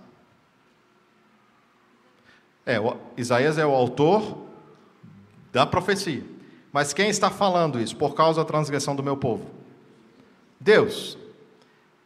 É, 2.65 2.77
Isaías 3.17 3.59
é 3.59 3.65
o 3.65 3.73
autor 3.73 4.39
da 5.53 5.65
profecia. 5.65 6.25
Mas 6.73 6.93
quem 6.93 7.09
está 7.09 7.31
falando 7.31 7.81
isso? 7.81 7.97
Por 7.97 8.15
causa 8.15 8.41
da 8.41 8.45
transgressão 8.45 8.95
do 8.95 9.03
meu 9.03 9.17
povo? 9.17 9.47
Deus. 10.61 11.17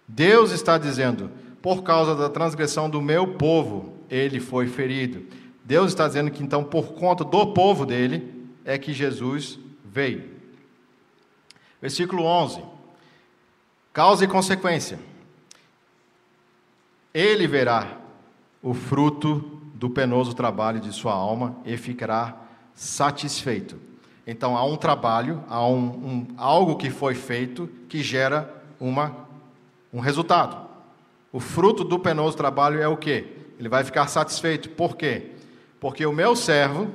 Deus 0.07 0.51
está 0.51 0.77
dizendo: 0.77 1.31
por 1.63 1.83
causa 1.83 2.15
da 2.15 2.29
transgressão 2.29 2.89
do 2.89 3.01
meu 3.01 3.35
povo, 3.35 3.95
ele 4.09 4.39
foi 4.39 4.67
ferido. 4.67 5.25
Deus 5.65 5.89
está 5.89 6.07
dizendo 6.07 6.31
que 6.31 6.43
então, 6.43 6.63
por 6.63 6.93
conta 6.93 7.25
do 7.25 7.53
povo 7.53 7.87
dele, 7.87 8.49
é 8.65 8.77
que 8.79 8.93
Jesus 8.93 9.59
veio. 9.85 10.31
Versículo 11.81 12.25
11: 12.25 12.63
causa 13.93 14.25
e 14.25 14.29
consequência. 14.29 14.99
Ele 17.13 17.47
verá 17.47 17.99
o 18.63 18.75
fruto 18.75 19.61
do 19.75 19.89
penoso 19.89 20.35
trabalho 20.35 20.79
de 20.79 20.93
sua 20.93 21.13
alma 21.13 21.57
e 21.65 21.77
ficará 21.77 22.37
satisfeito. 22.75 23.79
Então 24.27 24.57
há 24.57 24.65
um 24.65 24.77
trabalho, 24.77 25.43
há 25.49 25.67
um, 25.67 25.87
um, 25.89 26.27
algo 26.37 26.77
que 26.77 26.91
foi 26.91 27.15
feito 27.15 27.69
que 27.89 28.03
gera 28.03 28.63
uma, 28.79 29.27
um 29.93 30.01
resultado. 30.01 30.69
O 31.33 31.41
fruto 31.41 31.83
do 31.83 31.99
penoso 31.99 32.37
trabalho 32.37 32.81
é 32.81 32.87
o 32.87 32.97
quê? 32.97 33.27
Ele 33.59 33.69
vai 33.69 33.85
ficar 33.85 34.07
satisfeito. 34.09 34.71
Por 34.71 34.97
quê? 34.97 35.33
Porque 35.81 36.05
o 36.05 36.13
meu 36.13 36.37
servo, 36.37 36.91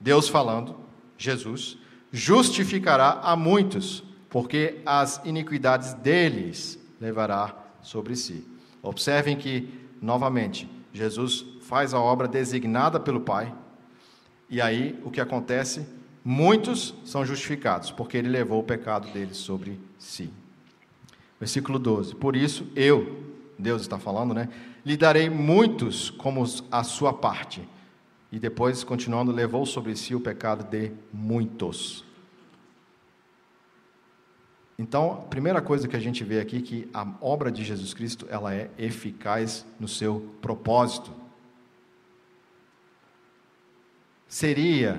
Deus 0.00 0.28
falando, 0.28 0.76
Jesus, 1.18 1.76
justificará 2.12 3.20
a 3.22 3.34
muitos, 3.34 4.04
porque 4.30 4.80
as 4.86 5.20
iniquidades 5.24 5.94
deles 5.94 6.78
levará 7.00 7.54
sobre 7.82 8.14
si. 8.14 8.51
Observem 8.82 9.36
que, 9.36 9.68
novamente, 10.00 10.68
Jesus 10.92 11.46
faz 11.62 11.94
a 11.94 12.00
obra 12.00 12.26
designada 12.26 12.98
pelo 12.98 13.20
Pai, 13.20 13.54
e 14.50 14.60
aí 14.60 14.98
o 15.04 15.10
que 15.10 15.20
acontece? 15.20 15.86
Muitos 16.24 16.94
são 17.04 17.24
justificados, 17.24 17.90
porque 17.90 18.16
ele 18.16 18.28
levou 18.28 18.60
o 18.60 18.64
pecado 18.64 19.10
deles 19.12 19.38
sobre 19.38 19.80
si. 19.98 20.30
Versículo 21.40 21.78
12: 21.78 22.14
Por 22.16 22.36
isso 22.36 22.66
eu, 22.76 23.24
Deus 23.58 23.82
está 23.82 23.98
falando, 23.98 24.34
né? 24.34 24.48
Lhe 24.84 24.96
darei 24.96 25.30
muitos 25.30 26.10
como 26.10 26.44
a 26.70 26.84
sua 26.84 27.12
parte. 27.12 27.66
E 28.30 28.38
depois, 28.38 28.82
continuando, 28.84 29.32
levou 29.32 29.64
sobre 29.66 29.96
si 29.96 30.14
o 30.14 30.20
pecado 30.20 30.64
de 30.64 30.92
muitos. 31.12 32.04
Então, 34.82 35.12
a 35.12 35.26
primeira 35.26 35.62
coisa 35.62 35.86
que 35.86 35.96
a 35.96 36.00
gente 36.00 36.24
vê 36.24 36.40
aqui 36.40 36.58
é 36.58 36.60
que 36.60 36.88
a 36.92 37.06
obra 37.20 37.50
de 37.50 37.64
Jesus 37.64 37.94
Cristo, 37.94 38.26
ela 38.28 38.54
é 38.54 38.68
eficaz 38.76 39.64
no 39.78 39.88
seu 39.88 40.34
propósito. 40.40 41.22
seria 44.32 44.98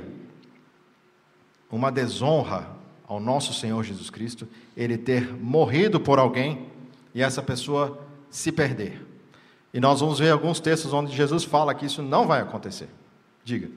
uma 1.71 1.91
desonra 1.91 2.69
ao 3.07 3.19
nosso 3.19 3.51
Senhor 3.51 3.83
Jesus 3.83 4.11
Cristo 4.11 4.47
ele 4.77 4.95
ter 4.95 5.33
morrido 5.33 5.99
por 5.99 6.19
alguém 6.19 6.67
e 7.15 7.21
essa 7.23 7.41
pessoa 7.41 7.99
se 8.29 8.51
perder. 8.51 9.03
E 9.73 9.79
nós 9.79 10.01
vamos 10.01 10.19
ver 10.19 10.29
alguns 10.29 10.59
textos 10.59 10.93
onde 10.93 11.15
Jesus 11.15 11.43
fala 11.43 11.73
que 11.73 11.87
isso 11.87 12.03
não 12.03 12.27
vai 12.27 12.41
acontecer. 12.41 12.89
Diga. 13.43 13.71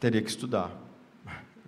Teria 0.00 0.22
que 0.22 0.28
estudar. 0.28 0.70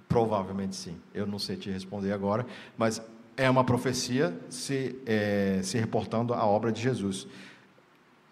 Provavelmente 0.09 0.76
sim. 0.76 0.97
Eu 1.14 1.26
não 1.26 1.39
sei 1.39 1.57
te 1.57 1.70
responder 1.70 2.12
agora, 2.12 2.47
mas 2.76 3.01
é 3.37 3.49
uma 3.49 3.62
profecia 3.64 4.37
se, 4.49 4.97
é, 5.07 5.61
se 5.62 5.79
reportando 5.79 6.35
à 6.35 6.45
obra 6.45 6.72
de 6.72 6.81
Jesus. 6.81 7.26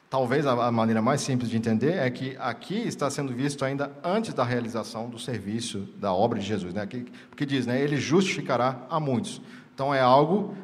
Talvez 0.08 0.46
a 0.46 0.70
maneira 0.70 1.02
mais 1.02 1.20
simples 1.20 1.50
de 1.50 1.56
entender 1.56 1.94
é 1.94 2.08
que 2.10 2.36
aqui 2.38 2.76
está 2.76 3.10
sendo 3.10 3.32
visto 3.32 3.64
ainda 3.64 3.90
antes 4.02 4.32
da 4.32 4.44
realização 4.44 5.10
do 5.10 5.18
serviço 5.18 5.80
da 5.98 6.12
obra 6.12 6.38
de 6.38 6.46
Jesus, 6.46 6.72
né? 6.72 6.86
Porque 7.28 7.44
diz, 7.44 7.66
né? 7.66 7.80
Ele 7.80 7.96
justificará 7.96 8.86
a 8.88 9.00
muitos. 9.00 9.42
Então 9.74 9.92
é 9.92 10.00
algo 10.00 10.56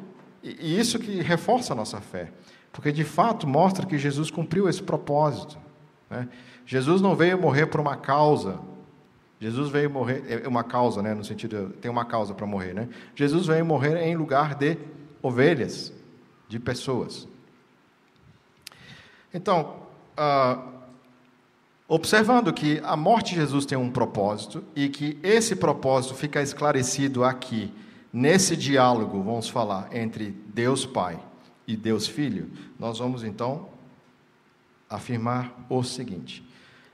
e 0.43 0.77
isso 0.77 0.99
que 0.99 1.21
reforça 1.21 1.71
a 1.71 1.75
nossa 1.75 2.01
fé, 2.01 2.31
porque 2.71 2.91
de 2.91 3.05
fato 3.05 3.47
mostra 3.47 3.85
que 3.85 3.97
Jesus 3.97 4.29
cumpriu 4.29 4.67
esse 4.67 4.83
propósito. 4.83 5.57
Né? 6.09 6.27
Jesus 6.65 7.01
não 7.01 7.15
veio 7.15 7.39
morrer 7.39 7.67
por 7.67 7.79
uma 7.79 7.95
causa, 7.95 8.59
Jesus 9.43 9.69
veio 9.69 9.89
morrer, 9.89 10.23
é 10.45 10.47
uma 10.47 10.63
causa, 10.63 11.01
né, 11.01 11.13
no 11.13 11.21
sentido, 11.21 11.73
tem 11.81 11.91
uma 11.91 12.05
causa 12.05 12.33
para 12.33 12.47
morrer, 12.47 12.73
né? 12.73 12.87
Jesus 13.13 13.45
veio 13.45 13.65
morrer 13.65 13.97
em 13.97 14.15
lugar 14.15 14.55
de 14.55 14.77
ovelhas, 15.21 15.91
de 16.47 16.57
pessoas. 16.57 17.27
Então, 19.33 19.83
ah, 20.15 20.65
observando 21.89 22.53
que 22.53 22.79
a 22.85 22.95
morte 22.95 23.31
de 23.31 23.41
Jesus 23.41 23.65
tem 23.65 23.77
um 23.77 23.91
propósito 23.91 24.63
e 24.73 24.87
que 24.87 25.19
esse 25.21 25.57
propósito 25.57 26.15
fica 26.15 26.41
esclarecido 26.41 27.25
aqui, 27.25 27.73
nesse 28.13 28.55
diálogo, 28.55 29.21
vamos 29.21 29.49
falar, 29.49 29.93
entre 29.93 30.31
Deus 30.53 30.85
Pai 30.85 31.19
e 31.67 31.75
Deus 31.75 32.07
Filho, 32.07 32.49
nós 32.79 32.99
vamos 32.99 33.25
então 33.25 33.67
afirmar 34.89 35.65
o 35.67 35.83
seguinte: 35.83 36.45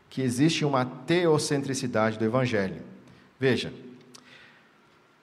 que 0.10 0.22
existe 0.22 0.66
uma 0.66 0.86
teocentricidade 0.86 2.18
do 2.18 2.26
Evangelho. 2.26 2.82
Veja, 3.39 3.72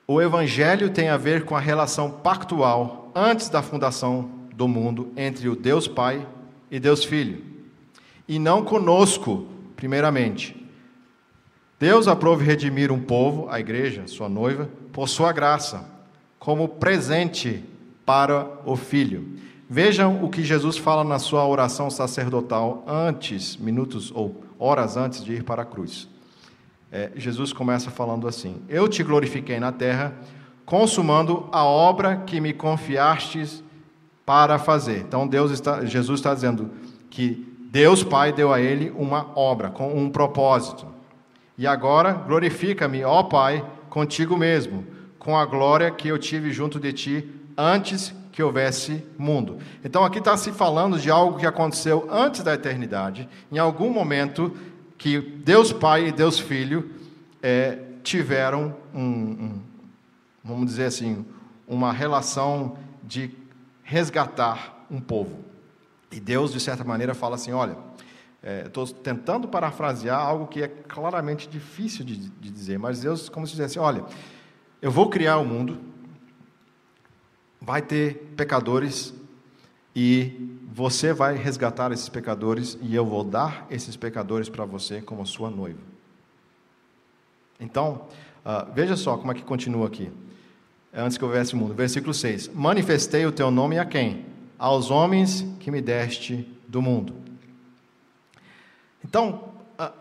o 0.06 0.22
Evangelho 0.22 0.90
tem 0.90 1.08
a 1.08 1.16
ver 1.16 1.44
com 1.44 1.56
a 1.56 1.60
relação 1.60 2.10
pactual 2.10 3.10
antes 3.14 3.48
da 3.48 3.62
fundação 3.62 4.30
do 4.54 4.68
mundo 4.68 5.12
entre 5.16 5.48
o 5.48 5.56
Deus 5.56 5.88
Pai 5.88 6.26
e 6.70 6.78
Deus 6.78 7.04
Filho, 7.04 7.42
e 8.28 8.38
não 8.38 8.64
conosco, 8.64 9.46
primeiramente. 9.74 10.54
Deus 11.78 12.08
aprove 12.08 12.44
redimir 12.44 12.90
um 12.90 13.00
povo, 13.00 13.48
a 13.50 13.60
igreja, 13.60 14.06
sua 14.06 14.28
noiva, 14.28 14.70
por 14.92 15.08
sua 15.08 15.32
graça, 15.32 15.90
como 16.38 16.68
presente 16.68 17.62
para 18.04 18.48
o 18.64 18.76
Filho. 18.76 19.36
Vejam 19.68 20.24
o 20.24 20.30
que 20.30 20.44
Jesus 20.44 20.78
fala 20.78 21.02
na 21.02 21.18
sua 21.18 21.46
oração 21.46 21.90
sacerdotal 21.90 22.84
antes, 22.86 23.56
minutos 23.56 24.12
ou 24.14 24.45
horas 24.58 24.96
antes 24.96 25.24
de 25.24 25.34
ir 25.34 25.44
para 25.44 25.62
a 25.62 25.64
cruz. 25.64 26.08
É, 26.90 27.10
Jesus 27.16 27.52
começa 27.52 27.90
falando 27.90 28.28
assim: 28.28 28.62
Eu 28.68 28.88
te 28.88 29.02
glorifiquei 29.02 29.58
na 29.58 29.72
terra, 29.72 30.14
consumando 30.64 31.48
a 31.52 31.64
obra 31.64 32.16
que 32.18 32.40
me 32.40 32.52
confiastes 32.52 33.62
para 34.24 34.58
fazer. 34.58 34.98
Então 35.00 35.26
Deus 35.26 35.50
está, 35.50 35.84
Jesus 35.84 36.20
está 36.20 36.34
dizendo 36.34 36.70
que 37.10 37.46
Deus 37.70 38.02
Pai 38.02 38.32
deu 38.32 38.52
a 38.52 38.60
ele 38.60 38.92
uma 38.96 39.30
obra 39.38 39.70
com 39.70 39.96
um 39.96 40.08
propósito. 40.08 40.86
E 41.58 41.66
agora 41.66 42.12
glorifica-me, 42.12 43.04
ó 43.04 43.22
Pai, 43.22 43.64
contigo 43.88 44.36
mesmo, 44.36 44.84
com 45.18 45.36
a 45.36 45.44
glória 45.44 45.90
que 45.90 46.08
eu 46.08 46.18
tive 46.18 46.52
junto 46.52 46.78
de 46.78 46.92
ti 46.92 47.30
antes 47.56 48.14
que 48.36 48.42
houvesse 48.42 49.02
mundo. 49.16 49.56
Então 49.82 50.04
aqui 50.04 50.18
está 50.18 50.36
se 50.36 50.52
falando 50.52 50.98
de 50.98 51.10
algo 51.10 51.38
que 51.38 51.46
aconteceu 51.46 52.06
antes 52.10 52.42
da 52.42 52.52
eternidade, 52.52 53.26
em 53.50 53.56
algum 53.56 53.88
momento 53.88 54.54
que 54.98 55.18
Deus 55.18 55.72
Pai 55.72 56.08
e 56.08 56.12
Deus 56.12 56.38
Filho 56.38 56.90
é, 57.42 57.78
tiveram 58.02 58.76
um, 58.94 59.00
um, 59.00 59.62
vamos 60.44 60.66
dizer 60.66 60.84
assim, 60.84 61.24
uma 61.66 61.90
relação 61.94 62.76
de 63.02 63.34
resgatar 63.82 64.84
um 64.90 65.00
povo. 65.00 65.42
E 66.12 66.20
Deus, 66.20 66.52
de 66.52 66.60
certa 66.60 66.84
maneira, 66.84 67.14
fala 67.14 67.36
assim: 67.36 67.52
olha, 67.52 67.78
estou 68.66 68.84
é, 68.84 68.88
tentando 69.02 69.48
parafrasear 69.48 70.20
algo 70.20 70.46
que 70.46 70.62
é 70.62 70.68
claramente 70.68 71.48
difícil 71.48 72.04
de, 72.04 72.16
de, 72.18 72.50
dizer, 72.50 72.78
mas 72.78 73.00
Deus, 73.00 73.30
como 73.30 73.46
se 73.46 73.52
dissesse: 73.52 73.78
olha, 73.78 74.04
eu 74.82 74.90
vou 74.90 75.08
criar 75.08 75.38
o 75.38 75.40
um 75.40 75.46
mundo, 75.46 75.95
vai 77.66 77.82
ter 77.82 78.32
pecadores, 78.36 79.12
e 79.94 80.56
você 80.72 81.12
vai 81.12 81.34
resgatar 81.34 81.90
esses 81.90 82.08
pecadores, 82.08 82.78
e 82.80 82.94
eu 82.94 83.04
vou 83.04 83.24
dar 83.24 83.66
esses 83.68 83.96
pecadores 83.96 84.48
para 84.48 84.64
você 84.64 85.02
como 85.02 85.26
sua 85.26 85.50
noiva. 85.50 85.80
Então, 87.58 88.06
uh, 88.44 88.72
veja 88.72 88.94
só 88.94 89.16
como 89.16 89.32
é 89.32 89.34
que 89.34 89.42
continua 89.42 89.88
aqui 89.88 90.12
antes 90.94 91.18
que 91.18 91.24
houvesse 91.24 91.56
mundo. 91.56 91.74
Versículo 91.74 92.14
6: 92.14 92.48
Manifestei 92.54 93.26
o 93.26 93.32
teu 93.32 93.50
nome 93.50 93.80
a 93.80 93.84
quem? 93.84 94.24
Aos 94.56 94.90
homens 94.90 95.44
que 95.58 95.68
me 95.68 95.80
deste 95.80 96.48
do 96.68 96.80
mundo. 96.80 97.14
Então, 99.04 99.52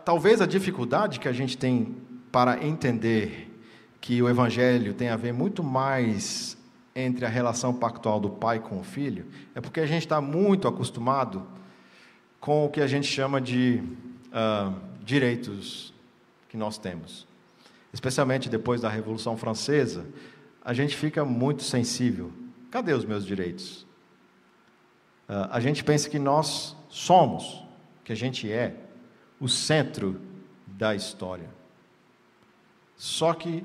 talvez 0.04 0.40
a 0.40 0.46
dificuldade 0.46 1.18
que 1.18 1.28
a 1.28 1.32
gente 1.32 1.58
tem 1.58 1.96
para 2.30 2.64
entender 2.64 3.52
que 4.00 4.22
o 4.22 4.28
evangelho 4.28 4.94
tem 4.94 5.08
a 5.08 5.16
ver 5.16 5.32
muito 5.32 5.64
mais 5.64 6.55
entre 6.96 7.26
a 7.26 7.28
relação 7.28 7.74
pactual 7.74 8.18
do 8.18 8.30
pai 8.30 8.58
com 8.58 8.80
o 8.80 8.82
filho, 8.82 9.26
é 9.54 9.60
porque 9.60 9.80
a 9.80 9.86
gente 9.86 10.02
está 10.06 10.18
muito 10.18 10.66
acostumado 10.66 11.46
com 12.40 12.64
o 12.64 12.70
que 12.70 12.80
a 12.80 12.86
gente 12.86 13.06
chama 13.06 13.38
de 13.38 13.82
uh, 14.28 14.74
direitos 15.04 15.92
que 16.48 16.56
nós 16.56 16.78
temos. 16.78 17.28
Especialmente 17.92 18.48
depois 18.48 18.80
da 18.80 18.88
Revolução 18.88 19.36
Francesa, 19.36 20.06
a 20.64 20.72
gente 20.72 20.96
fica 20.96 21.22
muito 21.22 21.62
sensível. 21.62 22.32
Cadê 22.70 22.94
os 22.94 23.04
meus 23.04 23.26
direitos? 23.26 23.82
Uh, 25.28 25.48
a 25.50 25.60
gente 25.60 25.84
pensa 25.84 26.08
que 26.08 26.18
nós 26.18 26.74
somos, 26.88 27.62
que 28.04 28.12
a 28.12 28.16
gente 28.16 28.50
é, 28.50 28.74
o 29.38 29.48
centro 29.48 30.18
da 30.66 30.94
história. 30.94 31.50
Só 32.96 33.34
que 33.34 33.62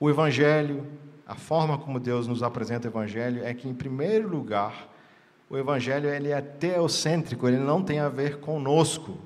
o 0.00 0.08
Evangelho, 0.08 0.86
a 1.26 1.34
forma 1.34 1.78
como 1.78 1.98
Deus 1.98 2.26
nos 2.26 2.42
apresenta 2.42 2.88
o 2.88 2.90
Evangelho, 2.90 3.44
é 3.44 3.54
que, 3.54 3.68
em 3.68 3.74
primeiro 3.74 4.28
lugar, 4.28 4.88
o 5.48 5.56
Evangelho 5.56 6.08
ele 6.08 6.30
é 6.30 6.40
teocêntrico, 6.40 7.48
ele 7.48 7.58
não 7.58 7.82
tem 7.82 7.98
a 7.98 8.08
ver 8.08 8.40
conosco, 8.40 9.18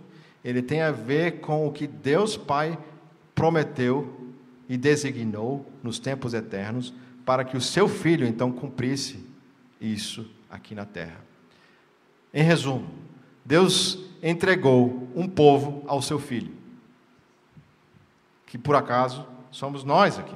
ele 0.45 0.63
tem 0.63 0.83
a 0.83 0.91
ver 0.91 1.41
com 1.41 1.67
o 1.67 1.73
que 1.73 1.87
Deus 1.87 2.37
Pai 2.37 2.79
prometeu 3.35 4.33
e 4.69 4.77
designou 4.77 5.67
nos 5.83 5.99
tempos 5.99 6.35
eternos 6.35 6.93
para 7.25 7.45
que 7.45 7.57
o 7.57 7.61
seu 7.61 7.89
filho 7.89 8.27
então 8.27 8.53
cumprisse 8.53 9.25
isso 9.81 10.31
aqui 10.51 10.75
na 10.75 10.85
terra. 10.85 11.21
Em 12.33 12.43
resumo, 12.43 12.89
Deus 13.45 13.99
entregou 14.23 15.09
um 15.15 15.29
povo 15.29 15.83
ao 15.87 16.03
seu 16.03 16.19
filho, 16.19 16.53
que 18.47 18.59
por 18.59 18.75
acaso 18.75 19.27
somos 19.51 19.85
nós 19.85 20.19
aqui. 20.19 20.35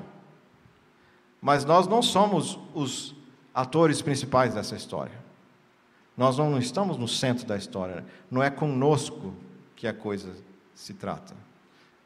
Mas 1.42 1.64
nós 1.64 1.88
não 1.88 2.00
somos 2.00 2.56
os 2.72 3.16
atores 3.52 4.00
principais 4.00 4.54
dessa 4.54 4.76
história. 4.76 5.20
Nós 6.16 6.38
não 6.38 6.56
estamos 6.56 6.96
no 6.96 7.08
centro 7.08 7.44
da 7.44 7.56
história. 7.56 8.06
Não 8.30 8.40
é 8.40 8.48
conosco 8.48 9.34
que 9.74 9.88
a 9.88 9.92
coisa 9.92 10.32
se 10.72 10.94
trata. 10.94 11.34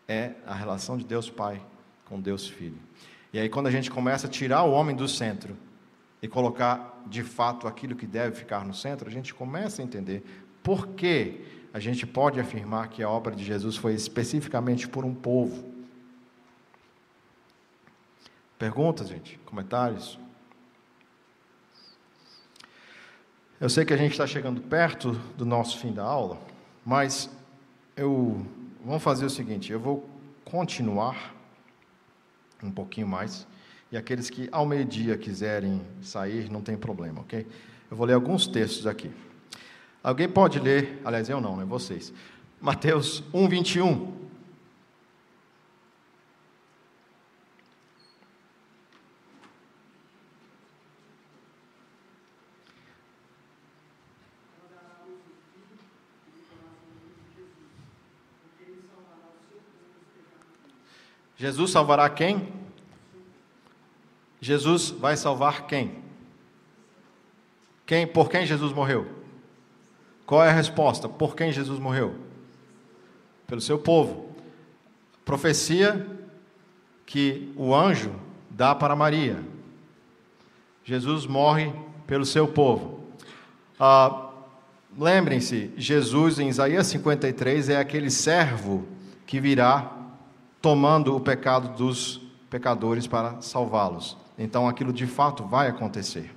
É 0.09 0.33
a 0.47 0.55
relação 0.55 0.97
de 0.97 1.05
Deus 1.05 1.29
Pai 1.29 1.61
com 2.07 2.19
Deus 2.19 2.49
Filho. 2.49 2.79
E 3.31 3.39
aí, 3.39 3.51
quando 3.51 3.67
a 3.67 3.71
gente 3.71 3.91
começa 3.91 4.27
a 4.27 4.31
tirar 4.31 4.63
o 4.63 4.73
homem 4.73 4.97
do 4.97 5.07
centro 5.07 5.55
e 6.23 6.27
colocar 6.27 7.03
de 7.07 7.23
fato 7.23 7.69
aquilo 7.69 7.95
que 7.95 8.07
deve 8.07 8.37
ficar 8.37 8.65
no 8.65 8.73
centro, 8.73 9.07
a 9.07 9.13
gente 9.13 9.35
começa 9.35 9.83
a 9.83 9.85
entender 9.85 10.25
por 10.63 10.89
que 10.89 11.45
a 11.75 11.79
gente 11.79 12.07
pode 12.07 12.41
afirmar 12.41 12.89
que 12.89 13.03
a 13.03 13.11
obra 13.11 13.37
de 13.37 13.45
Jesus 13.45 13.77
foi 13.77 13.93
especificamente 13.93 14.89
por 14.89 15.05
um 15.05 15.15
povo. 15.15 15.76
Perguntas, 18.59 19.09
gente? 19.09 19.39
Comentários? 19.45 20.19
Eu 23.61 23.69
sei 23.69 23.85
que 23.85 23.93
a 23.93 23.97
gente 23.97 24.13
está 24.13 24.27
chegando 24.27 24.63
perto 24.63 25.13
do 25.37 25.45
nosso 25.45 25.79
fim 25.79 25.93
da 25.93 26.03
aula, 26.03 26.39
mas 26.85 27.31
eu 27.95 28.47
vamos 28.83 29.03
fazer 29.03 29.27
o 29.27 29.31
seguinte: 29.31 29.71
eu 29.71 29.81
vou 29.81 30.09
continuar 30.45 31.35
um 32.63 32.71
pouquinho 32.71 33.07
mais. 33.07 33.47
E 33.93 33.97
aqueles 33.97 34.31
que 34.31 34.49
ao 34.51 34.65
meio-dia 34.65 35.19
quiserem 35.19 35.83
sair, 36.01 36.51
não 36.51 36.63
tem 36.63 36.77
problema, 36.77 37.21
ok? 37.21 37.47
Eu 37.91 37.97
vou 37.97 38.07
ler 38.07 38.15
alguns 38.15 38.47
textos 38.47 38.87
aqui. 38.87 39.11
Alguém 40.03 40.29
pode 40.29 40.59
ler, 40.59 41.01
aliás, 41.05 41.29
eu 41.29 41.41
não, 41.41 41.61
é 41.61 41.65
vocês. 41.65 42.13
Mateus 42.61 43.23
1, 43.35 43.49
21. 43.49 44.26
Jesus 61.37 61.71
salvará 61.71 62.09
quem? 62.09 62.53
Jesus 64.41 64.91
vai 64.91 65.17
salvar 65.17 65.67
quem? 65.67 66.03
Quem, 67.85 68.07
por 68.07 68.29
quem 68.29 68.47
Jesus 68.47 68.73
morreu? 68.73 69.07
Qual 70.25 70.43
é 70.43 70.49
a 70.49 70.53
resposta? 70.53 71.09
Por 71.09 71.37
quem 71.37 71.53
Jesus 71.53 71.79
morreu? 71.79 72.17
Pelo 73.47 73.61
seu 73.61 73.79
povo. 73.79 74.35
Profecia 75.25 76.07
que 77.05 77.53
o 77.57 77.75
anjo 77.75 78.13
dá 78.51 78.75
para 78.75 78.97
Maria. 78.97 79.43
Jesus 80.85 81.27
morre 81.27 81.73
pelo 82.07 82.25
seu 82.25 82.49
povo. 82.49 83.05
Ah, 83.79 84.27
Lembrem-se, 84.99 85.73
Jesus 85.77 86.39
em 86.39 86.49
Isaías 86.49 86.87
53 86.87 87.69
é 87.69 87.77
aquele 87.77 88.11
servo 88.11 88.87
que 89.27 89.39
virá 89.39 89.95
tomando 90.67 91.15
o 91.15 91.21
pecado 91.21 91.77
dos 91.77 92.21
pecadores 92.51 93.07
para 93.07 93.41
salvá-los. 93.41 94.19
Então 94.37 94.67
aquilo 94.67 94.93
de 94.93 95.07
fato 95.07 95.45
vai 95.45 95.69
acontecer. 95.69 96.37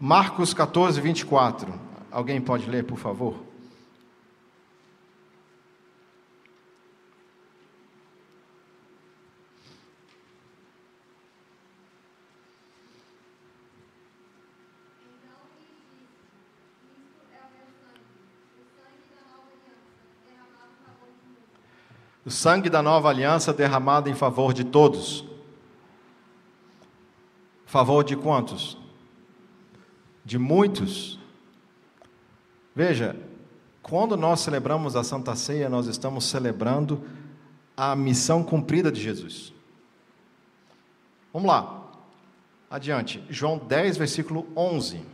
Marcos 0.00 0.52
14, 0.52 1.00
24. 1.00 1.72
Alguém 2.10 2.40
pode 2.40 2.68
ler, 2.68 2.82
por 2.82 2.98
favor? 2.98 3.36
O 22.24 22.30
sangue 22.30 22.70
da 22.70 22.82
nova 22.82 23.08
aliança 23.08 23.52
derramado 23.52 24.08
em 24.08 24.14
favor 24.14 24.52
de 24.52 24.64
todos. 24.64 25.24
Favor 27.66 28.04
de 28.04 28.16
quantos? 28.16 28.78
De 30.24 30.38
muitos. 30.38 31.18
Veja, 32.74 33.16
quando 33.82 34.16
nós 34.16 34.40
celebramos 34.40 34.94
a 34.94 35.02
Santa 35.02 35.34
Ceia, 35.34 35.68
nós 35.68 35.86
estamos 35.86 36.24
celebrando 36.24 37.02
a 37.76 37.96
missão 37.96 38.44
cumprida 38.44 38.92
de 38.92 39.00
Jesus. 39.00 39.52
Vamos 41.32 41.48
lá. 41.48 41.90
Adiante. 42.70 43.22
João 43.28 43.58
10, 43.58 43.96
versículo 43.96 44.46
11. 44.56 45.11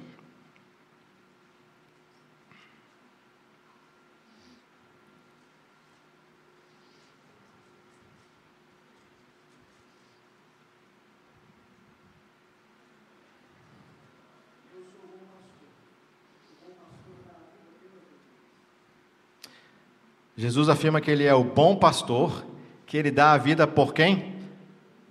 Jesus 20.38 20.68
afirma 20.68 21.00
que 21.00 21.10
ele 21.10 21.24
é 21.24 21.34
o 21.34 21.42
bom 21.42 21.74
pastor, 21.74 22.44
que 22.86 22.96
ele 22.96 23.10
dá 23.10 23.32
a 23.32 23.36
vida 23.36 23.66
por 23.66 23.92
quem? 23.92 24.36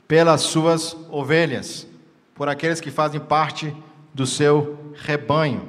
Pelas 0.08 0.40
suas 0.40 0.96
ovelhas, 1.12 1.86
por 2.34 2.48
aqueles 2.48 2.80
que 2.80 2.90
fazem 2.90 3.20
parte 3.20 3.76
do 4.14 4.26
seu 4.26 4.94
rebanho. 4.96 5.68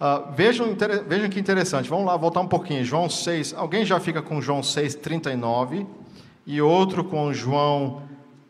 Uh, 0.00 0.32
vejam, 0.36 0.76
vejam 1.04 1.28
que 1.28 1.40
interessante, 1.40 1.90
vamos 1.90 2.06
lá 2.06 2.16
voltar 2.16 2.42
um 2.42 2.46
pouquinho. 2.46 2.84
João 2.84 3.10
6, 3.10 3.54
alguém 3.54 3.84
já 3.84 3.98
fica 3.98 4.22
com 4.22 4.40
João 4.40 4.62
6, 4.62 4.94
39 4.94 5.84
e 6.46 6.62
outro 6.62 7.02
com 7.02 7.32
João 7.32 8.02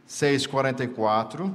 6,44, 0.06 1.50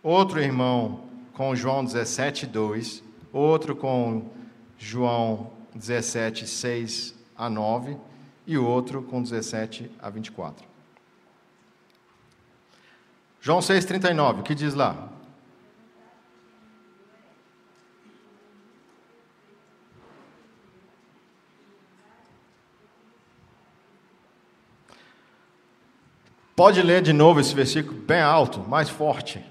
outro 0.00 0.40
irmão 0.40 1.00
com 1.32 1.56
João 1.56 1.84
17, 1.84 2.46
2, 2.46 3.02
outro 3.32 3.74
com 3.74 4.26
João 4.78 5.50
17, 5.74 6.46
6 6.46 7.15
a 7.36 7.50
9 7.50 7.96
e 8.46 8.56
outro 8.56 9.02
com 9.02 9.22
17 9.22 9.90
a 10.00 10.08
24. 10.08 10.66
João 13.40 13.60
6,39, 13.60 14.40
o 14.40 14.42
que 14.42 14.54
diz 14.54 14.74
lá? 14.74 15.08
Pode 26.56 26.80
ler 26.80 27.02
de 27.02 27.12
novo 27.12 27.38
esse 27.38 27.54
versículo 27.54 28.00
bem 28.00 28.22
alto, 28.22 28.60
mais 28.60 28.88
forte. 28.88 29.44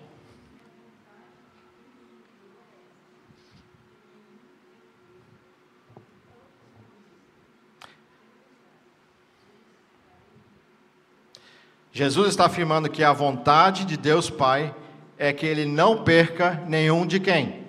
Jesus 11.95 12.27
está 12.27 12.47
afirmando 12.47 12.89
que 12.89 13.05
a 13.05 13.13
vontade 13.13 13.85
de 13.85 13.95
Deus 13.95 14.29
Pai 14.29 14.75
é 15.17 15.31
que 15.31 15.45
ele 15.45 15.63
não 15.63 16.03
perca 16.03 16.61
nenhum 16.67 17.07
de 17.07 17.21
quem? 17.21 17.63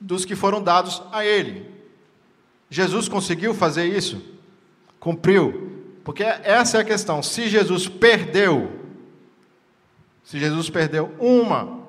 Dos 0.00 0.24
que 0.24 0.36
foram 0.36 0.62
dados 0.62 1.02
a 1.10 1.24
ele. 1.24 1.68
Jesus 2.70 3.08
conseguiu 3.08 3.52
fazer 3.52 3.86
isso? 3.86 4.22
Cumpriu. 5.00 5.88
Porque 6.04 6.22
essa 6.22 6.78
é 6.78 6.82
a 6.82 6.84
questão. 6.84 7.20
Se 7.20 7.48
Jesus 7.48 7.88
perdeu, 7.88 8.70
se 10.22 10.38
Jesus 10.38 10.70
perdeu 10.70 11.12
uma 11.18 11.80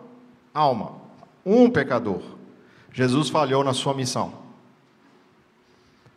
alma, 0.51 0.93
um 1.45 1.69
pecador, 1.69 2.23
Jesus 2.91 3.29
falhou 3.29 3.63
na 3.63 3.75
sua 3.75 3.93
missão. 3.93 4.44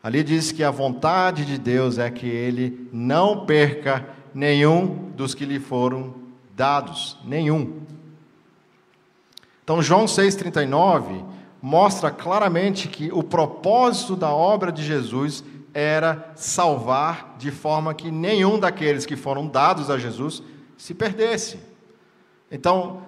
Ali 0.03 0.23
diz 0.23 0.53
que 0.53 0.63
a 0.63 0.71
vontade 0.71 1.45
de 1.45 1.59
Deus 1.59 1.99
é 1.99 2.11
que 2.11 2.27
ele 2.27 2.89
não 2.93 3.45
perca 3.45 4.09
nenhum 4.33 5.11
dos 5.17 5.35
que 5.35 5.45
lhe 5.45 5.59
foram 5.59 6.15
dados, 6.55 7.19
nenhum. 7.25 7.81
Então, 9.65 9.83
João 9.83 10.05
6,39 10.05 11.25
mostra 11.61 12.11
claramente 12.11 12.89
que 12.89 13.11
o 13.13 13.23
propósito 13.23 14.15
da 14.15 14.33
obra 14.33 14.71
de 14.71 14.85
Jesus 14.85 15.45
era 15.75 16.33
salvar 16.35 17.37
de 17.39 17.51
forma 17.51 17.93
que 17.93 18.11
nenhum 18.11 18.59
daqueles 18.59 19.05
que 19.05 19.17
foram 19.17 19.47
dados 19.47 19.91
a 19.91 19.99
Jesus 19.99 20.43
se 20.77 20.95
perdesse. 20.95 21.59
Então, 22.51 23.03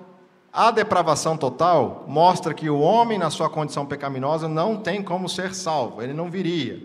a 0.52 0.70
depravação 0.70 1.36
total 1.36 2.04
mostra 2.08 2.52
que 2.52 2.68
o 2.68 2.80
homem, 2.80 3.18
na 3.18 3.30
sua 3.30 3.48
condição 3.48 3.86
pecaminosa, 3.86 4.48
não 4.48 4.76
tem 4.76 5.02
como 5.02 5.28
ser 5.28 5.54
salvo, 5.54 6.02
ele 6.02 6.12
não 6.12 6.30
viria. 6.30 6.82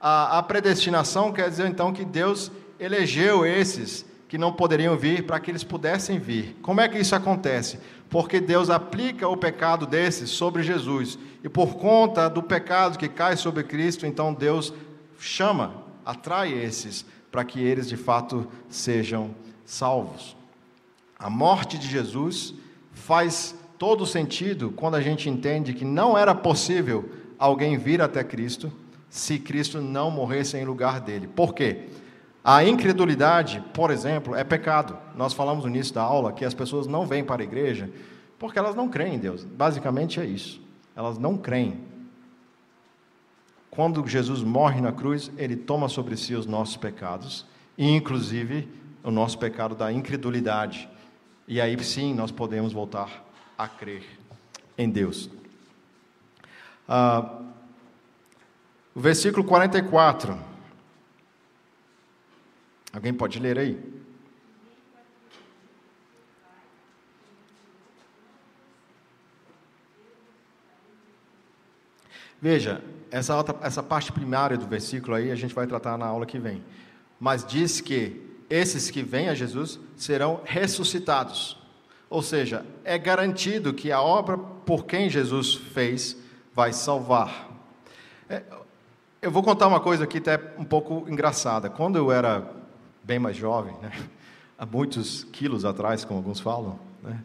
A, 0.00 0.38
a 0.38 0.42
predestinação 0.42 1.32
quer 1.32 1.48
dizer 1.48 1.68
então 1.68 1.92
que 1.92 2.04
Deus 2.04 2.50
elegeu 2.78 3.46
esses 3.46 4.04
que 4.28 4.36
não 4.36 4.52
poderiam 4.52 4.96
vir 4.96 5.26
para 5.26 5.40
que 5.40 5.50
eles 5.50 5.64
pudessem 5.64 6.18
vir. 6.18 6.56
Como 6.60 6.80
é 6.80 6.88
que 6.88 6.98
isso 6.98 7.14
acontece? 7.14 7.78
Porque 8.10 8.40
Deus 8.40 8.68
aplica 8.68 9.26
o 9.28 9.36
pecado 9.36 9.86
desses 9.86 10.30
sobre 10.30 10.62
Jesus. 10.62 11.18
E 11.42 11.48
por 11.48 11.76
conta 11.76 12.28
do 12.28 12.42
pecado 12.42 12.98
que 12.98 13.08
cai 13.08 13.36
sobre 13.36 13.62
Cristo, 13.62 14.06
então 14.06 14.34
Deus 14.34 14.72
chama, 15.18 15.82
atrai 16.04 16.52
esses 16.52 17.06
para 17.30 17.44
que 17.44 17.60
eles 17.60 17.88
de 17.88 17.96
fato 17.96 18.46
sejam 18.68 19.34
salvos. 19.64 20.36
A 21.18 21.30
morte 21.30 21.78
de 21.78 21.88
Jesus 21.88 22.54
faz 23.08 23.54
todo 23.78 24.04
sentido 24.04 24.70
quando 24.70 24.96
a 24.96 25.00
gente 25.00 25.30
entende 25.30 25.72
que 25.72 25.82
não 25.82 26.18
era 26.18 26.34
possível 26.34 27.08
alguém 27.38 27.78
vir 27.78 28.02
até 28.02 28.22
Cristo 28.22 28.70
se 29.08 29.38
Cristo 29.38 29.80
não 29.80 30.10
morresse 30.10 30.58
em 30.58 30.64
lugar 30.66 31.00
dele. 31.00 31.26
Por 31.26 31.54
quê? 31.54 31.88
A 32.44 32.62
incredulidade, 32.62 33.64
por 33.72 33.90
exemplo, 33.90 34.34
é 34.34 34.44
pecado. 34.44 34.94
Nós 35.16 35.32
falamos 35.32 35.64
no 35.64 35.70
início 35.70 35.94
da 35.94 36.02
aula 36.02 36.34
que 36.34 36.44
as 36.44 36.52
pessoas 36.52 36.86
não 36.86 37.06
vêm 37.06 37.24
para 37.24 37.42
a 37.42 37.46
igreja 37.46 37.90
porque 38.38 38.58
elas 38.58 38.74
não 38.74 38.90
creem 38.90 39.14
em 39.14 39.18
Deus. 39.18 39.42
Basicamente 39.42 40.20
é 40.20 40.26
isso. 40.26 40.60
Elas 40.94 41.16
não 41.16 41.38
creem. 41.38 41.80
Quando 43.70 44.06
Jesus 44.06 44.42
morre 44.42 44.82
na 44.82 44.92
cruz, 44.92 45.32
ele 45.38 45.56
toma 45.56 45.88
sobre 45.88 46.14
si 46.14 46.34
os 46.34 46.44
nossos 46.44 46.76
pecados, 46.76 47.46
inclusive 47.78 48.68
o 49.02 49.10
nosso 49.10 49.38
pecado 49.38 49.74
da 49.74 49.90
incredulidade. 49.90 50.90
E 51.48 51.62
aí 51.62 51.82
sim 51.82 52.12
nós 52.12 52.30
podemos 52.30 52.74
voltar 52.74 53.24
a 53.56 53.66
crer 53.66 54.04
em 54.76 54.90
Deus. 54.90 55.30
Ah, 56.86 57.40
o 58.94 59.00
versículo 59.00 59.42
44. 59.42 60.38
Alguém 62.92 63.14
pode 63.14 63.38
ler 63.38 63.58
aí? 63.58 63.82
Veja, 72.42 72.84
essa, 73.10 73.34
outra, 73.34 73.58
essa 73.62 73.82
parte 73.82 74.12
primária 74.12 74.58
do 74.58 74.66
versículo 74.66 75.16
aí 75.16 75.30
a 75.30 75.34
gente 75.34 75.54
vai 75.54 75.66
tratar 75.66 75.96
na 75.96 76.04
aula 76.04 76.26
que 76.26 76.38
vem. 76.38 76.62
Mas 77.18 77.42
diz 77.42 77.80
que 77.80 78.27
esses 78.48 78.90
que 78.90 79.02
vêm 79.02 79.28
a 79.28 79.34
Jesus 79.34 79.78
serão 79.96 80.40
ressuscitados. 80.44 81.58
Ou 82.10 82.22
seja, 82.22 82.64
é 82.84 82.96
garantido 82.96 83.74
que 83.74 83.92
a 83.92 84.00
obra 84.00 84.38
por 84.38 84.86
quem 84.86 85.10
Jesus 85.10 85.54
fez 85.54 86.16
vai 86.54 86.72
salvar. 86.72 87.48
É, 88.28 88.42
eu 89.20 89.30
vou 89.30 89.42
contar 89.42 89.66
uma 89.66 89.80
coisa 89.80 90.04
aqui 90.04 90.18
até 90.18 90.40
um 90.58 90.64
pouco 90.64 91.04
engraçada. 91.08 91.68
Quando 91.68 91.96
eu 91.96 92.10
era 92.10 92.50
bem 93.02 93.18
mais 93.18 93.36
jovem, 93.36 93.74
né, 93.82 93.92
há 94.56 94.64
muitos 94.64 95.24
quilos 95.24 95.64
atrás, 95.64 96.04
como 96.04 96.18
alguns 96.18 96.40
falam, 96.40 96.78
né, 97.02 97.22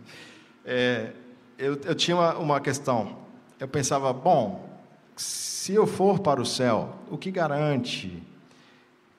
é, 0.66 1.12
eu, 1.58 1.80
eu, 1.86 1.96
tinha 1.96 2.18
uma, 2.18 2.36
uma 2.36 2.60
questão. 2.60 3.18
Eu 3.60 3.68
pensava, 3.68 4.12
bom, 4.12 4.70
se 5.16 5.74
eu 5.74 5.88
for 5.88 6.20
para 6.20 6.42
o 6.42 6.46
céu, 6.46 6.96
o 7.10 7.18
que 7.18 7.32
garante 7.32 8.22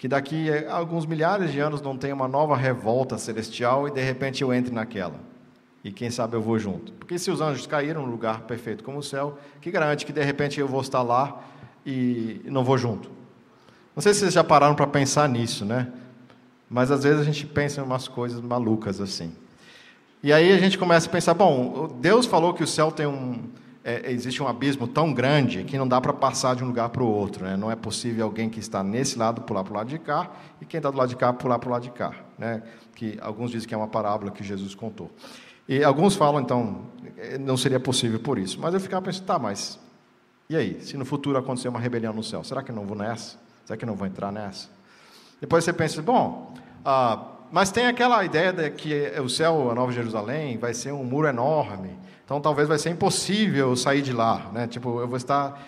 que 0.05 0.09
daqui 0.09 0.51
a 0.51 0.77
alguns 0.77 1.07
milhares 1.07 1.51
de 1.51 1.59
anos 1.59 1.81
não 1.81 1.97
tenha 1.97 2.15
uma 2.15 2.29
nova 2.29 2.55
revolta 2.55 3.17
celestial 3.17 3.89
e 3.89 3.91
de 3.91 4.03
repente 4.03 4.43
eu 4.43 4.53
entre 4.53 4.71
naquela. 4.71 5.19
E 5.83 5.91
quem 5.91 6.11
sabe 6.11 6.37
eu 6.37 6.43
vou 6.43 6.59
junto. 6.59 6.93
Porque 6.93 7.19
se 7.19 7.31
os 7.31 7.41
anjos 7.41 7.67
caíram 7.67 8.05
no 8.05 8.11
lugar 8.11 8.43
perfeito 8.43 8.85
como 8.85 8.99
o 8.99 9.03
céu, 9.03 9.39
que 9.63 9.71
garante 9.71 10.05
que 10.05 10.13
de 10.13 10.23
repente 10.23 10.61
eu 10.61 10.69
vou 10.69 10.83
estar 10.83 11.01
lá 11.01 11.43
e 11.87 12.43
não 12.45 12.63
vou 12.63 12.77
junto? 12.77 13.11
Não 13.97 14.03
sei 14.03 14.13
se 14.13 14.21
vocês 14.21 14.35
já 14.35 14.45
pararam 14.45 14.75
para 14.75 14.87
pensar 14.87 15.27
nisso, 15.27 15.65
né? 15.65 15.91
Mas 16.69 16.91
às 16.91 17.03
vezes 17.03 17.23
a 17.23 17.25
gente 17.25 17.47
pensa 17.47 17.81
em 17.81 17.85
umas 17.85 18.07
coisas 18.07 18.43
malucas 18.43 19.01
assim. 19.01 19.33
E 20.23 20.35
aí 20.35 20.53
a 20.53 20.59
gente 20.59 20.77
começa 20.77 21.09
a 21.09 21.11
pensar: 21.11 21.33
bom, 21.33 21.97
Deus 21.99 22.27
falou 22.27 22.53
que 22.53 22.63
o 22.63 22.67
céu 22.67 22.93
tem 22.93 23.07
um, 23.07 23.43
é, 23.85 24.11
existe 24.11 24.43
um 24.43 24.49
abismo 24.49 24.89
tão 24.89 25.13
grande 25.13 25.63
que 25.63 25.77
não 25.77 25.87
dá 25.87 26.01
para 26.01 26.13
passar 26.13 26.57
de 26.57 26.65
um 26.65 26.69
lugar 26.69 26.89
para 26.89 27.03
o 27.03 27.07
outro. 27.07 27.45
Né? 27.45 27.57
Não 27.57 27.71
é 27.71 27.77
possível 27.77 28.25
alguém 28.25 28.49
que 28.49 28.59
está 28.59 28.83
nesse 28.83 29.19
lado 29.19 29.43
pular 29.43 29.63
para 29.63 29.73
o 29.73 29.77
lado 29.77 29.89
de 29.89 29.99
cá 29.99 30.31
e 30.61 30.65
quem 30.65 30.79
está 30.79 30.91
do 30.91 30.97
lado 30.97 31.11
de 31.11 31.17
cá 31.17 31.33
pular 31.33 31.59
para 31.59 31.69
o 31.69 31.73
lado 31.73 31.83
de 31.83 31.91
cá. 31.91 32.15
Né? 32.39 32.63
Que 32.95 33.19
alguns 33.21 33.51
dizem 33.51 33.69
que 33.69 33.75
é 33.75 33.77
uma 33.77 33.89
parábola 33.89 34.31
que 34.31 34.43
Jesus 34.43 34.75
contou. 34.75 35.11
E 35.69 35.85
alguns 35.85 36.17
falam, 36.17 36.41
então, 36.41 36.87
eh, 37.17 37.39
não 37.39 37.57
seria 37.57 37.79
possível 37.79 38.19
por 38.19 38.39
isso. 38.39 38.59
Mas 38.61 38.73
eu 38.73 38.81
ficava 38.81 39.03
pensando, 39.03 39.27
tá, 39.27 39.39
mas 39.39 39.79
e 40.49 40.57
aí? 40.57 40.81
Se 40.81 40.97
no 40.97 41.05
futuro 41.05 41.39
acontecer 41.39 41.69
uma 41.69 41.81
rebelião 41.81 42.13
no 42.13 42.23
céu, 42.23 42.45
será 42.45 42.63
que 42.63 42.71
eu 42.71 42.75
não 42.75 42.87
vou 42.87 42.97
nessa? 42.97 43.39
Será 43.65 43.77
que 43.77 43.85
eu 43.85 43.87
não 43.87 43.97
vou 43.97 44.07
entrar 44.07 44.31
nessa? 44.31 44.69
Depois 45.41 45.65
você 45.65 45.73
pensa, 45.73 46.03
bom, 46.03 46.55
ah, 46.85 47.34
mas 47.55 47.71
tem 47.71 47.87
aquela 47.87 48.23
ideia 48.25 48.53
de 48.53 48.69
que 48.71 49.13
o 49.19 49.29
céu, 49.29 49.71
a 49.71 49.75
Nova 49.75 49.93
Jerusalém, 49.93 50.59
vai 50.59 50.75
ser 50.75 50.93
um 50.93 51.05
muro 51.05 51.29
enorme 51.29 52.05
então 52.25 52.41
talvez 52.41 52.67
vai 52.67 52.79
ser 52.79 52.91
impossível 52.91 53.77
sair 53.77 54.01
de 54.01 54.13
lá, 54.13 54.51
né? 54.53 54.67
Tipo, 54.67 55.01
eu 55.01 55.07
vou 55.07 55.17
estar 55.17 55.63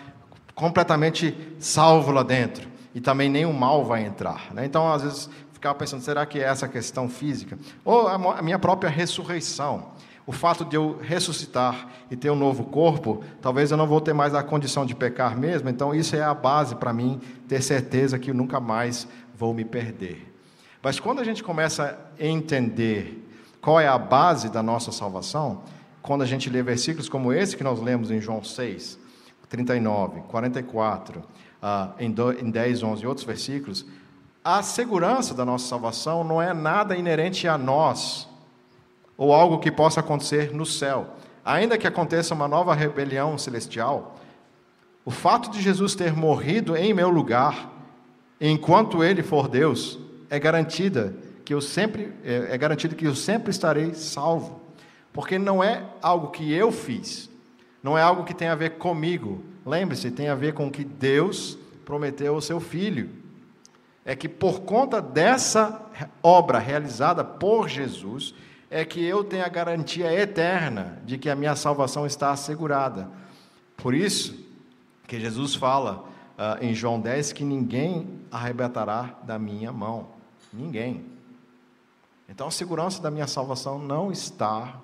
completamente 0.55 1.37
salvo 1.59 2.11
lá 2.11 2.23
dentro 2.23 2.67
e 2.95 3.01
também 3.01 3.29
nenhum 3.29 3.53
mal 3.53 3.85
vai 3.85 4.05
entrar, 4.05 4.55
né? 4.55 4.65
Então 4.65 4.91
às 4.91 5.03
vezes 5.03 5.31
ficava 5.53 5.75
pensando, 5.75 6.03
será 6.03 6.25
que 6.25 6.39
é 6.39 6.45
essa 6.45 6.67
questão 6.67 7.09
física 7.09 7.59
ou 7.85 8.09
a 8.09 8.41
minha 8.41 8.59
própria 8.59 8.89
ressurreição? 8.89 9.91
O 10.27 10.33
fato 10.33 10.65
de 10.65 10.77
eu 10.77 10.99
ressuscitar 11.01 11.89
e 12.11 12.17
ter 12.17 12.31
um 12.31 12.35
novo 12.35 12.65
corpo, 12.65 13.23
talvez 13.41 13.71
eu 13.71 13.77
não 13.77 13.87
vou 13.87 14.01
ter 14.01 14.13
mais 14.13 14.35
a 14.35 14.43
condição 14.43 14.85
de 14.85 14.95
pecar 14.95 15.39
mesmo, 15.39 15.69
então 15.69 15.95
isso 15.95 16.17
é 16.17 16.23
a 16.23 16.35
base 16.35 16.75
para 16.75 16.93
mim 16.93 17.21
ter 17.47 17.63
certeza 17.63 18.19
que 18.19 18.31
eu 18.31 18.35
nunca 18.35 18.59
mais 18.59 19.07
vou 19.37 19.55
me 19.55 19.65
perder. 19.65 20.36
Mas 20.87 21.01
quando 21.01 21.19
a 21.19 21.25
gente 21.25 21.43
começa 21.43 21.99
a 22.17 22.25
entender 22.25 23.29
qual 23.61 23.81
é 23.81 23.89
a 23.89 23.99
base 23.99 24.49
da 24.49 24.63
nossa 24.63 24.93
salvação, 24.93 25.63
quando 26.01 26.23
a 26.23 26.25
gente 26.25 26.49
lê 26.49 26.63
versículos 26.63 27.09
como 27.09 27.33
esse 27.33 27.57
que 27.57 27.65
nós 27.65 27.81
lemos 27.81 28.09
em 28.13 28.21
João 28.21 28.45
6, 28.45 28.97
39, 29.49 30.21
44, 30.29 31.19
uh, 31.19 31.93
em, 31.99 32.09
do, 32.09 32.31
em 32.31 32.49
10, 32.49 32.85
11 32.85 33.03
e 33.03 33.07
outros 33.09 33.27
versículos, 33.27 33.85
a 34.45 34.63
segurança 34.63 35.35
da 35.35 35.45
nossa 35.45 35.67
salvação 35.67 36.23
não 36.23 36.41
é 36.41 36.55
nada 36.55 36.97
inerente 36.97 37.49
a 37.49 37.59
nós, 37.59 38.29
ou 39.17 39.35
algo 39.35 39.59
que 39.59 39.73
possa 39.73 39.99
acontecer 39.99 40.55
no 40.55 40.65
céu. 40.65 41.17
Ainda 41.45 41.77
que 41.77 41.89
aconteça 41.89 42.33
uma 42.33 42.47
nova 42.47 42.77
rebelião 42.77 43.37
celestial, 43.37 44.15
o 45.05 45.11
fato 45.11 45.51
de 45.51 45.61
Jesus 45.61 45.97
ter 45.97 46.13
morrido 46.15 46.77
em 46.77 46.95
meu 46.95 47.11
lugar, 47.11 47.73
enquanto 48.41 49.03
ele 49.03 49.25
for 49.25 49.49
Deus, 49.49 50.06
é 50.29 50.39
garantida 50.39 51.15
que 51.45 51.55
eu 51.55 51.61
sempre 51.61 52.13
é, 52.25 52.49
é 52.51 52.59
garantido 52.59 52.97
que 52.97 53.07
eu 53.07 53.15
sempre 53.15 53.51
estarei 53.51 53.95
salvo, 53.95 54.61
porque 55.13 55.39
não 55.39 55.63
é 55.63 55.85
algo 56.03 56.29
que 56.29 56.53
eu 56.53 56.73
fiz, 56.73 57.31
não 57.83 57.97
é 57.97 58.03
algo 58.03 58.25
que 58.25 58.35
tem 58.35 58.49
a 58.49 58.55
ver 58.55 58.79
comigo. 58.79 59.45
Lembre-se, 59.65 60.11
tem 60.11 60.29
a 60.29 60.35
ver 60.35 60.55
com 60.55 60.67
o 60.67 60.71
que 60.71 60.85
Deus 60.85 61.59
prometeu 61.85 62.35
ao 62.35 62.41
seu 62.41 62.61
filho. 62.61 63.11
É 64.05 64.15
que 64.15 64.29
por 64.29 64.61
conta 64.61 65.01
dessa 65.01 65.83
obra 66.23 66.59
realizada 66.59 67.25
por 67.25 67.69
Jesus, 67.69 68.35
é 68.71 68.85
que 68.85 69.05
eu 69.05 69.25
tenho 69.25 69.45
a 69.45 69.49
garantia 69.49 70.13
eterna 70.13 71.01
de 71.05 71.19
que 71.19 71.31
a 71.31 71.37
minha 71.37 71.55
salvação 71.55 72.07
está 72.07 72.31
assegurada. 72.31 73.09
Por 73.77 73.95
isso 73.95 74.37
que 75.07 75.21
Jesus 75.21 75.55
fala 75.55 76.05
uh, 76.37 76.65
em 76.65 76.75
João 76.75 77.01
10 77.01 77.33
que 77.33 77.45
ninguém 77.45 78.21
arrebatará 78.31 79.15
da 79.23 79.39
minha 79.39 79.73
mão. 79.73 80.16
Ninguém. 80.57 81.05
Então 82.29 82.49
a 82.49 82.51
segurança 82.51 83.01
da 83.03 83.11
minha 83.11 83.27
salvação 83.27 83.79
não 83.79 84.11
está 84.11 84.81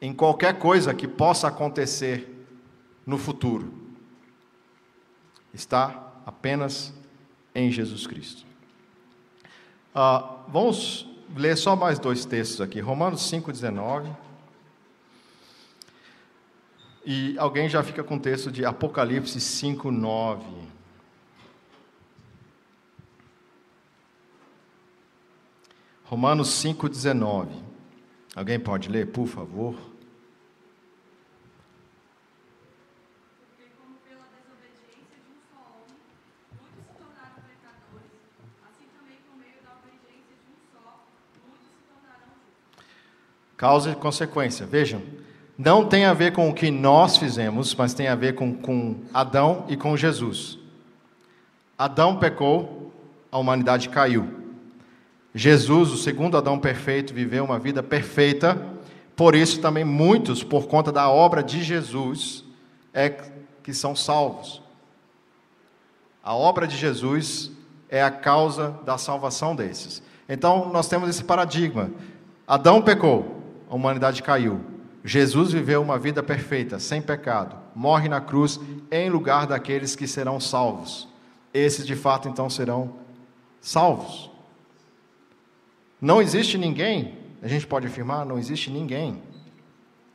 em 0.00 0.12
qualquer 0.12 0.58
coisa 0.58 0.94
que 0.94 1.06
possa 1.06 1.48
acontecer 1.48 2.46
no 3.06 3.18
futuro. 3.18 3.72
Está 5.52 6.12
apenas 6.24 6.92
em 7.54 7.70
Jesus 7.70 8.06
Cristo. 8.06 8.44
Uh, 9.94 10.40
vamos 10.48 11.06
ler 11.36 11.56
só 11.56 11.76
mais 11.76 11.98
dois 11.98 12.24
textos 12.24 12.60
aqui. 12.60 12.80
Romanos 12.80 13.30
5,19. 13.30 14.16
E 17.04 17.36
alguém 17.38 17.68
já 17.68 17.82
fica 17.82 18.02
com 18.02 18.16
o 18.16 18.20
texto 18.20 18.50
de 18.50 18.64
Apocalipse 18.64 19.38
5,9. 19.38 20.71
Romanos 26.12 26.62
5,19. 26.62 27.46
Alguém 28.36 28.60
pode 28.60 28.86
ler, 28.90 29.06
por 29.06 29.26
favor? 29.26 29.74
Causa 43.56 43.92
e 43.92 43.94
consequência. 43.94 44.66
Vejam, 44.66 45.00
não 45.56 45.88
tem 45.88 46.04
a 46.04 46.12
ver 46.12 46.34
com 46.34 46.50
o 46.50 46.52
que 46.52 46.70
nós 46.70 47.16
fizemos, 47.16 47.74
mas 47.74 47.94
tem 47.94 48.08
a 48.08 48.14
ver 48.14 48.34
com, 48.34 48.52
com 48.52 49.00
Adão 49.14 49.64
e 49.66 49.78
com 49.78 49.96
Jesus. 49.96 50.58
Adão 51.78 52.18
pecou, 52.18 52.92
a 53.30 53.38
humanidade 53.38 53.88
caiu. 53.88 54.41
Jesus, 55.34 55.90
o 55.90 55.96
segundo 55.96 56.36
Adão 56.36 56.58
perfeito, 56.58 57.14
viveu 57.14 57.44
uma 57.44 57.58
vida 57.58 57.82
perfeita, 57.82 58.60
por 59.16 59.34
isso 59.34 59.60
também 59.60 59.84
muitos, 59.84 60.42
por 60.42 60.66
conta 60.66 60.92
da 60.92 61.08
obra 61.08 61.42
de 61.42 61.62
Jesus, 61.62 62.44
é 62.92 63.08
que 63.62 63.72
são 63.72 63.96
salvos. 63.96 64.62
A 66.22 66.34
obra 66.34 66.66
de 66.66 66.76
Jesus 66.76 67.50
é 67.88 68.02
a 68.02 68.10
causa 68.10 68.78
da 68.84 68.98
salvação 68.98 69.56
desses. 69.56 70.02
Então, 70.28 70.70
nós 70.72 70.88
temos 70.88 71.08
esse 71.08 71.24
paradigma. 71.24 71.90
Adão 72.46 72.80
pecou, 72.80 73.42
a 73.68 73.74
humanidade 73.74 74.22
caiu. 74.22 74.60
Jesus 75.04 75.52
viveu 75.52 75.82
uma 75.82 75.98
vida 75.98 76.22
perfeita, 76.22 76.78
sem 76.78 77.02
pecado, 77.02 77.56
morre 77.74 78.08
na 78.08 78.20
cruz 78.20 78.60
em 78.90 79.10
lugar 79.10 79.46
daqueles 79.46 79.96
que 79.96 80.06
serão 80.06 80.38
salvos. 80.38 81.08
Esses 81.52 81.86
de 81.86 81.96
fato 81.96 82.28
então 82.28 82.48
serão 82.48 82.94
salvos. 83.60 84.31
Não 86.02 86.20
existe 86.20 86.58
ninguém, 86.58 87.16
a 87.40 87.46
gente 87.46 87.64
pode 87.64 87.86
afirmar, 87.86 88.26
não 88.26 88.36
existe 88.36 88.68
ninguém 88.68 89.22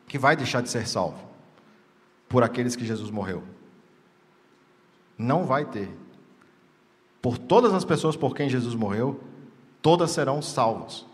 que 0.05 0.17
vai 0.17 0.35
deixar 0.35 0.61
de 0.61 0.69
ser 0.69 0.85
salvo 0.85 1.25
por 2.27 2.43
aqueles 2.43 2.75
que 2.75 2.85
Jesus 2.85 3.09
morreu. 3.09 3.41
Não 5.17 5.45
vai 5.45 5.63
ter. 5.63 5.89
Por 7.21 7.37
todas 7.37 7.73
as 7.73 7.85
pessoas 7.85 8.17
por 8.17 8.35
quem 8.35 8.49
Jesus 8.49 8.75
morreu, 8.75 9.23
todas 9.81 10.11
serão 10.11 10.41
salvas. 10.41 11.05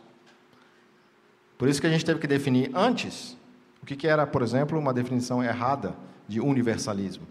Por 1.55 1.69
isso 1.69 1.79
que 1.79 1.85
a 1.85 1.91
gente 1.91 2.03
teve 2.03 2.19
que 2.19 2.25
definir 2.25 2.71
antes 2.73 3.37
o 3.79 3.85
que, 3.85 4.07
era, 4.07 4.25
por 4.25 4.41
exemplo, 4.41 4.79
uma 4.79 4.91
definição 4.91 5.43
errada 5.43 5.95
de 6.27 6.39
universalismo. 6.39 7.27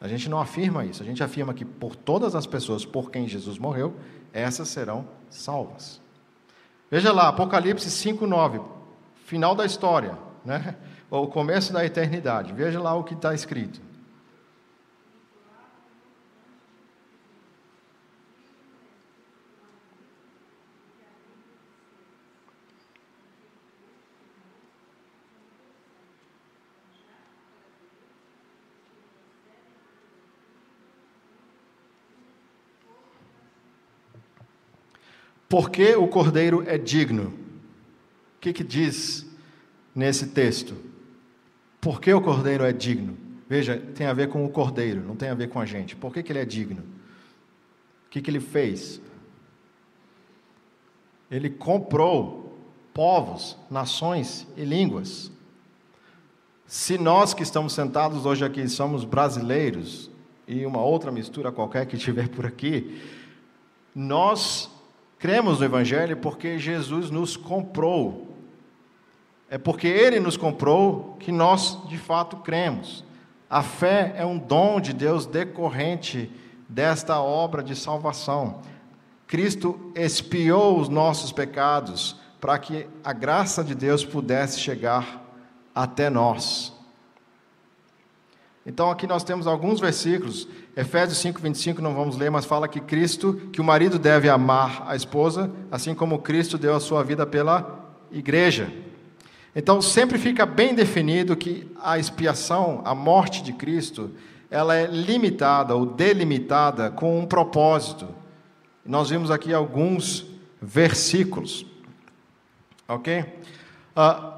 A 0.00 0.08
gente 0.08 0.28
não 0.28 0.40
afirma 0.40 0.84
isso, 0.84 1.00
a 1.00 1.06
gente 1.06 1.22
afirma 1.22 1.54
que 1.54 1.64
por 1.64 1.94
todas 1.94 2.34
as 2.34 2.44
pessoas 2.44 2.84
por 2.84 3.08
quem 3.08 3.28
Jesus 3.28 3.56
morreu, 3.56 3.94
essas 4.32 4.68
serão 4.68 5.06
salvas. 5.30 6.02
Veja 6.92 7.10
lá, 7.10 7.28
Apocalipse 7.28 7.88
5,9, 7.88 8.62
final 9.24 9.54
da 9.54 9.64
história, 9.64 10.12
né? 10.44 10.76
o 11.10 11.26
começo 11.26 11.72
da 11.72 11.86
eternidade. 11.86 12.52
Veja 12.52 12.78
lá 12.78 12.94
o 12.94 13.02
que 13.02 13.14
está 13.14 13.32
escrito. 13.32 13.80
Porque 35.52 35.94
o 35.94 36.08
cordeiro 36.08 36.64
é 36.66 36.78
digno. 36.78 37.24
O 37.26 38.40
que, 38.40 38.54
que 38.54 38.64
diz 38.64 39.26
nesse 39.94 40.28
texto? 40.28 40.74
Por 41.78 42.00
que 42.00 42.10
o 42.10 42.22
cordeiro 42.22 42.64
é 42.64 42.72
digno? 42.72 43.18
Veja, 43.46 43.76
tem 43.94 44.06
a 44.06 44.14
ver 44.14 44.30
com 44.30 44.46
o 44.46 44.48
cordeiro, 44.48 45.02
não 45.02 45.14
tem 45.14 45.28
a 45.28 45.34
ver 45.34 45.50
com 45.50 45.60
a 45.60 45.66
gente. 45.66 45.94
Por 45.94 46.10
que, 46.10 46.22
que 46.22 46.32
ele 46.32 46.38
é 46.38 46.46
digno? 46.46 46.80
O 48.06 48.08
que, 48.08 48.22
que 48.22 48.30
ele 48.30 48.40
fez? 48.40 48.98
Ele 51.30 51.50
comprou 51.50 52.56
povos, 52.94 53.58
nações 53.70 54.46
e 54.56 54.64
línguas. 54.64 55.30
Se 56.66 56.96
nós 56.96 57.34
que 57.34 57.42
estamos 57.42 57.74
sentados 57.74 58.24
hoje 58.24 58.42
aqui 58.42 58.66
somos 58.70 59.04
brasileiros 59.04 60.10
e 60.48 60.64
uma 60.64 60.80
outra 60.80 61.12
mistura 61.12 61.52
qualquer 61.52 61.84
que 61.84 61.98
tiver 61.98 62.30
por 62.30 62.46
aqui, 62.46 63.02
nós 63.94 64.71
Cremos 65.22 65.60
no 65.60 65.66
Evangelho 65.66 66.16
porque 66.16 66.58
Jesus 66.58 67.08
nos 67.08 67.36
comprou. 67.36 68.34
É 69.48 69.56
porque 69.56 69.86
Ele 69.86 70.18
nos 70.18 70.36
comprou 70.36 71.16
que 71.20 71.30
nós, 71.30 71.78
de 71.88 71.96
fato, 71.96 72.38
cremos. 72.38 73.04
A 73.48 73.62
fé 73.62 74.14
é 74.16 74.26
um 74.26 74.36
dom 74.36 74.80
de 74.80 74.92
Deus 74.92 75.24
decorrente 75.24 76.28
desta 76.68 77.20
obra 77.20 77.62
de 77.62 77.76
salvação. 77.76 78.62
Cristo 79.28 79.92
expiou 79.94 80.80
os 80.80 80.88
nossos 80.88 81.30
pecados 81.30 82.16
para 82.40 82.58
que 82.58 82.88
a 83.04 83.12
graça 83.12 83.62
de 83.62 83.76
Deus 83.76 84.04
pudesse 84.04 84.58
chegar 84.58 85.22
até 85.72 86.10
nós. 86.10 86.72
Então 88.64 88.90
aqui 88.90 89.06
nós 89.06 89.24
temos 89.24 89.46
alguns 89.46 89.80
versículos, 89.80 90.46
Efésios 90.76 91.18
5, 91.18 91.40
25, 91.40 91.82
não 91.82 91.94
vamos 91.94 92.16
ler, 92.16 92.30
mas 92.30 92.44
fala 92.44 92.68
que 92.68 92.80
Cristo, 92.80 93.34
que 93.52 93.60
o 93.60 93.64
marido 93.64 93.98
deve 93.98 94.28
amar 94.28 94.84
a 94.86 94.94
esposa, 94.94 95.50
assim 95.70 95.94
como 95.94 96.20
Cristo 96.20 96.56
deu 96.56 96.74
a 96.74 96.80
sua 96.80 97.02
vida 97.02 97.26
pela 97.26 97.94
igreja. 98.10 98.72
Então 99.54 99.82
sempre 99.82 100.16
fica 100.16 100.46
bem 100.46 100.74
definido 100.74 101.36
que 101.36 101.70
a 101.82 101.98
expiação, 101.98 102.80
a 102.84 102.94
morte 102.94 103.42
de 103.42 103.52
Cristo, 103.52 104.10
ela 104.50 104.76
é 104.76 104.86
limitada 104.86 105.74
ou 105.74 105.84
delimitada 105.84 106.90
com 106.90 107.18
um 107.18 107.26
propósito. 107.26 108.06
Nós 108.84 109.10
vimos 109.10 109.30
aqui 109.30 109.52
alguns 109.52 110.26
versículos. 110.60 111.66
Ok? 112.86 113.24
Uh, 113.96 114.31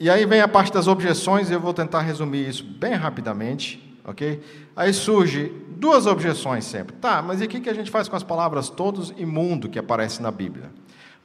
e 0.00 0.08
aí 0.08 0.24
vem 0.26 0.40
a 0.40 0.48
parte 0.48 0.72
das 0.72 0.86
objeções, 0.86 1.50
e 1.50 1.52
eu 1.52 1.60
vou 1.60 1.74
tentar 1.74 2.00
resumir 2.00 2.48
isso 2.48 2.64
bem 2.64 2.94
rapidamente, 2.94 3.98
ok? 4.04 4.40
Aí 4.76 4.92
surge 4.92 5.52
duas 5.76 6.06
objeções 6.06 6.64
sempre. 6.64 6.94
Tá, 6.96 7.20
mas 7.20 7.40
e 7.40 7.44
o 7.44 7.48
que 7.48 7.68
a 7.68 7.74
gente 7.74 7.90
faz 7.90 8.08
com 8.08 8.16
as 8.16 8.22
palavras 8.22 8.70
todos 8.70 9.12
e 9.16 9.26
mundo 9.26 9.68
que 9.68 9.78
aparecem 9.78 10.22
na 10.22 10.30
Bíblia? 10.30 10.70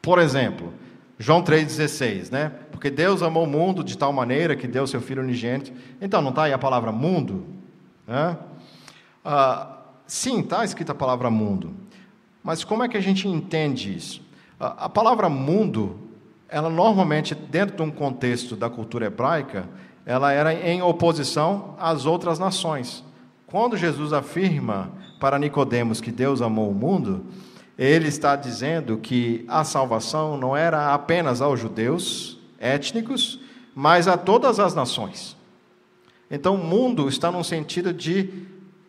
Por 0.02 0.20
exemplo, 0.20 0.74
João 1.18 1.44
3,16, 1.44 2.32
né? 2.32 2.52
Porque 2.72 2.90
Deus 2.90 3.22
amou 3.22 3.44
o 3.46 3.48
mundo 3.48 3.84
de 3.84 3.98
tal 3.98 4.12
maneira 4.12 4.56
que 4.56 4.68
deu 4.68 4.86
seu 4.86 5.00
Filho 5.00 5.22
unigênito. 5.22 5.72
Então, 6.02 6.22
não 6.22 6.30
está 6.30 6.44
aí 6.44 6.54
a 6.54 6.58
palavra 6.58 6.92
mundo? 6.92 7.46
Né? 8.08 8.38
Ah, 9.24 9.78
sim, 10.06 10.42
está 10.42 10.66
escrita 10.66 10.92
a 10.92 10.96
palavra 10.96 11.30
mundo. 11.30 11.74
Mas 12.44 12.64
como 12.64 12.84
é 12.84 12.90
que 12.90 12.98
a 12.98 13.02
gente 13.02 13.28
entende 13.28 13.96
isso? 13.96 14.22
A, 14.60 14.86
a 14.86 14.90
palavra 14.90 15.30
mundo, 15.30 16.03
ela 16.54 16.70
normalmente, 16.70 17.34
dentro 17.34 17.76
de 17.76 17.82
um 17.82 17.90
contexto 17.90 18.56
da 18.56 18.70
cultura 18.70 19.08
hebraica, 19.08 19.68
ela 20.06 20.32
era 20.32 20.54
em 20.54 20.84
oposição 20.84 21.74
às 21.80 22.06
outras 22.06 22.38
nações. 22.38 23.04
Quando 23.48 23.76
Jesus 23.76 24.14
afirma 24.14 24.92
para 25.20 25.40
Nicodemos 25.40 26.00
que 26.00 26.12
Deus 26.12 26.44
amou 26.44 26.70
o 26.70 26.74
mundo, 26.76 27.26
ele 27.76 28.08
está 28.08 28.36
dizendo 28.36 29.00
que 29.00 29.44
a 29.48 29.64
salvação 29.64 30.38
não 30.38 30.56
era 30.56 30.94
apenas 30.94 31.42
aos 31.42 31.60
judeus 31.60 32.38
étnicos, 32.60 33.40
mas 33.74 34.08
a 34.08 34.16
todas 34.16 34.60
as 34.60 34.76
nações. 34.76 35.36
Então, 36.30 36.54
o 36.54 36.64
mundo 36.64 37.10
está 37.10 37.32
no 37.32 37.44
sentido 37.44 37.92
de 37.92 38.30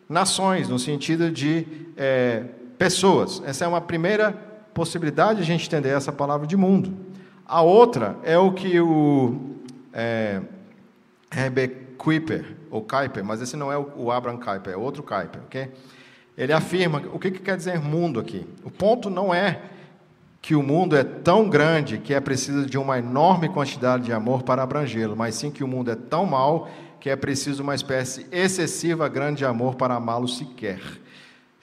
nações, 0.07 0.69
no 0.69 0.77
sentido 0.77 1.31
de 1.31 1.65
é, 1.97 2.43
pessoas. 2.77 3.41
Essa 3.43 3.65
é 3.65 3.67
uma 3.67 3.81
primeira 3.81 4.33
possibilidade 4.71 5.37
de 5.37 5.41
a 5.41 5.45
gente 5.45 5.65
entender 5.65 5.89
essa 5.89 6.11
palavra 6.11 6.45
de 6.45 6.55
mundo. 6.55 7.14
A 7.45 7.61
outra 7.61 8.17
é 8.23 8.37
o 8.37 8.51
que 8.51 8.79
o 8.79 9.55
é, 9.93 10.41
Herbert 11.35 11.95
Kuiper, 11.97 12.55
ou 12.71 12.81
Kuiper, 12.81 13.23
mas 13.23 13.41
esse 13.41 13.55
não 13.55 13.71
é 13.71 13.77
o 13.77 14.11
Abraham 14.11 14.37
Kuyper, 14.37 14.73
é 14.73 14.77
outro 14.77 15.03
Kuiper, 15.03 15.41
ok? 15.45 15.71
Ele 16.37 16.51
afirma 16.51 17.01
o 17.13 17.19
que, 17.19 17.31
que 17.31 17.39
quer 17.39 17.55
dizer 17.55 17.79
mundo 17.79 18.19
aqui. 18.19 18.45
O 18.63 18.71
ponto 18.71 19.09
não 19.09 19.33
é 19.33 19.61
que 20.41 20.55
o 20.55 20.61
mundo 20.61 20.95
é 20.95 21.03
tão 21.03 21.49
grande 21.49 21.97
que 21.97 22.13
é 22.13 22.19
preciso 22.19 22.65
de 22.65 22.77
uma 22.77 22.99
enorme 22.99 23.49
quantidade 23.49 24.03
de 24.03 24.13
amor 24.13 24.43
para 24.43 24.61
abrangê-lo, 24.61 25.15
mas 25.15 25.35
sim 25.35 25.49
que 25.49 25.63
o 25.63 25.67
mundo 25.67 25.89
é 25.91 25.95
tão 25.95 26.25
mau 26.25 26.69
que 26.99 27.09
é 27.09 27.15
preciso 27.15 27.63
uma 27.63 27.75
espécie 27.75 28.27
excessiva 28.31 29.07
grande 29.07 29.37
de 29.37 29.45
amor 29.45 29.75
para 29.75 29.95
amá-lo 29.95 30.27
sequer. 30.27 30.81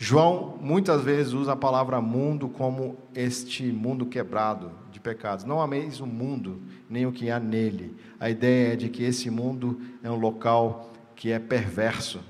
João 0.03 0.59
muitas 0.61 1.05
vezes 1.05 1.33
usa 1.33 1.53
a 1.53 1.57
palavra 1.57 2.01
mundo 2.01 2.49
como 2.49 2.97
este 3.15 3.71
mundo 3.71 4.05
quebrado 4.05 4.73
de 4.91 4.99
pecados. 4.99 5.45
Não 5.45 5.63
ameis 5.63 6.01
o 6.01 6.07
mundo, 6.07 6.61
nem 6.91 7.07
o 7.07 7.13
que 7.13 7.31
há 7.31 7.39
nele. 7.39 7.97
A 8.19 8.29
ideia 8.29 8.73
é 8.73 8.77
de 8.77 8.89
que 8.89 9.05
esse 9.05 9.31
mundo 9.31 9.81
é 10.03 10.11
um 10.11 10.17
local 10.17 10.91
que 11.15 11.31
é 11.31 11.39
perverso, 11.39 12.21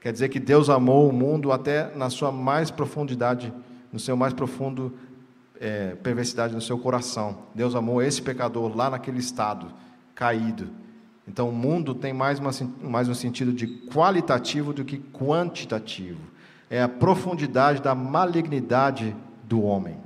Quer 0.00 0.12
dizer 0.12 0.28
que 0.28 0.40
Deus 0.40 0.68
amou 0.68 1.08
o 1.08 1.12
mundo 1.12 1.52
até 1.52 1.92
na 1.94 2.10
sua 2.10 2.32
mais 2.32 2.72
profundidade, 2.72 3.52
no 3.92 4.00
seu 4.00 4.16
mais 4.16 4.32
profundo 4.32 4.92
é, 5.60 5.94
perversidade 5.94 6.54
no 6.54 6.60
seu 6.60 6.76
coração. 6.76 7.38
Deus 7.54 7.76
amou 7.76 8.02
esse 8.02 8.20
pecador 8.20 8.76
lá 8.76 8.90
naquele 8.90 9.18
estado 9.18 9.72
caído. 10.12 10.68
Então 11.26 11.48
o 11.48 11.52
mundo 11.52 11.94
tem 11.94 12.12
mais, 12.12 12.40
uma, 12.40 12.50
mais 12.82 13.08
um 13.08 13.14
sentido 13.14 13.52
de 13.52 13.68
qualitativo 13.92 14.72
do 14.72 14.84
que 14.84 14.98
quantitativo. 14.98 16.31
É 16.72 16.82
a 16.82 16.88
profundidade 16.88 17.82
da 17.82 17.94
malignidade 17.94 19.14
do 19.44 19.62
homem. 19.62 19.98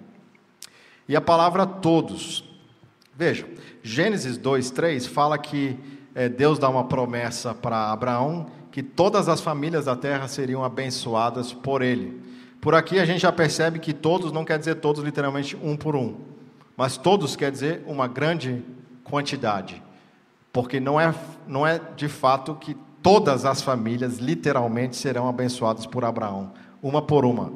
E 1.08 1.14
a 1.14 1.20
palavra 1.20 1.64
todos. 1.64 2.42
Veja, 3.14 3.48
Gênesis 3.84 4.36
2, 4.36 4.72
3 4.72 5.06
fala 5.06 5.38
que 5.38 5.78
é, 6.12 6.28
Deus 6.28 6.58
dá 6.58 6.68
uma 6.68 6.82
promessa 6.82 7.54
para 7.54 7.92
Abraão 7.92 8.46
que 8.72 8.82
todas 8.82 9.28
as 9.28 9.40
famílias 9.40 9.84
da 9.84 9.94
terra 9.94 10.26
seriam 10.26 10.64
abençoadas 10.64 11.52
por 11.52 11.82
ele. 11.82 12.20
Por 12.60 12.74
aqui 12.74 12.98
a 12.98 13.04
gente 13.04 13.20
já 13.20 13.30
percebe 13.30 13.78
que 13.78 13.92
todos 13.92 14.32
não 14.32 14.44
quer 14.44 14.58
dizer 14.58 14.74
todos 14.80 15.04
literalmente 15.04 15.56
um 15.62 15.76
por 15.76 15.94
um, 15.94 16.16
mas 16.76 16.96
todos 16.96 17.36
quer 17.36 17.52
dizer 17.52 17.84
uma 17.86 18.08
grande 18.08 18.60
quantidade. 19.04 19.80
Porque 20.52 20.80
não 20.80 21.00
é, 21.00 21.14
não 21.46 21.64
é 21.64 21.80
de 21.94 22.08
fato 22.08 22.56
que 22.56 22.76
todas 23.06 23.44
as 23.44 23.62
famílias 23.62 24.18
literalmente 24.18 24.96
serão 24.96 25.28
abençoadas 25.28 25.86
por 25.86 26.04
Abraão, 26.04 26.52
uma 26.82 27.00
por 27.00 27.24
uma. 27.24 27.52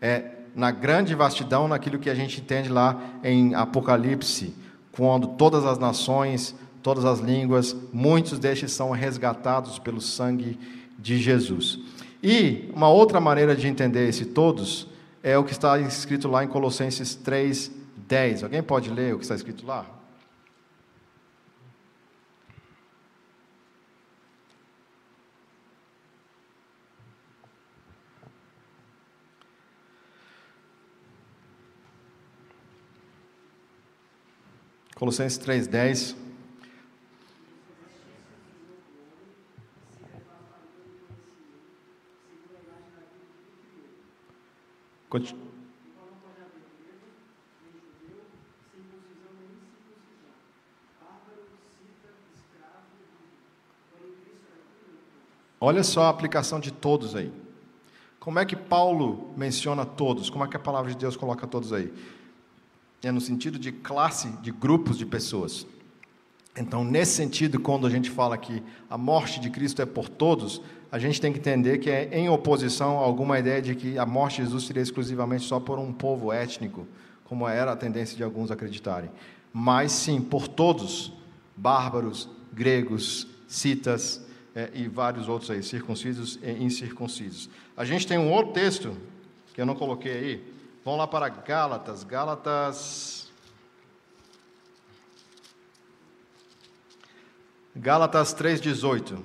É 0.00 0.30
na 0.54 0.70
grande 0.70 1.14
vastidão, 1.14 1.68
naquilo 1.68 1.98
que 1.98 2.08
a 2.08 2.14
gente 2.14 2.40
entende 2.40 2.70
lá 2.70 2.98
em 3.22 3.54
Apocalipse, 3.54 4.54
quando 4.90 5.26
todas 5.26 5.66
as 5.66 5.78
nações 5.78 6.54
todas 6.86 7.04
as 7.04 7.18
línguas, 7.18 7.74
muitos 7.92 8.38
destes 8.38 8.70
são 8.70 8.92
resgatados 8.92 9.76
pelo 9.76 10.00
sangue 10.00 10.56
de 10.96 11.18
Jesus. 11.18 11.80
E 12.22 12.70
uma 12.72 12.88
outra 12.88 13.20
maneira 13.20 13.56
de 13.56 13.66
entender 13.66 14.08
esse 14.08 14.24
todos 14.24 14.86
é 15.20 15.36
o 15.36 15.42
que 15.42 15.50
está 15.50 15.76
escrito 15.80 16.28
lá 16.28 16.44
em 16.44 16.46
Colossenses 16.46 17.16
3, 17.16 17.72
10. 18.06 18.44
Alguém 18.44 18.62
pode 18.62 18.88
ler 18.88 19.12
o 19.12 19.18
que 19.18 19.24
está 19.24 19.34
escrito 19.34 19.66
lá? 19.66 19.84
Colossenses 34.96 35.38
3,10. 35.38 36.16
Olha 55.60 55.84
só 55.84 56.04
a 56.04 56.08
aplicação 56.08 56.58
de 56.58 56.72
todos 56.72 57.14
aí. 57.14 57.30
Como 58.18 58.38
é 58.38 58.46
que 58.46 58.56
Paulo 58.56 59.34
menciona 59.36 59.84
todos? 59.84 60.30
Como 60.30 60.42
é 60.42 60.48
que 60.48 60.56
a 60.56 60.60
palavra 60.60 60.90
de 60.90 60.96
Deus 60.96 61.16
coloca 61.16 61.46
todos 61.46 61.70
aí? 61.72 61.92
É 63.02 63.12
no 63.12 63.20
sentido 63.20 63.58
de 63.58 63.70
classe, 63.70 64.28
de 64.42 64.50
grupos 64.50 64.98
de 64.98 65.06
pessoas. 65.06 65.66
Então, 66.56 66.82
nesse 66.82 67.12
sentido, 67.12 67.60
quando 67.60 67.86
a 67.86 67.90
gente 67.90 68.10
fala 68.10 68.36
que 68.38 68.62
a 68.88 68.96
morte 68.96 69.38
de 69.38 69.50
Cristo 69.50 69.82
é 69.82 69.86
por 69.86 70.08
todos, 70.08 70.62
a 70.90 70.98
gente 70.98 71.20
tem 71.20 71.32
que 71.32 71.38
entender 71.38 71.78
que 71.78 71.90
é 71.90 72.08
em 72.12 72.28
oposição 72.28 72.98
a 72.98 73.02
alguma 73.02 73.38
ideia 73.38 73.60
de 73.60 73.74
que 73.74 73.98
a 73.98 74.06
morte 74.06 74.36
de 74.36 74.44
Jesus 74.44 74.64
seria 74.64 74.82
exclusivamente 74.82 75.44
só 75.44 75.60
por 75.60 75.78
um 75.78 75.92
povo 75.92 76.32
étnico, 76.32 76.86
como 77.24 77.46
era 77.46 77.72
a 77.72 77.76
tendência 77.76 78.16
de 78.16 78.22
alguns 78.22 78.50
acreditarem. 78.50 79.10
Mas 79.52 79.92
sim, 79.92 80.20
por 80.20 80.48
todos, 80.48 81.12
bárbaros, 81.56 82.28
gregos, 82.52 83.26
citas 83.46 84.24
é, 84.54 84.70
e 84.74 84.88
vários 84.88 85.28
outros 85.28 85.50
aí, 85.50 85.62
circuncisos 85.62 86.38
e 86.42 86.50
incircuncisos. 86.64 87.50
A 87.76 87.84
gente 87.84 88.06
tem 88.06 88.16
um 88.16 88.32
outro 88.32 88.52
texto 88.52 88.96
que 89.52 89.60
eu 89.60 89.66
não 89.66 89.74
coloquei 89.74 90.12
aí. 90.12 90.55
Vamos 90.86 91.00
lá 91.00 91.08
para 91.08 91.28
Gálatas. 91.28 92.04
Gálatas. 92.04 93.32
Gálatas 97.74 98.32
3,18. 98.32 99.20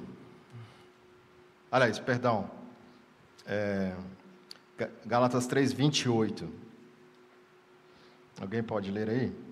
Aliás, 1.71 1.99
perdão. 1.99 2.49
É, 3.45 3.95
Gálatas 5.05 5.45
3, 5.45 5.71
28. 5.71 6.51
Alguém 8.41 8.63
pode 8.63 8.89
ler 8.89 9.07
aí? 9.07 9.51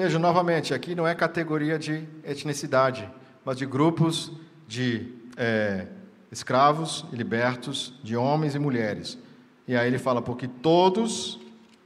Veja, 0.00 0.16
novamente, 0.16 0.72
aqui 0.72 0.94
não 0.94 1.08
é 1.08 1.12
categoria 1.12 1.76
de 1.76 2.06
etnicidade, 2.22 3.10
mas 3.44 3.56
de 3.56 3.66
grupos 3.66 4.30
de 4.64 5.12
é, 5.36 5.88
escravos 6.30 7.04
e 7.12 7.16
libertos, 7.16 7.98
de 8.00 8.16
homens 8.16 8.54
e 8.54 8.60
mulheres. 8.60 9.18
E 9.66 9.74
aí 9.76 9.88
ele 9.88 9.98
fala, 9.98 10.22
porque 10.22 10.46
todos 10.46 11.40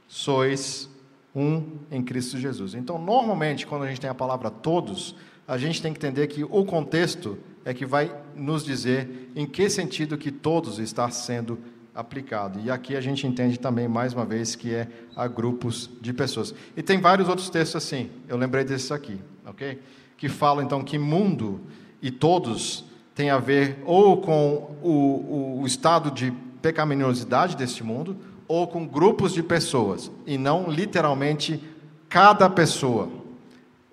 sois 0.07 0.87
um 1.35 1.79
em 1.89 2.03
Cristo 2.03 2.37
Jesus. 2.37 2.75
Então, 2.75 2.99
normalmente, 2.99 3.65
quando 3.65 3.81
a 3.81 3.87
gente 3.87 3.99
tem 3.99 4.11
a 4.11 4.13
palavra 4.13 4.51
todos, 4.51 5.15
a 5.47 5.57
gente 5.57 5.81
tem 5.81 5.91
que 5.91 5.97
entender 5.97 6.27
que 6.27 6.43
o 6.43 6.63
contexto 6.65 7.39
é 7.65 7.73
que 7.73 7.83
vai 7.83 8.15
nos 8.35 8.63
dizer 8.63 9.31
em 9.35 9.47
que 9.47 9.71
sentido 9.71 10.19
que 10.19 10.31
todos 10.31 10.77
está 10.77 11.09
sendo 11.09 11.57
aplicado. 11.93 12.59
E 12.59 12.71
aqui 12.71 12.95
a 12.95 13.01
gente 13.01 13.27
entende 13.27 13.59
também, 13.59 13.87
mais 13.87 14.13
uma 14.13 14.25
vez, 14.25 14.55
que 14.55 14.73
é 14.73 14.87
a 15.15 15.27
grupos 15.27 15.89
de 16.01 16.13
pessoas. 16.13 16.53
E 16.75 16.81
tem 16.81 16.99
vários 16.99 17.29
outros 17.29 17.49
textos 17.49 17.83
assim, 17.83 18.09
eu 18.27 18.37
lembrei 18.37 18.63
desse 18.63 18.93
aqui, 18.93 19.19
ok? 19.45 19.79
Que 20.17 20.27
falam, 20.27 20.63
então, 20.63 20.83
que 20.83 20.97
mundo 20.97 21.61
e 22.01 22.09
todos 22.09 22.85
tem 23.13 23.29
a 23.29 23.37
ver 23.37 23.81
ou 23.85 24.17
com 24.17 24.77
o, 24.81 24.89
o, 24.89 25.61
o 25.61 25.67
estado 25.67 26.09
de 26.09 26.31
pecaminosidade 26.61 27.55
deste 27.55 27.83
mundo 27.83 28.17
ou 28.47 28.67
com 28.67 28.87
grupos 28.87 29.33
de 29.33 29.43
pessoas 29.43 30.11
e 30.25 30.37
não 30.37 30.69
literalmente 30.69 31.61
cada 32.09 32.49
pessoa. 32.49 33.09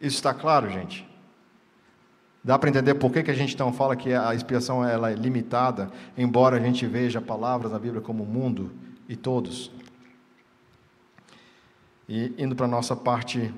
Isso 0.00 0.16
está 0.16 0.32
claro, 0.32 0.70
gente? 0.70 1.09
Dá 2.42 2.58
para 2.58 2.70
entender 2.70 2.94
por 2.94 3.12
que, 3.12 3.22
que 3.22 3.30
a 3.30 3.34
gente 3.34 3.54
então 3.54 3.72
fala 3.72 3.94
que 3.94 4.14
a 4.14 4.34
expiação 4.34 4.84
ela 4.84 5.10
é 5.10 5.14
limitada, 5.14 5.90
embora 6.16 6.56
a 6.56 6.60
gente 6.60 6.86
veja 6.86 7.20
palavras 7.20 7.72
na 7.72 7.78
Bíblia 7.78 8.00
como 8.00 8.24
mundo 8.24 8.72
e 9.08 9.14
todos. 9.14 9.70
E 12.08 12.32
indo 12.38 12.56
para 12.56 12.64
a 12.64 12.68
nossa 12.68 12.96
parte 12.96 13.52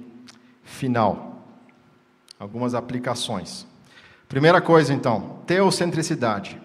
final. 0.65 1.45
Algumas 2.39 2.75
aplicações. 2.75 3.67
Primeira 4.29 4.61
coisa, 4.61 4.93
então, 4.93 5.39
teocentricidade. 5.47 6.61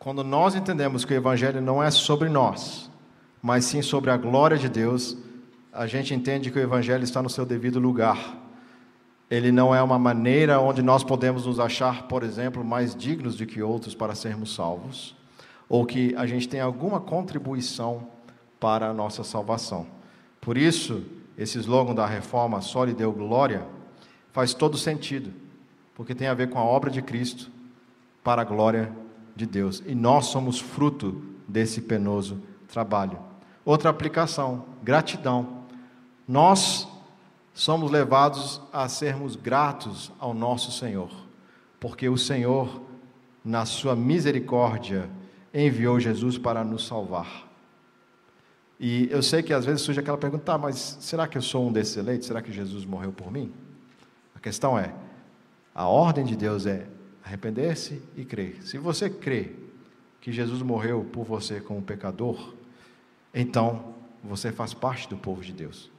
Quando 0.00 0.24
nós 0.24 0.56
entendemos 0.56 1.04
que 1.04 1.14
o 1.14 1.16
Evangelho 1.16 1.60
não 1.60 1.80
é 1.80 1.88
sobre 1.88 2.28
nós, 2.28 2.90
mas 3.40 3.66
sim 3.66 3.82
sobre 3.82 4.10
a 4.10 4.16
glória 4.16 4.58
de 4.58 4.68
Deus, 4.68 5.16
a 5.72 5.86
gente 5.86 6.12
entende 6.12 6.50
que 6.50 6.58
o 6.58 6.62
Evangelho 6.62 7.04
está 7.04 7.22
no 7.22 7.30
seu 7.30 7.46
devido 7.46 7.78
lugar. 7.78 8.41
Ele 9.32 9.50
não 9.50 9.74
é 9.74 9.82
uma 9.82 9.98
maneira 9.98 10.60
onde 10.60 10.82
nós 10.82 11.02
podemos 11.02 11.46
nos 11.46 11.58
achar, 11.58 12.02
por 12.02 12.22
exemplo, 12.22 12.62
mais 12.62 12.94
dignos 12.94 13.34
do 13.34 13.46
que 13.46 13.62
outros 13.62 13.94
para 13.94 14.14
sermos 14.14 14.54
salvos, 14.54 15.16
ou 15.70 15.86
que 15.86 16.14
a 16.16 16.26
gente 16.26 16.46
tem 16.46 16.60
alguma 16.60 17.00
contribuição 17.00 18.08
para 18.60 18.90
a 18.90 18.92
nossa 18.92 19.24
salvação. 19.24 19.86
Por 20.38 20.58
isso, 20.58 21.02
esse 21.38 21.58
slogan 21.58 21.94
da 21.94 22.04
reforma, 22.04 22.60
só 22.60 22.84
lhe 22.84 22.92
deu 22.92 23.10
glória, 23.10 23.66
faz 24.34 24.52
todo 24.52 24.76
sentido, 24.76 25.32
porque 25.94 26.14
tem 26.14 26.28
a 26.28 26.34
ver 26.34 26.50
com 26.50 26.58
a 26.58 26.64
obra 26.64 26.90
de 26.90 27.00
Cristo 27.00 27.50
para 28.22 28.42
a 28.42 28.44
glória 28.44 28.92
de 29.34 29.46
Deus. 29.46 29.82
E 29.86 29.94
nós 29.94 30.26
somos 30.26 30.60
fruto 30.60 31.22
desse 31.48 31.80
penoso 31.80 32.38
trabalho. 32.68 33.18
Outra 33.64 33.88
aplicação, 33.88 34.66
gratidão. 34.82 35.62
Nós 36.28 36.86
somos 37.54 37.90
levados 37.90 38.60
a 38.72 38.88
sermos 38.88 39.36
gratos 39.36 40.12
ao 40.18 40.32
nosso 40.32 40.72
Senhor, 40.72 41.10
porque 41.78 42.08
o 42.08 42.16
Senhor, 42.16 42.82
na 43.44 43.66
sua 43.66 43.94
misericórdia, 43.94 45.10
enviou 45.52 46.00
Jesus 46.00 46.38
para 46.38 46.64
nos 46.64 46.86
salvar. 46.86 47.50
E 48.80 49.08
eu 49.10 49.22
sei 49.22 49.42
que 49.42 49.52
às 49.52 49.64
vezes 49.64 49.82
surge 49.82 50.00
aquela 50.00 50.18
pergunta, 50.18 50.44
tá, 50.44 50.58
mas 50.58 50.98
será 51.00 51.28
que 51.28 51.38
eu 51.38 51.42
sou 51.42 51.68
um 51.68 51.72
desses 51.72 51.96
eleitos? 51.96 52.26
Será 52.26 52.42
que 52.42 52.50
Jesus 52.50 52.84
morreu 52.84 53.12
por 53.12 53.30
mim? 53.30 53.52
A 54.34 54.40
questão 54.40 54.78
é, 54.78 54.92
a 55.74 55.86
ordem 55.86 56.24
de 56.24 56.34
Deus 56.34 56.66
é 56.66 56.86
arrepender-se 57.22 58.02
e 58.16 58.24
crer. 58.24 58.62
Se 58.62 58.78
você 58.78 59.08
crê 59.08 59.52
que 60.20 60.32
Jesus 60.32 60.62
morreu 60.62 61.04
por 61.12 61.24
você 61.24 61.60
como 61.60 61.80
pecador, 61.82 62.54
então 63.32 63.94
você 64.22 64.50
faz 64.50 64.74
parte 64.74 65.08
do 65.08 65.16
povo 65.16 65.42
de 65.42 65.52
Deus. 65.52 65.90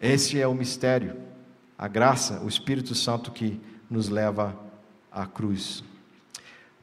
Esse 0.00 0.40
é 0.40 0.46
o 0.46 0.54
mistério, 0.54 1.16
a 1.76 1.88
graça, 1.88 2.40
o 2.44 2.48
Espírito 2.48 2.94
Santo 2.94 3.32
que 3.32 3.60
nos 3.90 4.08
leva 4.08 4.56
à 5.10 5.26
cruz. 5.26 5.82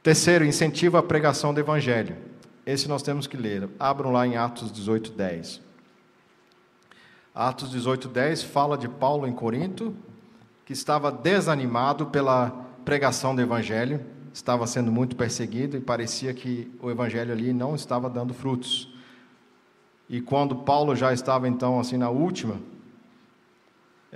Terceiro, 0.04 0.44
incentiva 0.44 1.00
a 1.00 1.04
pregação 1.04 1.54
do 1.54 1.60
Evangelho. 1.60 2.18
Esse 2.66 2.90
nós 2.90 3.02
temos 3.02 3.26
que 3.26 3.38
ler. 3.38 3.70
Abram 3.80 4.12
lá 4.12 4.28
em 4.28 4.36
Atos 4.36 4.72
18, 4.72 5.12
10. 5.12 5.62
Atos 7.34 7.72
18, 7.72 8.08
10 8.10 8.44
fala 8.44 8.78
de 8.78 8.90
Paulo 8.90 9.26
em 9.28 9.34
Corinto, 9.34 9.96
que 10.66 10.74
estava 10.74 11.12
desanimado 11.12 12.08
pela 12.08 12.50
pregação 12.84 13.34
do 13.34 13.42
Evangelho, 13.42 14.06
estava 14.34 14.68
sendo 14.68 14.92
muito 14.92 15.16
perseguido 15.16 15.78
e 15.78 15.82
parecia 15.82 16.34
que 16.34 16.72
o 16.82 16.92
Evangelho 16.92 17.32
ali 17.32 17.54
não 17.54 17.76
estava 17.76 18.10
dando 18.10 18.34
frutos. 18.34 18.94
E 20.10 20.20
quando 20.22 20.56
Paulo 20.56 20.96
já 20.96 21.14
estava 21.14 21.48
então 21.48 21.80
assim 21.80 21.98
na 21.98 22.10
última, 22.10 22.60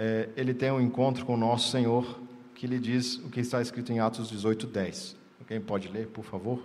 é, 0.02 0.30
ele 0.38 0.54
tem 0.54 0.72
um 0.72 0.80
encontro 0.80 1.26
com 1.26 1.34
o 1.34 1.38
nosso 1.38 1.70
Senhor, 1.72 2.22
que 2.56 2.66
lhe 2.66 2.80
diz 2.80 3.18
o 3.18 3.30
que 3.30 3.42
está 3.42 3.62
escrito 3.62 3.92
em 3.92 4.00
Atos 4.00 4.30
18, 4.30 4.66
10. 4.66 5.18
Alguém 5.42 5.60
pode 5.60 5.90
ler, 5.90 6.08
por 6.08 6.24
favor? 6.24 6.64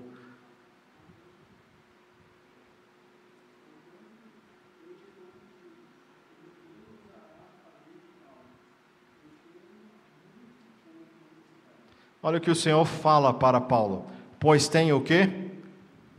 Olha 12.23 12.39
o 12.39 12.41
que 12.41 12.53
o 12.53 12.55
Senhor 12.55 12.85
fala 12.85 13.35
para 13.35 13.61
Paulo. 13.61 14.07
Pois 14.39 14.69
tem 14.69 14.93
o 14.93 15.01
quê? 15.01 15.51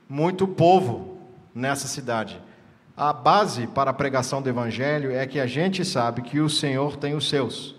Muito 0.10 0.46
povo 0.46 1.18
nessa 1.54 1.88
cidade. 1.88 2.42
A 2.98 3.12
base 3.12 3.68
para 3.68 3.92
a 3.92 3.94
pregação 3.94 4.42
do 4.42 4.48
Evangelho 4.48 5.12
é 5.12 5.28
que 5.28 5.38
a 5.38 5.46
gente 5.46 5.84
sabe 5.84 6.22
que 6.22 6.40
o 6.40 6.50
Senhor 6.50 6.96
tem 6.96 7.14
os 7.14 7.28
seus. 7.28 7.76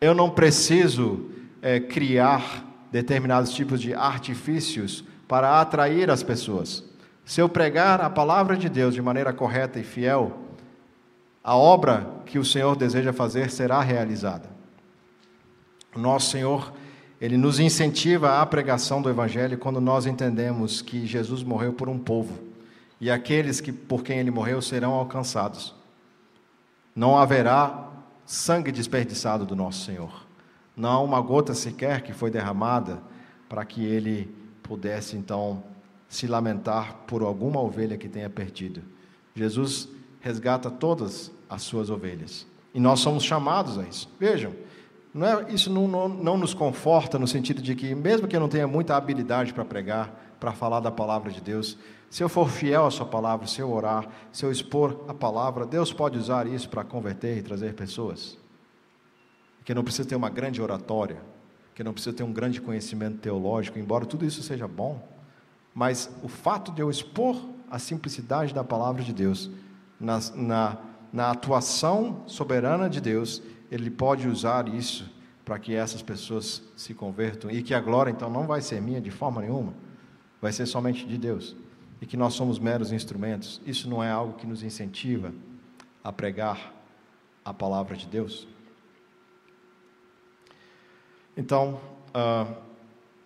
Eu 0.00 0.14
não 0.14 0.30
preciso 0.30 1.28
é, 1.60 1.80
criar 1.80 2.64
determinados 2.92 3.52
tipos 3.52 3.80
de 3.80 3.92
artifícios 3.92 5.02
para 5.26 5.60
atrair 5.60 6.10
as 6.10 6.22
pessoas. 6.22 6.84
Se 7.24 7.40
eu 7.40 7.48
pregar 7.48 8.00
a 8.00 8.08
palavra 8.08 8.56
de 8.56 8.68
Deus 8.68 8.94
de 8.94 9.02
maneira 9.02 9.32
correta 9.32 9.80
e 9.80 9.84
fiel, 9.84 10.38
a 11.42 11.56
obra 11.56 12.08
que 12.26 12.38
o 12.38 12.44
Senhor 12.44 12.76
deseja 12.76 13.12
fazer 13.12 13.50
será 13.50 13.80
realizada. 13.80 14.48
Nosso 15.96 16.30
Senhor, 16.30 16.72
ele 17.20 17.36
nos 17.36 17.58
incentiva 17.58 18.40
à 18.40 18.46
pregação 18.46 19.02
do 19.02 19.10
Evangelho 19.10 19.58
quando 19.58 19.80
nós 19.80 20.06
entendemos 20.06 20.80
que 20.80 21.04
Jesus 21.04 21.42
morreu 21.42 21.72
por 21.72 21.88
um 21.88 21.98
povo 21.98 22.49
e 23.00 23.10
aqueles 23.10 23.60
que 23.60 23.72
por 23.72 24.02
quem 24.02 24.18
ele 24.18 24.30
morreu 24.30 24.60
serão 24.60 24.92
alcançados. 24.92 25.74
Não 26.94 27.16
haverá 27.16 27.88
sangue 28.26 28.70
desperdiçado 28.70 29.46
do 29.46 29.56
nosso 29.56 29.84
Senhor. 29.84 30.26
Não 30.76 30.90
há 30.90 31.00
uma 31.00 31.20
gota 31.20 31.54
sequer 31.54 32.02
que 32.02 32.12
foi 32.12 32.30
derramada 32.30 33.02
para 33.48 33.64
que 33.64 33.84
ele 33.84 34.32
pudesse 34.62 35.16
então 35.16 35.62
se 36.08 36.26
lamentar 36.26 36.94
por 37.06 37.22
alguma 37.22 37.60
ovelha 37.60 37.96
que 37.96 38.08
tenha 38.08 38.28
perdido. 38.28 38.82
Jesus 39.34 39.88
resgata 40.20 40.70
todas 40.70 41.32
as 41.48 41.62
suas 41.62 41.88
ovelhas. 41.88 42.46
E 42.74 42.80
nós 42.80 43.00
somos 43.00 43.24
chamados 43.24 43.78
a 43.78 43.82
isso. 43.82 44.08
Vejam, 44.18 44.52
não 45.12 45.26
é, 45.26 45.52
isso 45.52 45.70
não, 45.70 45.88
não, 45.88 46.08
não 46.08 46.36
nos 46.36 46.54
conforta 46.54 47.18
no 47.18 47.26
sentido 47.26 47.60
de 47.60 47.74
que, 47.74 47.94
mesmo 47.94 48.28
que 48.28 48.36
eu 48.36 48.40
não 48.40 48.48
tenha 48.48 48.66
muita 48.66 48.96
habilidade 48.96 49.52
para 49.52 49.64
pregar, 49.64 50.36
para 50.38 50.52
falar 50.52 50.80
da 50.80 50.90
palavra 50.90 51.32
de 51.32 51.40
Deus, 51.40 51.76
se 52.10 52.24
eu 52.24 52.28
for 52.28 52.50
fiel 52.50 52.86
à 52.86 52.90
Sua 52.90 53.06
palavra, 53.06 53.46
se 53.46 53.60
eu 53.60 53.70
orar, 53.72 54.08
se 54.32 54.44
eu 54.44 54.50
expor 54.50 55.04
a 55.06 55.14
palavra, 55.14 55.64
Deus 55.64 55.92
pode 55.92 56.18
usar 56.18 56.44
isso 56.44 56.68
para 56.68 56.82
converter 56.82 57.38
e 57.38 57.42
trazer 57.42 57.72
pessoas. 57.74 58.36
Que 59.64 59.72
não 59.72 59.84
precisa 59.84 60.08
ter 60.08 60.16
uma 60.16 60.28
grande 60.28 60.60
oratória, 60.60 61.22
que 61.72 61.84
não 61.84 61.92
precisa 61.92 62.14
ter 62.14 62.24
um 62.24 62.32
grande 62.32 62.60
conhecimento 62.60 63.18
teológico, 63.18 63.78
embora 63.78 64.04
tudo 64.04 64.26
isso 64.26 64.42
seja 64.42 64.66
bom, 64.66 65.08
mas 65.72 66.10
o 66.20 66.28
fato 66.28 66.72
de 66.72 66.82
eu 66.82 66.90
expor 66.90 67.36
a 67.70 67.78
simplicidade 67.78 68.52
da 68.52 68.64
palavra 68.64 69.04
de 69.04 69.12
Deus, 69.12 69.48
na, 70.00 70.18
na, 70.34 70.78
na 71.12 71.30
atuação 71.30 72.24
soberana 72.26 72.90
de 72.90 73.00
Deus, 73.00 73.40
Ele 73.70 73.88
pode 73.88 74.26
usar 74.26 74.66
isso 74.66 75.08
para 75.44 75.60
que 75.60 75.76
essas 75.76 76.02
pessoas 76.02 76.60
se 76.76 76.92
convertam 76.92 77.48
e 77.52 77.62
que 77.62 77.72
a 77.72 77.80
glória 77.80 78.10
então 78.10 78.28
não 78.28 78.48
vai 78.48 78.60
ser 78.60 78.82
minha 78.82 79.00
de 79.00 79.12
forma 79.12 79.42
nenhuma, 79.42 79.74
vai 80.42 80.50
ser 80.50 80.66
somente 80.66 81.06
de 81.06 81.16
Deus 81.16 81.54
e 82.00 82.06
que 82.06 82.16
nós 82.16 82.34
somos 82.34 82.58
meros 82.58 82.92
instrumentos, 82.92 83.60
isso 83.66 83.88
não 83.88 84.02
é 84.02 84.10
algo 84.10 84.34
que 84.34 84.46
nos 84.46 84.62
incentiva 84.62 85.32
a 86.02 86.10
pregar 86.10 86.72
a 87.44 87.52
palavra 87.52 87.96
de 87.96 88.06
Deus? 88.06 88.48
Então, 91.36 91.78
uh, 92.08 92.54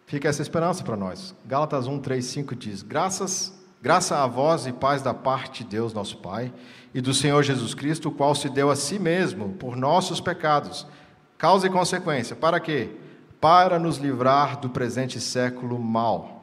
fica 0.06 0.28
essa 0.28 0.42
esperança 0.42 0.82
para 0.82 0.96
nós. 0.96 1.34
Gálatas 1.46 1.86
1, 1.86 2.00
3, 2.00 2.24
5 2.24 2.56
diz: 2.56 2.82
Graças, 2.82 3.54
graça 3.80 4.22
a 4.22 4.26
vós 4.26 4.66
e 4.66 4.72
paz 4.72 5.02
da 5.02 5.14
parte 5.14 5.62
de 5.62 5.70
Deus, 5.70 5.92
nosso 5.94 6.18
Pai, 6.18 6.52
e 6.92 7.00
do 7.00 7.14
Senhor 7.14 7.42
Jesus 7.42 7.74
Cristo, 7.74 8.08
o 8.08 8.12
qual 8.12 8.34
se 8.34 8.48
deu 8.48 8.70
a 8.70 8.76
si 8.76 8.98
mesmo 8.98 9.52
por 9.54 9.76
nossos 9.76 10.20
pecados, 10.20 10.86
causa 11.38 11.66
e 11.68 11.70
consequência. 11.70 12.34
Para 12.34 12.58
quê? 12.58 12.90
Para 13.40 13.78
nos 13.78 13.98
livrar 13.98 14.58
do 14.58 14.68
presente 14.68 15.20
século 15.20 15.78
mal 15.78 16.33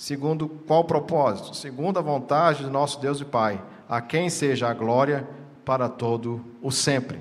Segundo 0.00 0.48
qual 0.48 0.82
propósito? 0.84 1.54
Segundo 1.54 1.98
a 1.98 2.02
vontade 2.02 2.64
do 2.64 2.70
nosso 2.70 2.98
Deus 2.98 3.20
e 3.20 3.24
Pai, 3.26 3.62
a 3.86 4.00
quem 4.00 4.30
seja 4.30 4.66
a 4.66 4.72
glória 4.72 5.28
para 5.62 5.90
todo 5.90 6.42
o 6.62 6.70
sempre. 6.70 7.20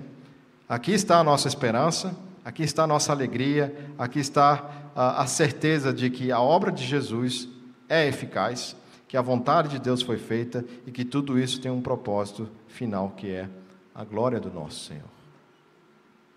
Aqui 0.68 0.94
está 0.94 1.20
a 1.20 1.24
nossa 1.24 1.50
esperança, 1.50 2.16
aqui 2.44 2.64
está 2.64 2.86
a 2.86 2.88
nossa 2.88 3.12
alegria, 3.12 3.92
aqui 3.98 4.20
está 4.20 4.92
a, 4.96 5.24
a 5.24 5.28
certeza 5.28 5.92
de 5.92 6.10
que 6.10 6.32
a 6.32 6.40
obra 6.40 6.72
de 6.72 6.86
Jesus 6.86 7.50
é 7.90 8.08
eficaz, 8.08 8.78
que 9.10 9.18
a 9.18 9.22
vontade 9.22 9.68
de 9.68 9.80
Deus 9.80 10.02
foi 10.02 10.18
feita 10.18 10.64
e 10.88 10.92
que 10.92 11.04
tudo 11.04 11.38
isso 11.38 11.60
tem 11.60 11.70
um 11.70 11.82
propósito 11.82 12.50
final 12.70 13.10
que 13.10 13.30
é 13.30 13.50
a 13.94 14.06
glória 14.06 14.40
do 14.40 14.50
nosso 14.50 14.86
Senhor. 14.86 15.10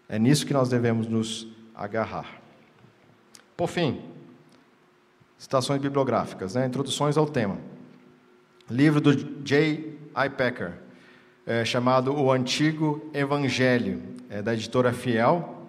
É 0.08 0.18
nisso 0.18 0.44
que 0.44 0.52
nós 0.52 0.68
devemos 0.68 1.06
nos 1.06 1.46
agarrar. 1.72 2.42
Por 3.56 3.68
fim, 3.68 4.11
citações 5.42 5.80
bibliográficas, 5.80 6.54
né? 6.54 6.66
introduções 6.66 7.16
ao 7.16 7.26
tema. 7.26 7.58
Livro 8.70 9.00
do 9.00 9.12
J. 9.12 9.92
I. 10.16 10.30
Packer, 10.30 10.74
é, 11.44 11.64
chamado 11.64 12.14
O 12.14 12.30
Antigo 12.30 13.10
Evangelho, 13.12 14.00
é 14.30 14.40
da 14.40 14.54
editora 14.54 14.92
Fiel. 14.92 15.66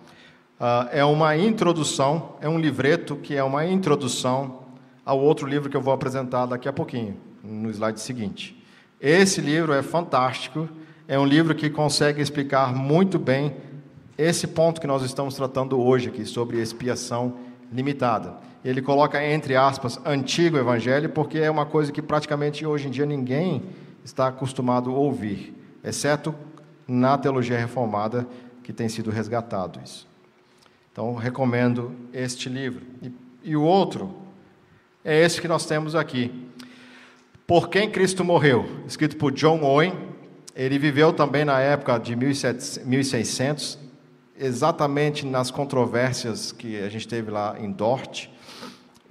Uh, 0.59 0.89
é 0.91 1.03
uma 1.03 1.35
introdução, 1.35 2.35
é 2.39 2.47
um 2.47 2.59
livreto 2.59 3.15
que 3.15 3.35
é 3.35 3.43
uma 3.43 3.65
introdução 3.65 4.59
ao 5.03 5.19
outro 5.19 5.47
livro 5.47 5.71
que 5.71 5.75
eu 5.75 5.81
vou 5.81 5.93
apresentar 5.93 6.45
daqui 6.45 6.69
a 6.69 6.73
pouquinho, 6.73 7.17
no 7.43 7.71
slide 7.71 7.99
seguinte. 7.99 8.55
Esse 9.01 9.41
livro 9.41 9.73
é 9.73 9.81
fantástico, 9.81 10.69
é 11.07 11.17
um 11.17 11.25
livro 11.25 11.55
que 11.55 11.67
consegue 11.67 12.21
explicar 12.21 12.75
muito 12.75 13.17
bem 13.17 13.55
esse 14.19 14.45
ponto 14.45 14.79
que 14.79 14.85
nós 14.85 15.01
estamos 15.01 15.33
tratando 15.33 15.81
hoje 15.81 16.09
aqui, 16.09 16.25
sobre 16.25 16.61
expiação 16.61 17.39
limitada. 17.71 18.52
Ele 18.63 18.81
coloca 18.81 19.23
entre 19.25 19.55
aspas 19.55 19.99
antigo 20.05 20.57
evangelho, 20.57 21.09
porque 21.09 21.37
é 21.39 21.51
uma 21.51 21.65
coisa 21.65 21.91
que 21.91 22.01
praticamente 22.01 22.65
hoje 22.65 22.87
em 22.87 22.91
dia 22.91 23.05
ninguém 23.05 23.63
está 24.03 24.27
acostumado 24.27 24.89
a 24.89 24.93
ouvir, 24.93 25.53
exceto 25.83 26.33
na 26.87 27.17
teologia 27.17 27.57
reformada 27.57 28.27
que 28.63 28.71
tem 28.71 28.87
sido 28.87 29.11
resgatado 29.11 29.79
isso. 29.83 30.07
Então, 30.91 31.15
recomendo 31.15 31.91
este 32.13 32.47
livro. 32.47 32.85
E, 33.01 33.11
e 33.43 33.55
o 33.55 33.63
outro 33.63 34.15
é 35.03 35.19
esse 35.21 35.41
que 35.41 35.47
nós 35.47 35.65
temos 35.65 35.95
aqui. 35.95 36.47
Por 37.45 37.67
quem 37.69 37.89
Cristo 37.89 38.23
morreu, 38.23 38.65
escrito 38.87 39.17
por 39.17 39.31
John 39.31 39.61
Owen. 39.63 40.13
Ele 40.55 40.77
viveu 40.77 41.11
também 41.11 41.43
na 41.43 41.59
época 41.59 41.97
de 41.97 42.15
1600, 42.15 43.79
exatamente 44.37 45.25
nas 45.25 45.49
controvérsias 45.49 46.51
que 46.51 46.79
a 46.79 46.89
gente 46.89 47.07
teve 47.07 47.31
lá 47.31 47.57
em 47.59 47.71
Dort. 47.71 48.29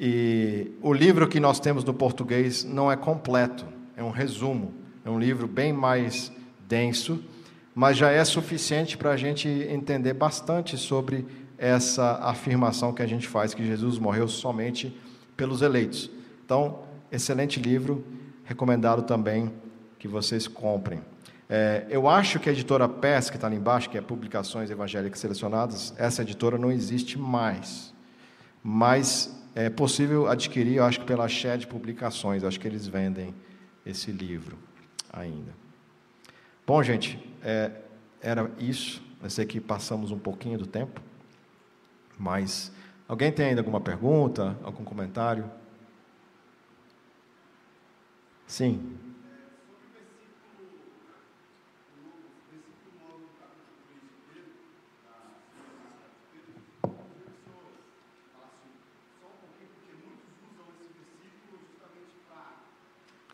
E 0.05 0.73
o 0.83 0.93
livro 0.93 1.29
que 1.29 1.39
nós 1.39 1.61
temos 1.61 1.85
no 1.85 1.95
português 1.95 2.65
não 2.65 2.91
é 2.91 2.97
completo, 2.97 3.65
é 3.97 4.03
um 4.03 4.11
resumo, 4.11 4.75
é 5.05 5.09
um 5.09 5.17
livro 5.17 5.47
bem 5.47 5.73
mais 5.73 6.33
denso, 6.67 7.23
mas 7.73 7.97
já 7.97 8.11
é 8.11 8.25
suficiente 8.25 8.99
para 8.99 9.13
a 9.13 9.17
gente 9.17 9.49
entender 9.49 10.13
bastante 10.13 10.77
sobre 10.77 11.25
essa 11.57 12.15
afirmação 12.21 12.93
que 12.93 13.01
a 13.01 13.07
gente 13.07 13.29
faz 13.29 13.55
que 13.55 13.65
Jesus 13.65 13.97
morreu 13.97 14.27
somente 14.27 14.93
pelos 15.37 15.63
eleitos. 15.63 16.11
Então, 16.45 16.81
excelente 17.13 17.61
livro, 17.61 18.05
recomendado 18.43 19.03
também 19.03 19.53
que 20.01 20.09
vocês 20.09 20.49
comprem. 20.49 21.01
É, 21.49 21.87
eu 21.89 22.09
acho 22.09 22.41
que 22.41 22.49
a 22.49 22.53
editora 22.53 22.89
PES, 22.89 23.31
que 23.31 23.37
está 23.37 23.47
ali 23.47 23.55
embaixo, 23.55 23.89
que 23.89 23.97
é 23.97 24.01
Publicações 24.01 24.69
Evangélicas 24.69 25.21
Selecionadas, 25.21 25.95
essa 25.97 26.23
editora 26.23 26.59
não 26.59 26.73
existe 26.73 27.17
mais. 27.17 27.95
Mas 28.65 29.41
é 29.55 29.69
possível 29.69 30.27
adquirir, 30.27 30.77
eu 30.77 30.85
acho 30.85 31.01
que 31.01 31.07
pela 31.07 31.29
Shed 31.29 31.67
Publicações, 31.67 32.45
acho 32.45 32.59
que 32.59 32.67
eles 32.67 32.87
vendem 32.87 33.35
esse 33.85 34.11
livro 34.11 34.59
ainda. 35.13 35.53
Bom, 36.67 36.83
gente, 36.83 37.19
é, 37.43 37.71
era 38.21 38.51
isso. 38.59 39.03
Eu 39.23 39.31
sei 39.31 39.45
que 39.45 39.61
passamos 39.61 40.11
um 40.11 40.19
pouquinho 40.19 40.59
do 40.59 40.67
tempo, 40.67 41.01
mas 42.19 42.73
alguém 43.07 43.31
tem 43.31 43.47
ainda 43.47 43.61
alguma 43.61 43.81
pergunta, 43.81 44.57
algum 44.63 44.85
comentário? 44.85 45.51
Sim. 48.47 48.99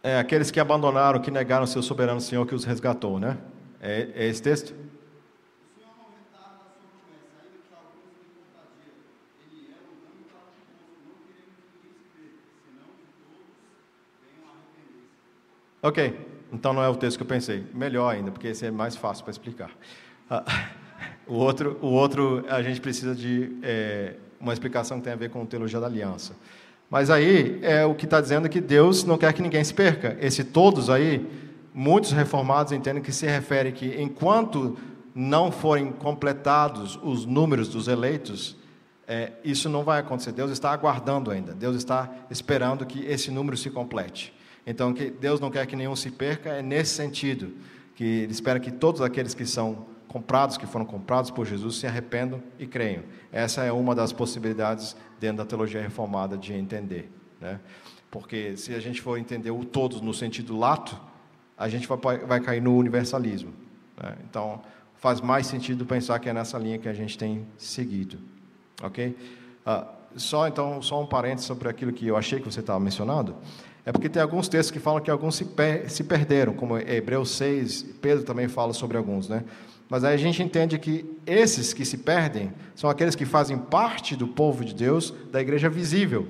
É, 0.02 0.18
aqueles 0.18 0.50
que 0.50 0.60
abandonaram, 0.60 1.20
que 1.20 1.30
negaram 1.30 1.66
seu 1.66 1.82
soberano 1.82 2.20
Senhor 2.20 2.46
que 2.46 2.54
os 2.54 2.64
resgatou, 2.64 3.18
né? 3.18 3.36
É, 3.80 4.08
é 4.14 4.26
esse 4.26 4.42
texto? 4.42 4.74
Ok, 15.80 16.26
então 16.52 16.72
não 16.72 16.82
é 16.82 16.88
o 16.88 16.96
texto 16.96 17.18
que 17.18 17.22
eu 17.22 17.26
pensei. 17.26 17.64
Melhor 17.72 18.12
ainda, 18.12 18.32
porque 18.32 18.48
esse 18.48 18.66
é 18.66 18.70
mais 18.70 18.96
fácil 18.96 19.24
para 19.24 19.30
explicar. 19.30 19.70
Ah, 20.28 20.44
o, 21.26 21.34
outro, 21.34 21.78
o 21.80 21.86
outro, 21.86 22.44
a 22.48 22.60
gente 22.62 22.80
precisa 22.80 23.14
de 23.14 23.56
é, 23.62 24.16
uma 24.40 24.52
explicação 24.52 24.98
que 24.98 25.04
tem 25.04 25.12
a 25.12 25.16
ver 25.16 25.30
com 25.30 25.46
teologia 25.46 25.78
da 25.78 25.86
aliança. 25.86 26.34
Mas 26.90 27.10
aí 27.10 27.58
é 27.62 27.84
o 27.84 27.94
que 27.94 28.06
está 28.06 28.20
dizendo 28.20 28.48
que 28.48 28.60
Deus 28.60 29.04
não 29.04 29.18
quer 29.18 29.32
que 29.32 29.42
ninguém 29.42 29.62
se 29.62 29.74
perca. 29.74 30.16
Esse 30.20 30.42
todos 30.42 30.88
aí, 30.88 31.26
muitos 31.74 32.12
reformados 32.12 32.72
entendem 32.72 33.02
que 33.02 33.12
se 33.12 33.26
refere 33.26 33.72
que 33.72 34.00
enquanto 34.00 34.76
não 35.14 35.52
forem 35.52 35.92
completados 35.92 36.98
os 37.02 37.26
números 37.26 37.68
dos 37.68 37.88
eleitos, 37.88 38.56
é, 39.06 39.32
isso 39.42 39.68
não 39.68 39.82
vai 39.82 40.00
acontecer. 40.00 40.32
Deus 40.32 40.50
está 40.50 40.70
aguardando 40.70 41.30
ainda. 41.30 41.52
Deus 41.52 41.76
está 41.76 42.10
esperando 42.30 42.86
que 42.86 43.04
esse 43.04 43.30
número 43.30 43.56
se 43.56 43.68
complete. 43.68 44.34
Então, 44.66 44.92
que 44.92 45.10
Deus 45.10 45.40
não 45.40 45.50
quer 45.50 45.66
que 45.66 45.74
nenhum 45.74 45.96
se 45.96 46.10
perca 46.10 46.50
é 46.50 46.62
nesse 46.62 46.94
sentido, 46.94 47.54
que 47.94 48.04
Ele 48.04 48.32
espera 48.32 48.60
que 48.60 48.70
todos 48.70 49.00
aqueles 49.00 49.34
que 49.34 49.46
são 49.46 49.86
comprados, 50.06 50.56
que 50.56 50.66
foram 50.66 50.84
comprados 50.84 51.30
por 51.30 51.46
Jesus, 51.46 51.76
se 51.76 51.86
arrependam 51.86 52.42
e 52.58 52.66
creiam. 52.66 53.02
Essa 53.32 53.62
é 53.62 53.72
uma 53.72 53.94
das 53.94 54.12
possibilidades 54.12 54.94
dentro 55.20 55.38
da 55.38 55.44
teologia 55.44 55.80
reformada 55.80 56.36
de 56.36 56.52
entender. 56.52 57.10
Né? 57.40 57.60
Porque 58.10 58.56
se 58.56 58.74
a 58.74 58.80
gente 58.80 59.00
for 59.00 59.18
entender 59.18 59.50
o 59.50 59.64
todos 59.64 60.00
no 60.00 60.14
sentido 60.14 60.56
lato, 60.56 60.98
a 61.56 61.68
gente 61.68 61.86
vai, 61.86 62.18
vai 62.18 62.40
cair 62.40 62.62
no 62.62 62.76
universalismo. 62.76 63.52
Né? 64.02 64.16
Então, 64.28 64.62
faz 64.96 65.20
mais 65.20 65.46
sentido 65.46 65.84
pensar 65.84 66.18
que 66.18 66.28
é 66.28 66.32
nessa 66.32 66.58
linha 66.58 66.78
que 66.78 66.88
a 66.88 66.94
gente 66.94 67.18
tem 67.18 67.46
seguido. 67.56 68.18
Ok? 68.82 69.16
Uh, 69.66 69.98
só 70.16 70.48
então, 70.48 70.80
só 70.80 71.00
um 71.00 71.06
parênteses 71.06 71.46
sobre 71.46 71.68
aquilo 71.68 71.92
que 71.92 72.06
eu 72.06 72.16
achei 72.16 72.40
que 72.40 72.46
você 72.50 72.60
estava 72.60 72.80
mencionando. 72.80 73.36
É 73.84 73.92
porque 73.92 74.08
tem 74.08 74.20
alguns 74.20 74.48
textos 74.48 74.70
que 74.70 74.78
falam 74.78 75.00
que 75.00 75.10
alguns 75.10 75.36
se, 75.36 75.44
per 75.44 75.90
se 75.90 76.04
perderam, 76.04 76.52
como 76.52 76.76
Hebreus 76.76 77.30
6, 77.30 77.82
Pedro 78.02 78.24
também 78.24 78.48
fala 78.48 78.72
sobre 78.72 78.96
alguns, 78.96 79.28
né? 79.28 79.44
Mas 79.88 80.04
aí 80.04 80.14
a 80.14 80.18
gente 80.18 80.42
entende 80.42 80.78
que 80.78 81.18
esses 81.26 81.72
que 81.72 81.84
se 81.84 81.98
perdem 81.98 82.52
são 82.74 82.90
aqueles 82.90 83.14
que 83.14 83.24
fazem 83.24 83.56
parte 83.56 84.14
do 84.14 84.28
povo 84.28 84.64
de 84.64 84.74
Deus, 84.74 85.12
da 85.32 85.40
igreja 85.40 85.68
visível. 85.68 86.28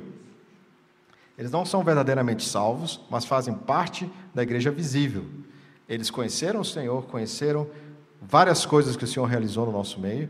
Eles 1.36 1.50
não 1.50 1.64
são 1.64 1.82
verdadeiramente 1.82 2.44
salvos, 2.44 3.00
mas 3.10 3.24
fazem 3.24 3.54
parte 3.54 4.10
da 4.34 4.42
igreja 4.42 4.70
visível. 4.70 5.24
Eles 5.88 6.10
conheceram 6.10 6.60
o 6.60 6.64
Senhor, 6.64 7.06
conheceram 7.06 7.66
várias 8.20 8.66
coisas 8.66 8.96
que 8.96 9.04
o 9.04 9.06
Senhor 9.08 9.26
realizou 9.26 9.66
no 9.66 9.72
nosso 9.72 10.00
meio, 10.00 10.28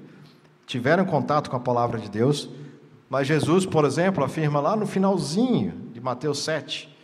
tiveram 0.67 1.05
contato 1.05 1.51
com 1.51 1.57
a 1.57 1.61
palavra 1.61 1.99
de 1.99 2.11
Deus, 2.11 2.49
mas 3.09 3.27
Jesus, 3.27 3.65
por 3.65 3.85
exemplo, 3.85 4.23
afirma 4.23 4.61
lá 4.61 4.77
no 4.77 4.87
finalzinho 4.87 5.73
de 5.93 6.01
Mateus 6.01 6.41
7, 6.41 6.95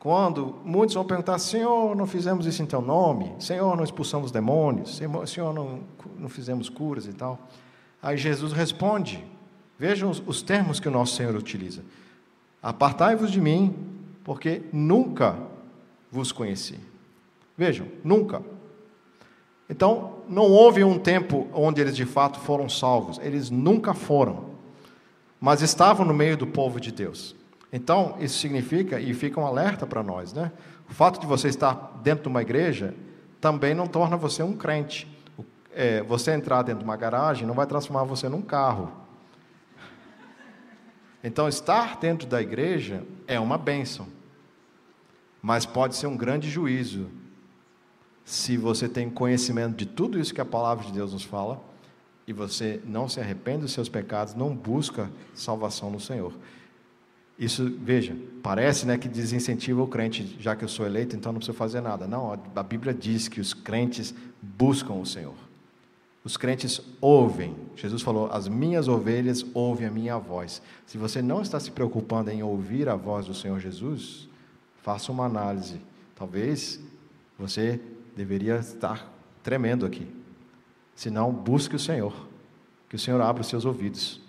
quando 0.00 0.56
muitos 0.64 0.94
vão 0.94 1.04
perguntar, 1.04 1.38
Senhor, 1.38 1.94
não 1.94 2.06
fizemos 2.06 2.46
isso 2.46 2.62
em 2.62 2.66
teu 2.66 2.80
nome? 2.80 3.34
Senhor, 3.38 3.76
não 3.76 3.84
expulsamos 3.84 4.30
demônios? 4.30 4.98
Senhor, 5.26 5.52
não, 5.52 5.80
não 6.18 6.28
fizemos 6.30 6.70
curas 6.70 7.04
e 7.04 7.12
tal? 7.12 7.38
Aí 8.02 8.16
Jesus 8.16 8.54
responde, 8.54 9.22
vejam 9.78 10.08
os, 10.08 10.22
os 10.26 10.40
termos 10.40 10.80
que 10.80 10.88
o 10.88 10.90
nosso 10.90 11.16
Senhor 11.16 11.36
utiliza. 11.36 11.82
Apartai-vos 12.62 13.30
de 13.30 13.42
mim, 13.42 13.76
porque 14.24 14.62
nunca 14.72 15.36
vos 16.10 16.32
conheci. 16.32 16.80
Vejam, 17.54 17.86
nunca. 18.02 18.42
Então, 19.68 20.14
não 20.26 20.44
houve 20.44 20.82
um 20.82 20.98
tempo 20.98 21.46
onde 21.52 21.78
eles 21.78 21.94
de 21.94 22.06
fato 22.06 22.40
foram 22.40 22.70
salvos. 22.70 23.20
Eles 23.22 23.50
nunca 23.50 23.92
foram. 23.92 24.46
Mas 25.38 25.60
estavam 25.60 26.06
no 26.06 26.14
meio 26.14 26.38
do 26.38 26.46
povo 26.46 26.80
de 26.80 26.90
Deus. 26.90 27.36
Então, 27.72 28.16
isso 28.18 28.38
significa, 28.38 29.00
e 29.00 29.14
fica 29.14 29.40
um 29.40 29.46
alerta 29.46 29.86
para 29.86 30.02
nós, 30.02 30.32
né? 30.32 30.50
O 30.88 30.92
fato 30.92 31.20
de 31.20 31.26
você 31.26 31.48
estar 31.48 32.00
dentro 32.02 32.24
de 32.24 32.28
uma 32.28 32.42
igreja 32.42 32.94
também 33.40 33.74
não 33.74 33.86
torna 33.86 34.16
você 34.16 34.42
um 34.42 34.56
crente. 34.56 35.06
É, 35.72 36.02
você 36.02 36.32
entrar 36.32 36.62
dentro 36.62 36.80
de 36.80 36.84
uma 36.84 36.96
garagem 36.96 37.46
não 37.46 37.54
vai 37.54 37.66
transformar 37.66 38.02
você 38.04 38.28
num 38.28 38.42
carro. 38.42 38.90
Então, 41.22 41.48
estar 41.48 41.98
dentro 41.98 42.26
da 42.26 42.42
igreja 42.42 43.04
é 43.26 43.38
uma 43.38 43.56
bênção, 43.56 44.08
mas 45.40 45.64
pode 45.64 45.94
ser 45.94 46.06
um 46.06 46.16
grande 46.16 46.50
juízo 46.50 47.08
se 48.24 48.56
você 48.56 48.88
tem 48.88 49.10
conhecimento 49.10 49.76
de 49.76 49.86
tudo 49.86 50.18
isso 50.18 50.32
que 50.32 50.40
a 50.40 50.44
palavra 50.44 50.84
de 50.86 50.92
Deus 50.92 51.12
nos 51.12 51.24
fala 51.24 51.60
e 52.26 52.32
você 52.32 52.80
não 52.84 53.08
se 53.08 53.20
arrepende 53.20 53.62
dos 53.62 53.72
seus 53.72 53.88
pecados, 53.88 54.34
não 54.34 54.54
busca 54.54 55.10
salvação 55.34 55.90
no 55.90 56.00
Senhor. 56.00 56.32
Isso, 57.40 57.72
veja, 57.80 58.14
parece 58.42 58.84
né, 58.84 58.98
que 58.98 59.08
desincentiva 59.08 59.82
o 59.82 59.86
crente, 59.86 60.36
já 60.38 60.54
que 60.54 60.62
eu 60.62 60.68
sou 60.68 60.84
eleito, 60.84 61.16
então 61.16 61.32
não 61.32 61.38
preciso 61.38 61.56
fazer 61.56 61.80
nada. 61.80 62.06
Não, 62.06 62.38
a 62.54 62.62
Bíblia 62.62 62.92
diz 62.92 63.28
que 63.28 63.40
os 63.40 63.54
crentes 63.54 64.14
buscam 64.42 64.92
o 64.92 65.06
Senhor. 65.06 65.34
Os 66.22 66.36
crentes 66.36 66.82
ouvem. 67.00 67.56
Jesus 67.74 68.02
falou: 68.02 68.30
As 68.30 68.46
minhas 68.46 68.88
ovelhas 68.88 69.42
ouvem 69.54 69.86
a 69.86 69.90
minha 69.90 70.18
voz. 70.18 70.60
Se 70.84 70.98
você 70.98 71.22
não 71.22 71.40
está 71.40 71.58
se 71.58 71.70
preocupando 71.70 72.30
em 72.30 72.42
ouvir 72.42 72.90
a 72.90 72.94
voz 72.94 73.24
do 73.24 73.32
Senhor 73.32 73.58
Jesus, 73.58 74.28
faça 74.82 75.10
uma 75.10 75.24
análise. 75.24 75.80
Talvez 76.14 76.78
você 77.38 77.80
deveria 78.14 78.56
estar 78.56 79.10
tremendo 79.42 79.86
aqui. 79.86 80.06
Se 80.94 81.08
não, 81.08 81.32
busque 81.32 81.74
o 81.74 81.78
Senhor. 81.78 82.12
Que 82.86 82.96
o 82.96 82.98
Senhor 82.98 83.18
abra 83.22 83.40
os 83.40 83.48
seus 83.48 83.64
ouvidos. 83.64 84.20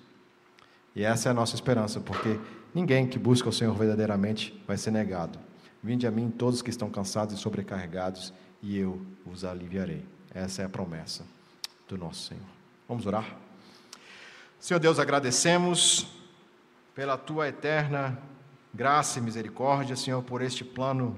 E 0.95 1.03
essa 1.03 1.27
é 1.27 1.31
a 1.31 1.33
nossa 1.33 1.55
esperança, 1.55 1.99
porque 1.99 2.39
Ninguém 2.73 3.05
que 3.05 3.19
busca 3.19 3.49
o 3.49 3.53
Senhor 3.53 3.73
verdadeiramente 3.75 4.61
vai 4.65 4.77
ser 4.77 4.91
negado. 4.91 5.37
Vinde 5.83 6.07
a 6.07 6.11
mim 6.11 6.29
todos 6.29 6.61
que 6.61 6.69
estão 6.69 6.89
cansados 6.89 7.35
e 7.35 7.37
sobrecarregados, 7.37 8.33
e 8.61 8.77
eu 8.77 9.01
os 9.25 9.43
aliviarei. 9.43 10.05
Essa 10.33 10.61
é 10.61 10.65
a 10.65 10.69
promessa 10.69 11.25
do 11.87 11.97
nosso 11.97 12.27
Senhor. 12.27 12.45
Vamos 12.87 13.05
orar? 13.05 13.35
Senhor 14.59 14.79
Deus, 14.79 14.99
agradecemos 14.99 16.07
pela 16.93 17.17
tua 17.17 17.47
eterna 17.47 18.17
graça 18.73 19.19
e 19.19 19.21
misericórdia, 19.21 19.95
Senhor, 19.95 20.21
por 20.23 20.41
este 20.41 20.63
plano 20.63 21.17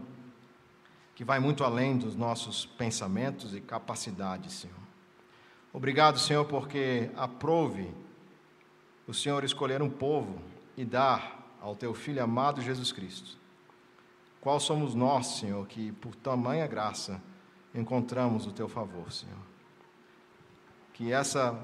que 1.13 1.23
vai 1.23 1.39
muito 1.39 1.63
além 1.63 1.97
dos 1.97 2.15
nossos 2.15 2.65
pensamentos 2.65 3.53
e 3.53 3.61
capacidades, 3.61 4.53
Senhor. 4.53 4.75
Obrigado, 5.71 6.17
Senhor, 6.19 6.45
porque 6.45 7.11
aprove 7.15 7.89
o 9.07 9.13
Senhor 9.13 9.43
escolher 9.43 9.81
um 9.81 9.89
povo 9.89 10.39
e 10.75 10.83
dar 10.83 11.42
ao 11.63 11.77
teu 11.77 11.93
filho 11.93 12.21
amado 12.21 12.61
Jesus 12.61 12.91
Cristo. 12.91 13.37
Qual 14.41 14.59
somos 14.59 14.93
nós, 14.93 15.37
Senhor, 15.37 15.65
que 15.65 15.93
por 15.93 16.13
tamanha 16.13 16.67
graça 16.67 17.21
encontramos 17.73 18.45
o 18.45 18.51
teu 18.51 18.67
favor, 18.67 19.09
Senhor. 19.13 19.39
Que 20.93 21.13
essa 21.13 21.57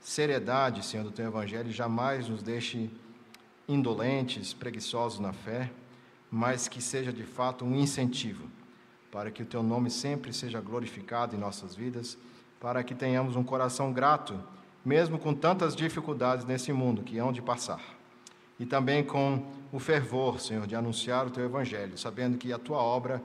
seriedade, 0.00 0.84
Senhor, 0.84 1.02
do 1.02 1.10
teu 1.10 1.26
evangelho 1.26 1.72
jamais 1.72 2.28
nos 2.28 2.44
deixe 2.44 2.88
indolentes, 3.68 4.54
preguiçosos 4.54 5.18
na 5.18 5.32
fé, 5.32 5.72
mas 6.30 6.68
que 6.68 6.80
seja 6.80 7.12
de 7.12 7.24
fato 7.24 7.64
um 7.64 7.74
incentivo 7.74 8.48
para 9.10 9.32
que 9.32 9.42
o 9.42 9.46
teu 9.46 9.64
nome 9.64 9.90
sempre 9.90 10.32
seja 10.32 10.60
glorificado 10.60 11.34
em 11.34 11.38
nossas 11.38 11.74
vidas, 11.74 12.16
para 12.60 12.84
que 12.84 12.94
tenhamos 12.94 13.34
um 13.34 13.42
coração 13.42 13.92
grato, 13.92 14.38
mesmo 14.84 15.18
com 15.18 15.34
tantas 15.34 15.74
dificuldades 15.74 16.44
nesse 16.44 16.72
mundo 16.72 17.02
que 17.02 17.18
hão 17.18 17.32
de 17.32 17.42
passar. 17.42 17.97
E 18.58 18.66
também 18.66 19.04
com 19.04 19.46
o 19.72 19.78
fervor, 19.78 20.40
Senhor, 20.40 20.66
de 20.66 20.74
anunciar 20.74 21.26
o 21.26 21.30
teu 21.30 21.44
evangelho, 21.44 21.96
sabendo 21.96 22.36
que 22.36 22.52
a 22.52 22.58
tua 22.58 22.78
obra 22.78 23.22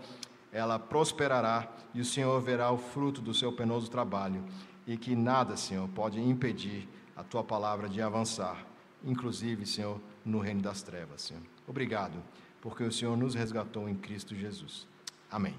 ela 0.51 0.77
prosperará 0.77 1.67
e 1.93 2.01
o 2.01 2.05
Senhor 2.05 2.39
verá 2.41 2.71
o 2.71 2.77
fruto 2.77 3.21
do 3.21 3.33
seu 3.33 3.51
penoso 3.51 3.89
trabalho 3.89 4.43
e 4.85 4.97
que 4.97 5.15
nada, 5.15 5.55
Senhor, 5.55 5.87
pode 5.89 6.19
impedir 6.19 6.87
a 7.15 7.23
tua 7.23 7.43
palavra 7.43 7.87
de 7.87 8.01
avançar, 8.01 8.65
inclusive, 9.03 9.65
Senhor, 9.65 9.99
no 10.25 10.39
reino 10.39 10.61
das 10.61 10.81
trevas, 10.81 11.21
Senhor. 11.21 11.43
Obrigado, 11.67 12.21
porque 12.61 12.83
o 12.83 12.91
Senhor 12.91 13.15
nos 13.17 13.35
resgatou 13.35 13.87
em 13.87 13.95
Cristo 13.95 14.35
Jesus. 14.35 14.87
Amém. 15.31 15.55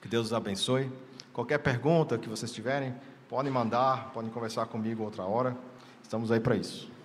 Que 0.00 0.08
Deus 0.08 0.26
os 0.26 0.32
abençoe. 0.32 0.90
Qualquer 1.32 1.58
pergunta 1.58 2.18
que 2.18 2.28
vocês 2.28 2.52
tiverem, 2.52 2.94
podem 3.28 3.52
mandar, 3.52 4.10
podem 4.12 4.30
conversar 4.30 4.66
comigo 4.66 5.02
outra 5.04 5.24
hora. 5.24 5.56
Estamos 6.02 6.30
aí 6.30 6.40
para 6.40 6.56
isso. 6.56 6.97